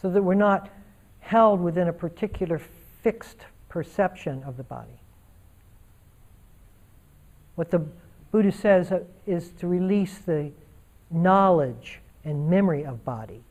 So 0.00 0.08
that 0.10 0.22
we're 0.22 0.34
not 0.34 0.70
held 1.18 1.60
within 1.60 1.88
a 1.88 1.92
particular 1.92 2.60
fixed 3.02 3.38
perception 3.68 4.44
of 4.44 4.56
the 4.56 4.62
body. 4.62 5.00
What 7.56 7.72
the 7.72 7.80
Buddha 8.30 8.52
says 8.52 8.92
uh, 8.92 9.00
is 9.26 9.50
to 9.58 9.66
release 9.66 10.18
the 10.18 10.52
knowledge 11.10 11.98
and 12.24 12.48
memory 12.48 12.84
of 12.84 13.04
body. 13.04 13.42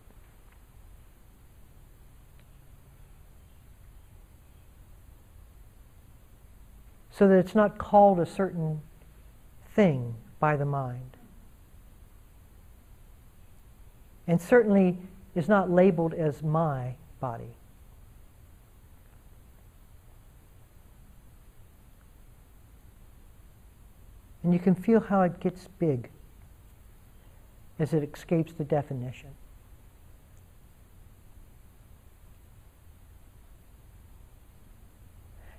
So 7.17 7.29
that 7.29 7.35
it's 7.35 7.55
not 7.55 7.77
called 7.77 8.19
a 8.19 8.25
certain 8.25 8.81
thing 9.73 10.15
by 10.37 10.57
the 10.57 10.65
mind. 10.65 11.15
And 14.27 14.41
certainly 14.41 14.97
is 15.33 15.47
not 15.47 15.71
labeled 15.71 16.13
as 16.13 16.43
my 16.43 16.95
body. 17.21 17.55
And 24.43 24.51
you 24.53 24.59
can 24.59 24.75
feel 24.75 24.99
how 24.99 25.21
it 25.21 25.39
gets 25.39 25.69
big 25.79 26.09
as 27.79 27.93
it 27.93 28.03
escapes 28.13 28.51
the 28.51 28.65
definition. 28.65 29.29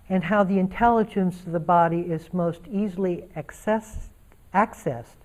And 0.09 0.25
how 0.25 0.45
the 0.45 0.59
intelligence 0.59 1.41
of 1.41 1.53
the 1.53 1.61
body 1.61 2.01
is 2.01 2.33
most 2.33 2.61
easily 2.71 3.25
access, 3.35 4.09
accessed 4.55 5.17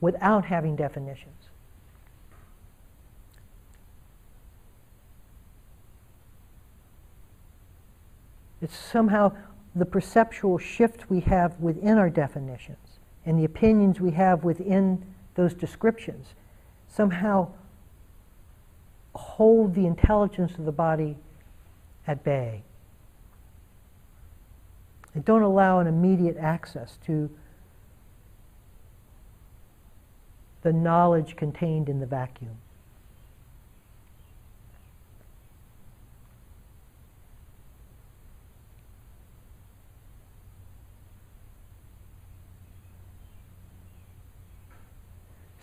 without 0.00 0.46
having 0.46 0.76
definitions. 0.76 1.34
It's 8.62 8.76
somehow 8.76 9.32
the 9.74 9.86
perceptual 9.86 10.58
shift 10.58 11.08
we 11.08 11.20
have 11.20 11.58
within 11.60 11.96
our 11.96 12.10
definitions 12.10 12.98
and 13.24 13.38
the 13.38 13.44
opinions 13.44 14.00
we 14.00 14.10
have 14.12 14.44
within 14.44 15.04
those 15.34 15.54
descriptions 15.54 16.34
somehow 16.88 17.48
hold 19.14 19.74
the 19.74 19.86
intelligence 19.86 20.52
of 20.58 20.64
the 20.64 20.72
body 20.72 21.16
at 22.06 22.22
bay. 22.24 22.62
They 25.14 25.20
don't 25.20 25.42
allow 25.42 25.80
an 25.80 25.86
immediate 25.86 26.36
access 26.36 26.98
to 27.06 27.30
the 30.62 30.72
knowledge 30.72 31.36
contained 31.36 31.88
in 31.88 32.00
the 32.00 32.06
vacuum. 32.06 32.58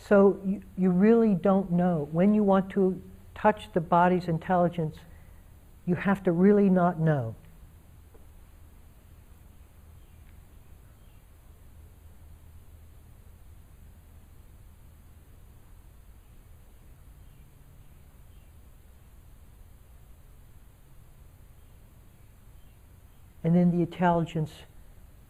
So 0.07 0.39
you, 0.45 0.61
you 0.77 0.89
really 0.89 1.35
don't 1.35 1.71
know. 1.71 2.07
When 2.11 2.33
you 2.33 2.41
want 2.41 2.69
to 2.71 3.01
touch 3.37 3.69
the 3.73 3.81
body's 3.81 4.27
intelligence, 4.27 4.97
you 5.85 5.95
have 5.95 6.23
to 6.23 6.31
really 6.31 6.69
not 6.69 6.99
know. 6.99 7.35
And 23.43 23.55
then 23.55 23.71
the 23.71 23.77
intelligence 23.77 24.51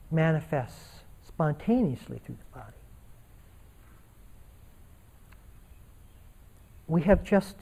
manifests 0.09 1.03
spontaneously 1.27 2.19
through 2.25 2.37
the 2.37 2.59
body. 2.59 2.73
We 6.87 7.03
have 7.03 7.23
just, 7.23 7.55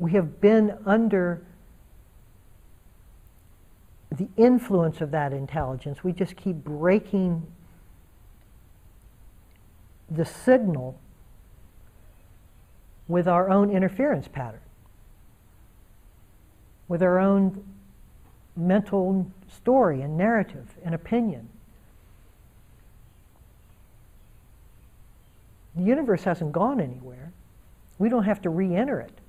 we 0.00 0.12
have 0.12 0.40
been 0.40 0.76
under 0.86 1.42
the 4.10 4.28
influence 4.36 5.02
of 5.02 5.10
that 5.10 5.32
intelligence. 5.32 6.02
We 6.02 6.12
just 6.12 6.36
keep 6.36 6.56
breaking 6.56 7.46
the 10.10 10.24
signal 10.24 10.98
with 13.06 13.28
our 13.28 13.50
own 13.50 13.70
interference 13.70 14.26
pattern, 14.26 14.62
with 16.88 17.02
our 17.02 17.20
own 17.20 17.62
mental 18.56 19.30
story 19.48 20.00
and 20.00 20.16
narrative 20.16 20.66
and 20.82 20.94
opinion. 20.94 21.48
The 25.76 25.82
universe 25.82 26.24
hasn't 26.24 26.52
gone 26.52 26.80
anywhere. 26.80 27.32
We 27.98 28.08
don't 28.08 28.24
have 28.24 28.40
to 28.42 28.50
re 28.50 28.74
enter 28.74 28.98
it. 28.98 29.20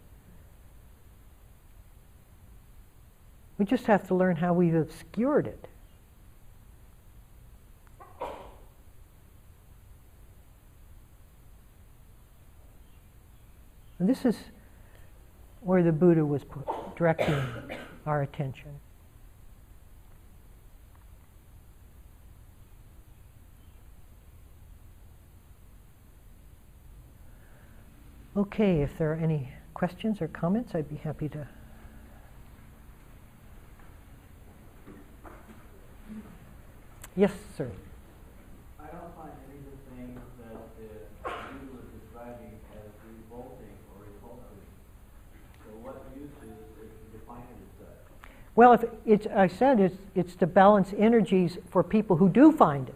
We 3.62 3.66
just 3.66 3.86
have 3.86 4.07
to 4.07 4.16
learn 4.16 4.38
how 4.38 4.53
we've 4.53 4.74
obscured 4.74 5.45
it. 5.45 5.68
And 13.99 14.09
this 14.09 14.26
is 14.26 14.36
where 15.59 15.84
the 15.84 15.91
Buddha 15.91 16.26
was 16.26 16.41
directing 16.95 17.39
our 18.07 18.24
attention. 18.24 18.72
Okay, 28.36 28.82
if 28.82 28.97
there 28.97 29.12
are 29.12 29.18
any 29.18 29.53
questions 29.76 30.20
or 30.20 30.28
comments, 30.30 30.74
I'd 30.74 30.89
be 30.89 30.95
happy 30.95 31.30
to. 31.30 31.47
Yes, 37.16 37.34
sir. 37.57 37.70
I 38.80 38.84
don't 38.86 39.14
find 39.18 39.32
any 39.49 39.59
of 39.59 39.66
the 39.66 39.95
things 39.95 40.20
that 40.39 40.55
the 40.78 41.30
you 41.30 41.70
were 41.74 41.84
describing 41.99 42.57
as 42.74 42.89
revolting 43.05 43.76
or 43.91 44.05
repulsive. 44.05 44.64
So 45.66 45.72
what 45.82 46.01
use 46.16 46.30
is 46.41 46.57
if 46.78 46.88
you 46.88 47.20
define 47.20 47.39
it 47.39 47.84
as 47.84 47.86
such? 47.86 48.32
Well, 48.55 48.72
if 48.72 48.86
it's, 49.05 49.28
I 49.28 49.47
said 49.47 49.82
it's, 49.82 49.97
it's 50.16 50.36
to 50.36 50.47
balance 50.47 50.93
energies 50.97 51.57
for 51.70 51.84
people 51.84 52.16
who 52.16 52.30
do 52.30 52.53
find 52.53 52.88
it. 52.88 52.95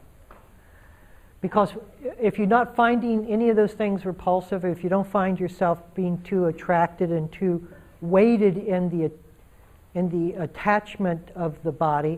Because 1.42 1.74
if 2.20 2.38
you're 2.38 2.48
not 2.48 2.74
finding 2.74 3.28
any 3.28 3.50
of 3.50 3.58
those 3.58 3.74
things 3.74 4.06
repulsive, 4.06 4.64
if 4.64 4.82
you 4.82 4.90
don't 4.90 5.08
find 5.08 5.38
yourself 5.38 5.80
being 5.94 6.22
too 6.22 6.46
attracted 6.46 7.12
and 7.12 7.30
too 7.34 7.68
weighted 8.00 8.58
in 8.58 8.90
the, 8.90 9.12
in 9.94 10.10
the 10.10 10.42
attachment 10.42 11.32
of 11.36 11.62
the 11.64 11.72
body, 11.74 12.18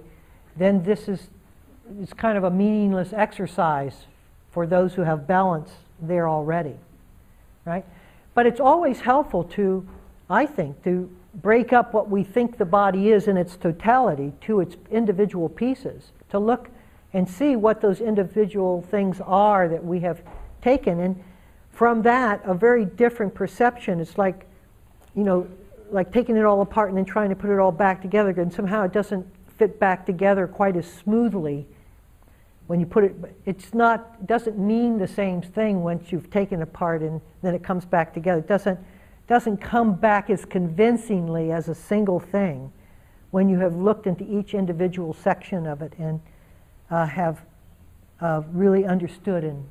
then 0.55 0.83
this 0.83 1.09
is 1.09 1.29
it's 2.01 2.13
kind 2.13 2.37
of 2.37 2.43
a 2.43 2.51
meaningless 2.51 3.13
exercise 3.13 4.05
for 4.51 4.65
those 4.67 4.93
who 4.93 5.03
have 5.03 5.27
balance 5.27 5.69
there 6.01 6.27
already, 6.27 6.75
right? 7.65 7.85
But 8.33 8.45
it's 8.45 8.59
always 8.59 9.01
helpful 9.01 9.43
to, 9.43 9.87
I 10.29 10.45
think, 10.45 10.83
to 10.83 11.09
break 11.33 11.73
up 11.73 11.93
what 11.93 12.09
we 12.09 12.23
think 12.23 12.57
the 12.57 12.65
body 12.65 13.11
is 13.11 13.27
in 13.27 13.37
its 13.37 13.55
totality 13.55 14.33
to 14.41 14.59
its 14.59 14.75
individual 14.91 15.49
pieces, 15.49 16.11
to 16.29 16.39
look 16.39 16.69
and 17.13 17.29
see 17.29 17.55
what 17.55 17.81
those 17.81 18.01
individual 18.01 18.81
things 18.81 19.21
are 19.25 19.67
that 19.67 19.83
we 19.83 19.99
have 19.99 20.21
taken. 20.61 20.99
And 20.99 21.23
from 21.71 22.01
that, 22.03 22.41
a 22.43 22.53
very 22.53 22.85
different 22.85 23.33
perception. 23.33 23.99
It's 23.99 24.17
like, 24.17 24.45
you 25.15 25.23
know, 25.23 25.47
like 25.89 26.11
taking 26.11 26.35
it 26.35 26.43
all 26.43 26.61
apart 26.61 26.89
and 26.89 26.97
then 26.97 27.05
trying 27.05 27.29
to 27.29 27.35
put 27.35 27.49
it 27.49 27.59
all 27.59 27.71
back 27.71 28.01
together, 28.01 28.29
and 28.31 28.51
somehow 28.51 28.83
it 28.83 28.93
doesn't 28.93 29.25
fit 29.57 29.79
back 29.79 30.05
together 30.05 30.47
quite 30.47 30.75
as 30.75 30.85
smoothly 30.85 31.65
when 32.67 32.79
you 32.79 32.85
put 32.85 33.03
it. 33.03 33.15
It's 33.45 33.73
not 33.73 34.27
doesn't 34.27 34.57
mean 34.57 34.97
the 34.97 35.07
same 35.07 35.41
thing 35.41 35.83
once 35.83 36.11
you've 36.11 36.29
taken 36.29 36.59
it 36.59 36.63
apart 36.63 37.01
and 37.01 37.19
then 37.41 37.55
it 37.55 37.63
comes 37.63 37.85
back 37.85 38.13
together. 38.13 38.39
It 38.39 38.47
doesn't 38.47 38.79
doesn't 39.27 39.57
come 39.57 39.93
back 39.93 40.29
as 40.29 40.45
convincingly 40.45 41.51
as 41.51 41.67
a 41.67 41.75
single 41.75 42.19
thing 42.19 42.71
when 43.31 43.49
you 43.49 43.59
have 43.59 43.75
looked 43.75 44.07
into 44.07 44.23
each 44.23 44.53
individual 44.53 45.13
section 45.13 45.67
of 45.67 45.81
it 45.81 45.93
and 45.99 46.21
uh, 46.89 47.05
have 47.05 47.41
uh, 48.21 48.41
really 48.51 48.85
understood 48.85 49.43
and, 49.43 49.65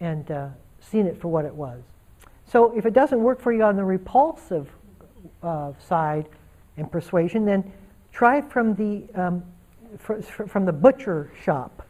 and 0.00 0.30
uh, 0.30 0.48
seen 0.80 1.06
it 1.06 1.18
for 1.20 1.28
what 1.28 1.44
it 1.44 1.54
was. 1.54 1.82
So 2.46 2.76
if 2.76 2.84
it 2.84 2.92
doesn't 2.92 3.20
work 3.22 3.40
for 3.40 3.52
you 3.52 3.62
on 3.62 3.76
the 3.76 3.84
repulsive 3.84 4.68
uh, 5.42 5.72
side 5.88 6.26
and 6.76 6.90
persuasion, 6.90 7.46
then 7.46 7.72
try 8.12 8.38
it 8.38 8.50
from 8.50 8.74
the, 8.74 9.04
um, 9.18 9.42
fr- 9.98 10.20
from 10.20 10.66
the 10.66 10.72
butcher 10.72 11.32
shop. 11.42 11.83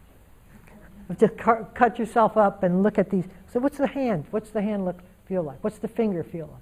Just 1.19 1.37
cut 1.37 1.99
yourself 1.99 2.35
up 2.35 2.63
and 2.63 2.81
look 2.81 2.97
at 2.97 3.09
these. 3.09 3.25
So 3.51 3.59
what's 3.59 3.77
the 3.77 3.87
hand? 3.87 4.25
What's 4.31 4.49
the 4.49 4.61
hand 4.61 4.85
look 4.85 4.99
feel 5.27 5.43
like? 5.43 5.63
What's 5.63 5.77
the 5.77 5.87
finger 5.87 6.23
feel 6.23 6.47
like? 6.47 6.61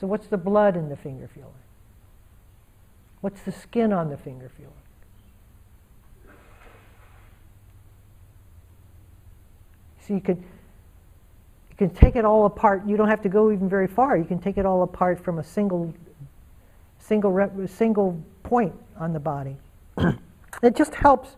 So 0.00 0.06
what's 0.06 0.26
the 0.28 0.38
blood 0.38 0.76
in 0.76 0.88
the 0.88 0.96
finger 0.96 1.28
feel 1.34 1.44
like? 1.44 1.52
What's 3.20 3.42
the 3.42 3.52
skin 3.52 3.92
on 3.92 4.08
the 4.08 4.16
finger 4.16 4.50
feel 4.56 4.72
like? 6.26 6.34
So 10.06 10.14
you 10.14 10.20
can 10.22 10.36
you 10.36 11.76
can 11.76 11.90
take 11.90 12.16
it 12.16 12.24
all 12.24 12.46
apart. 12.46 12.86
You 12.86 12.96
don't 12.96 13.08
have 13.08 13.22
to 13.22 13.28
go 13.28 13.52
even 13.52 13.68
very 13.68 13.86
far. 13.86 14.16
You 14.16 14.24
can 14.24 14.38
take 14.38 14.56
it 14.56 14.64
all 14.64 14.82
apart 14.82 15.22
from 15.22 15.38
a 15.38 15.44
single 15.44 15.92
single 16.98 17.68
single 17.68 18.18
point 18.42 18.72
on 18.98 19.12
the 19.12 19.20
body. 19.20 19.56
it 20.62 20.74
just 20.74 20.94
helps 20.94 21.36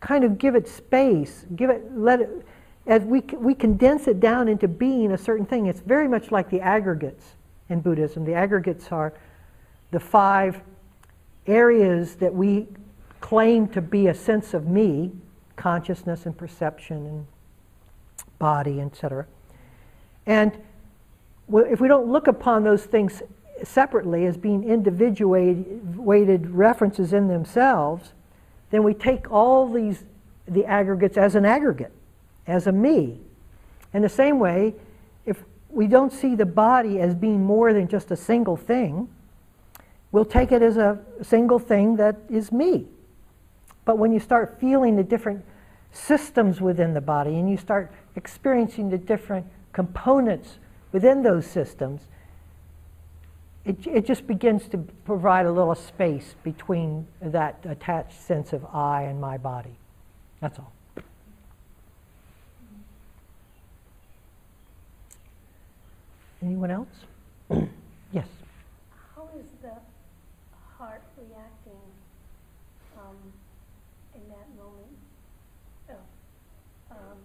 kind 0.00 0.24
of 0.24 0.38
give 0.38 0.54
it 0.54 0.68
space, 0.68 1.46
give 1.56 1.70
it 1.70 1.90
let 1.96 2.20
it 2.20 2.46
as 2.86 3.02
we 3.02 3.20
we 3.20 3.54
condense 3.54 4.08
it 4.08 4.20
down 4.20 4.48
into 4.48 4.68
being 4.68 5.12
a 5.12 5.18
certain 5.18 5.46
thing. 5.46 5.66
It's 5.66 5.80
very 5.80 6.08
much 6.08 6.30
like 6.30 6.50
the 6.50 6.60
aggregates 6.60 7.36
in 7.68 7.80
Buddhism. 7.80 8.24
The 8.24 8.34
aggregates 8.34 8.90
are 8.90 9.12
the 9.90 10.00
five 10.00 10.60
areas 11.46 12.16
that 12.16 12.34
we 12.34 12.68
claim 13.20 13.68
to 13.68 13.80
be 13.80 14.06
a 14.06 14.14
sense 14.14 14.54
of 14.54 14.66
me, 14.66 15.10
consciousness 15.56 16.26
and 16.26 16.36
perception 16.36 17.06
and 17.06 17.26
body, 18.38 18.80
etc. 18.80 19.26
And 20.26 20.52
if 21.52 21.80
we 21.80 21.88
don't 21.88 22.10
look 22.10 22.26
upon 22.26 22.62
those 22.62 22.84
things 22.84 23.22
separately 23.64 24.26
as 24.26 24.36
being 24.36 24.62
individuated 24.62 26.50
references 26.50 27.12
in 27.12 27.28
themselves, 27.28 28.12
then 28.70 28.82
we 28.82 28.94
take 28.94 29.30
all 29.30 29.68
these 29.68 30.04
the 30.46 30.64
aggregates 30.64 31.16
as 31.16 31.34
an 31.34 31.44
aggregate, 31.44 31.92
as 32.46 32.66
a 32.66 32.72
me. 32.72 33.20
In 33.92 34.02
the 34.02 34.08
same 34.08 34.38
way, 34.38 34.74
if 35.26 35.42
we 35.68 35.86
don't 35.86 36.12
see 36.12 36.34
the 36.34 36.46
body 36.46 37.00
as 37.00 37.14
being 37.14 37.44
more 37.44 37.72
than 37.72 37.88
just 37.88 38.10
a 38.10 38.16
single 38.16 38.56
thing, 38.56 39.08
we'll 40.10 40.24
take 40.24 40.52
it 40.52 40.62
as 40.62 40.76
a 40.76 40.98
single 41.22 41.58
thing 41.58 41.96
that 41.96 42.16
is 42.28 42.50
me. 42.50 42.86
But 43.84 43.98
when 43.98 44.12
you 44.12 44.20
start 44.20 44.58
feeling 44.60 44.96
the 44.96 45.02
different 45.02 45.44
systems 45.92 46.60
within 46.60 46.94
the 46.94 47.00
body 47.00 47.38
and 47.38 47.50
you 47.50 47.56
start 47.56 47.92
experiencing 48.16 48.90
the 48.90 48.98
different 48.98 49.46
components 49.72 50.58
within 50.92 51.22
those 51.22 51.46
systems, 51.46 52.02
it, 53.68 53.86
it 53.86 54.06
just 54.06 54.26
begins 54.26 54.66
to 54.68 54.78
provide 55.04 55.44
a 55.44 55.52
little 55.52 55.74
space 55.74 56.34
between 56.42 57.06
that 57.20 57.58
attached 57.64 58.18
sense 58.18 58.54
of 58.54 58.64
I 58.74 59.02
and 59.02 59.20
my 59.20 59.36
body. 59.36 59.76
That's 60.40 60.58
all. 60.58 60.72
Anyone 66.42 66.70
else? 66.70 66.88
yes. 68.12 68.26
How 69.14 69.28
is 69.38 69.44
the 69.60 69.74
heart 70.78 71.02
reacting 71.18 71.82
um, 72.96 73.16
in 74.14 74.22
that 74.30 74.48
moment 74.56 74.96
of 75.90 76.96
um, 76.96 77.18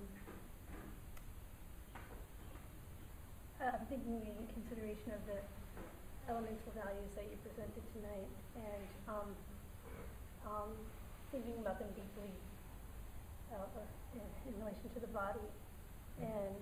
I'm 3.62 3.86
thinking 3.88 4.28
in 4.28 4.48
consideration 4.54 5.14
of 5.14 5.26
the 5.26 5.40
elemental 6.30 6.72
values 6.76 7.12
that 7.16 7.26
you 7.30 7.38
presented 7.44 7.84
tonight 7.94 8.30
and 8.56 8.84
um, 9.08 9.30
um, 10.48 10.70
thinking 11.32 11.56
about 11.60 11.80
them 11.80 11.90
deeply 11.96 12.32
uh, 13.52 13.68
in, 14.16 14.22
in 14.48 14.54
relation 14.60 14.88
to 14.94 15.00
the 15.00 15.12
body 15.12 15.44
and 16.22 16.56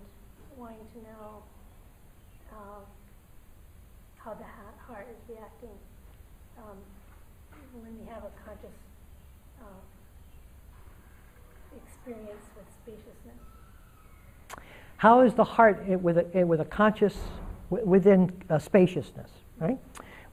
wanting 0.57 0.81
to 0.93 0.99
know 1.05 1.43
um, 2.51 2.83
how 4.17 4.33
the 4.33 4.45
heart 4.87 5.07
is 5.09 5.17
reacting 5.29 5.75
um, 6.57 6.77
when 7.81 7.93
we 7.97 8.05
have 8.09 8.23
a 8.23 8.31
conscious 8.45 8.75
uh, 9.61 9.81
experience 11.75 12.45
with 12.55 12.65
spaciousness. 12.83 13.39
How 14.97 15.21
is 15.21 15.33
the 15.33 15.43
heart 15.43 15.83
i- 15.89 15.95
with 15.95 16.17
a, 16.17 16.39
i- 16.39 16.43
with 16.43 16.59
a 16.61 16.65
conscious 16.65 17.15
within 17.69 18.31
uh, 18.49 18.59
spaciousness, 18.59 19.29
right? 19.61 19.77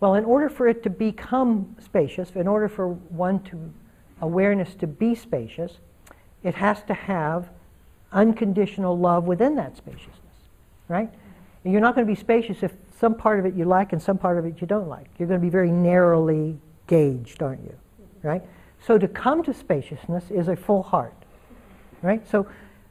Well, 0.00 0.14
in 0.14 0.24
order 0.24 0.48
for 0.48 0.66
it 0.66 0.82
to 0.84 0.90
become 0.90 1.76
spacious, 1.80 2.30
in 2.34 2.48
order 2.48 2.68
for 2.68 2.88
one 2.88 3.42
to 3.44 3.72
awareness 4.20 4.74
to 4.76 4.86
be 4.86 5.14
spacious, 5.14 5.78
it 6.42 6.54
has 6.54 6.82
to 6.84 6.94
have 6.94 7.50
unconditional 8.12 8.98
love 8.98 9.24
within 9.24 9.54
that 9.56 9.76
spaciousness, 9.76 10.16
right? 10.88 11.10
And 11.64 11.72
you're 11.72 11.82
not 11.82 11.94
going 11.94 12.06
to 12.06 12.12
be 12.12 12.18
spacious 12.18 12.62
if 12.62 12.72
some 12.98 13.14
part 13.14 13.38
of 13.38 13.46
it 13.46 13.54
you 13.54 13.64
like 13.64 13.92
and 13.92 14.02
some 14.02 14.18
part 14.18 14.38
of 14.38 14.44
it 14.44 14.60
you 14.60 14.66
don't 14.66 14.88
like. 14.88 15.08
You're 15.18 15.28
going 15.28 15.40
to 15.40 15.44
be 15.44 15.50
very 15.50 15.70
narrowly 15.70 16.58
gauged, 16.86 17.42
aren't 17.42 17.62
you? 17.62 17.76
Right? 18.22 18.42
So 18.84 18.98
to 18.98 19.06
come 19.06 19.42
to 19.44 19.54
spaciousness 19.54 20.30
is 20.30 20.48
a 20.48 20.56
full 20.56 20.82
heart. 20.82 21.14
Right? 22.02 22.26
So 22.28 22.46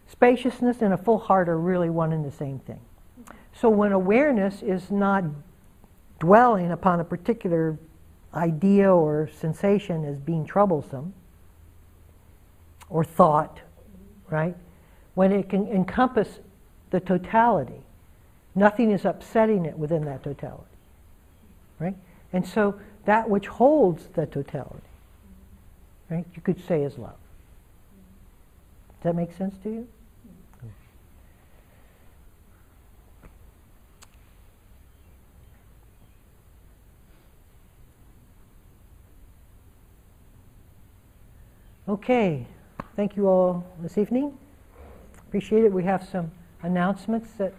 spaciousness 0.08 0.82
and 0.82 0.94
a 0.94 0.98
full 0.98 1.18
heart 1.18 1.50
are 1.50 1.58
really 1.58 1.90
one 1.90 2.14
and 2.14 2.24
the 2.24 2.32
same 2.32 2.60
thing. 2.60 2.80
So 3.54 3.70
when 3.70 3.92
awareness 3.92 4.62
is 4.62 4.92
not 4.92 5.24
dwelling 6.20 6.72
upon 6.72 7.00
a 7.00 7.04
particular 7.04 7.78
idea 8.34 8.92
or 8.94 9.30
sensation 9.40 10.06
as 10.06 10.18
being 10.18 10.46
troublesome 10.46 11.14
or 12.90 13.04
thought, 13.04 13.60
right? 14.30 14.56
When 15.16 15.32
it 15.32 15.50
can 15.50 15.68
encompass 15.68 16.40
the 16.92 17.00
totality, 17.00 17.82
nothing 18.56 18.92
is 18.92 19.06
upsetting 19.06 19.66
it 19.66 19.78
within 19.78 20.06
that 20.06 20.24
totality, 20.24 20.64
right? 21.80 21.96
And 22.34 22.48
so 22.48 22.80
that 23.06 23.30
which 23.30 23.48
holds 23.48 24.08
the 24.14 24.26
totality, 24.26 24.82
right, 26.10 26.26
you 26.36 26.42
could 26.42 26.66
say 26.68 26.84
is 26.84 26.98
love. 26.98 27.16
Does 28.90 29.04
that 29.04 29.16
make 29.16 29.34
sense 29.34 29.56
to 29.64 29.70
you? 29.70 29.88
Okay, 41.90 42.46
thank 42.98 43.16
you 43.16 43.30
all 43.30 43.66
this 43.80 43.98
evening. 43.98 44.38
Appreciate 45.26 45.64
it. 45.64 45.72
We 45.72 45.86
have 45.86 46.06
some 46.06 46.30
announcements 46.62 47.32
that 47.38 47.54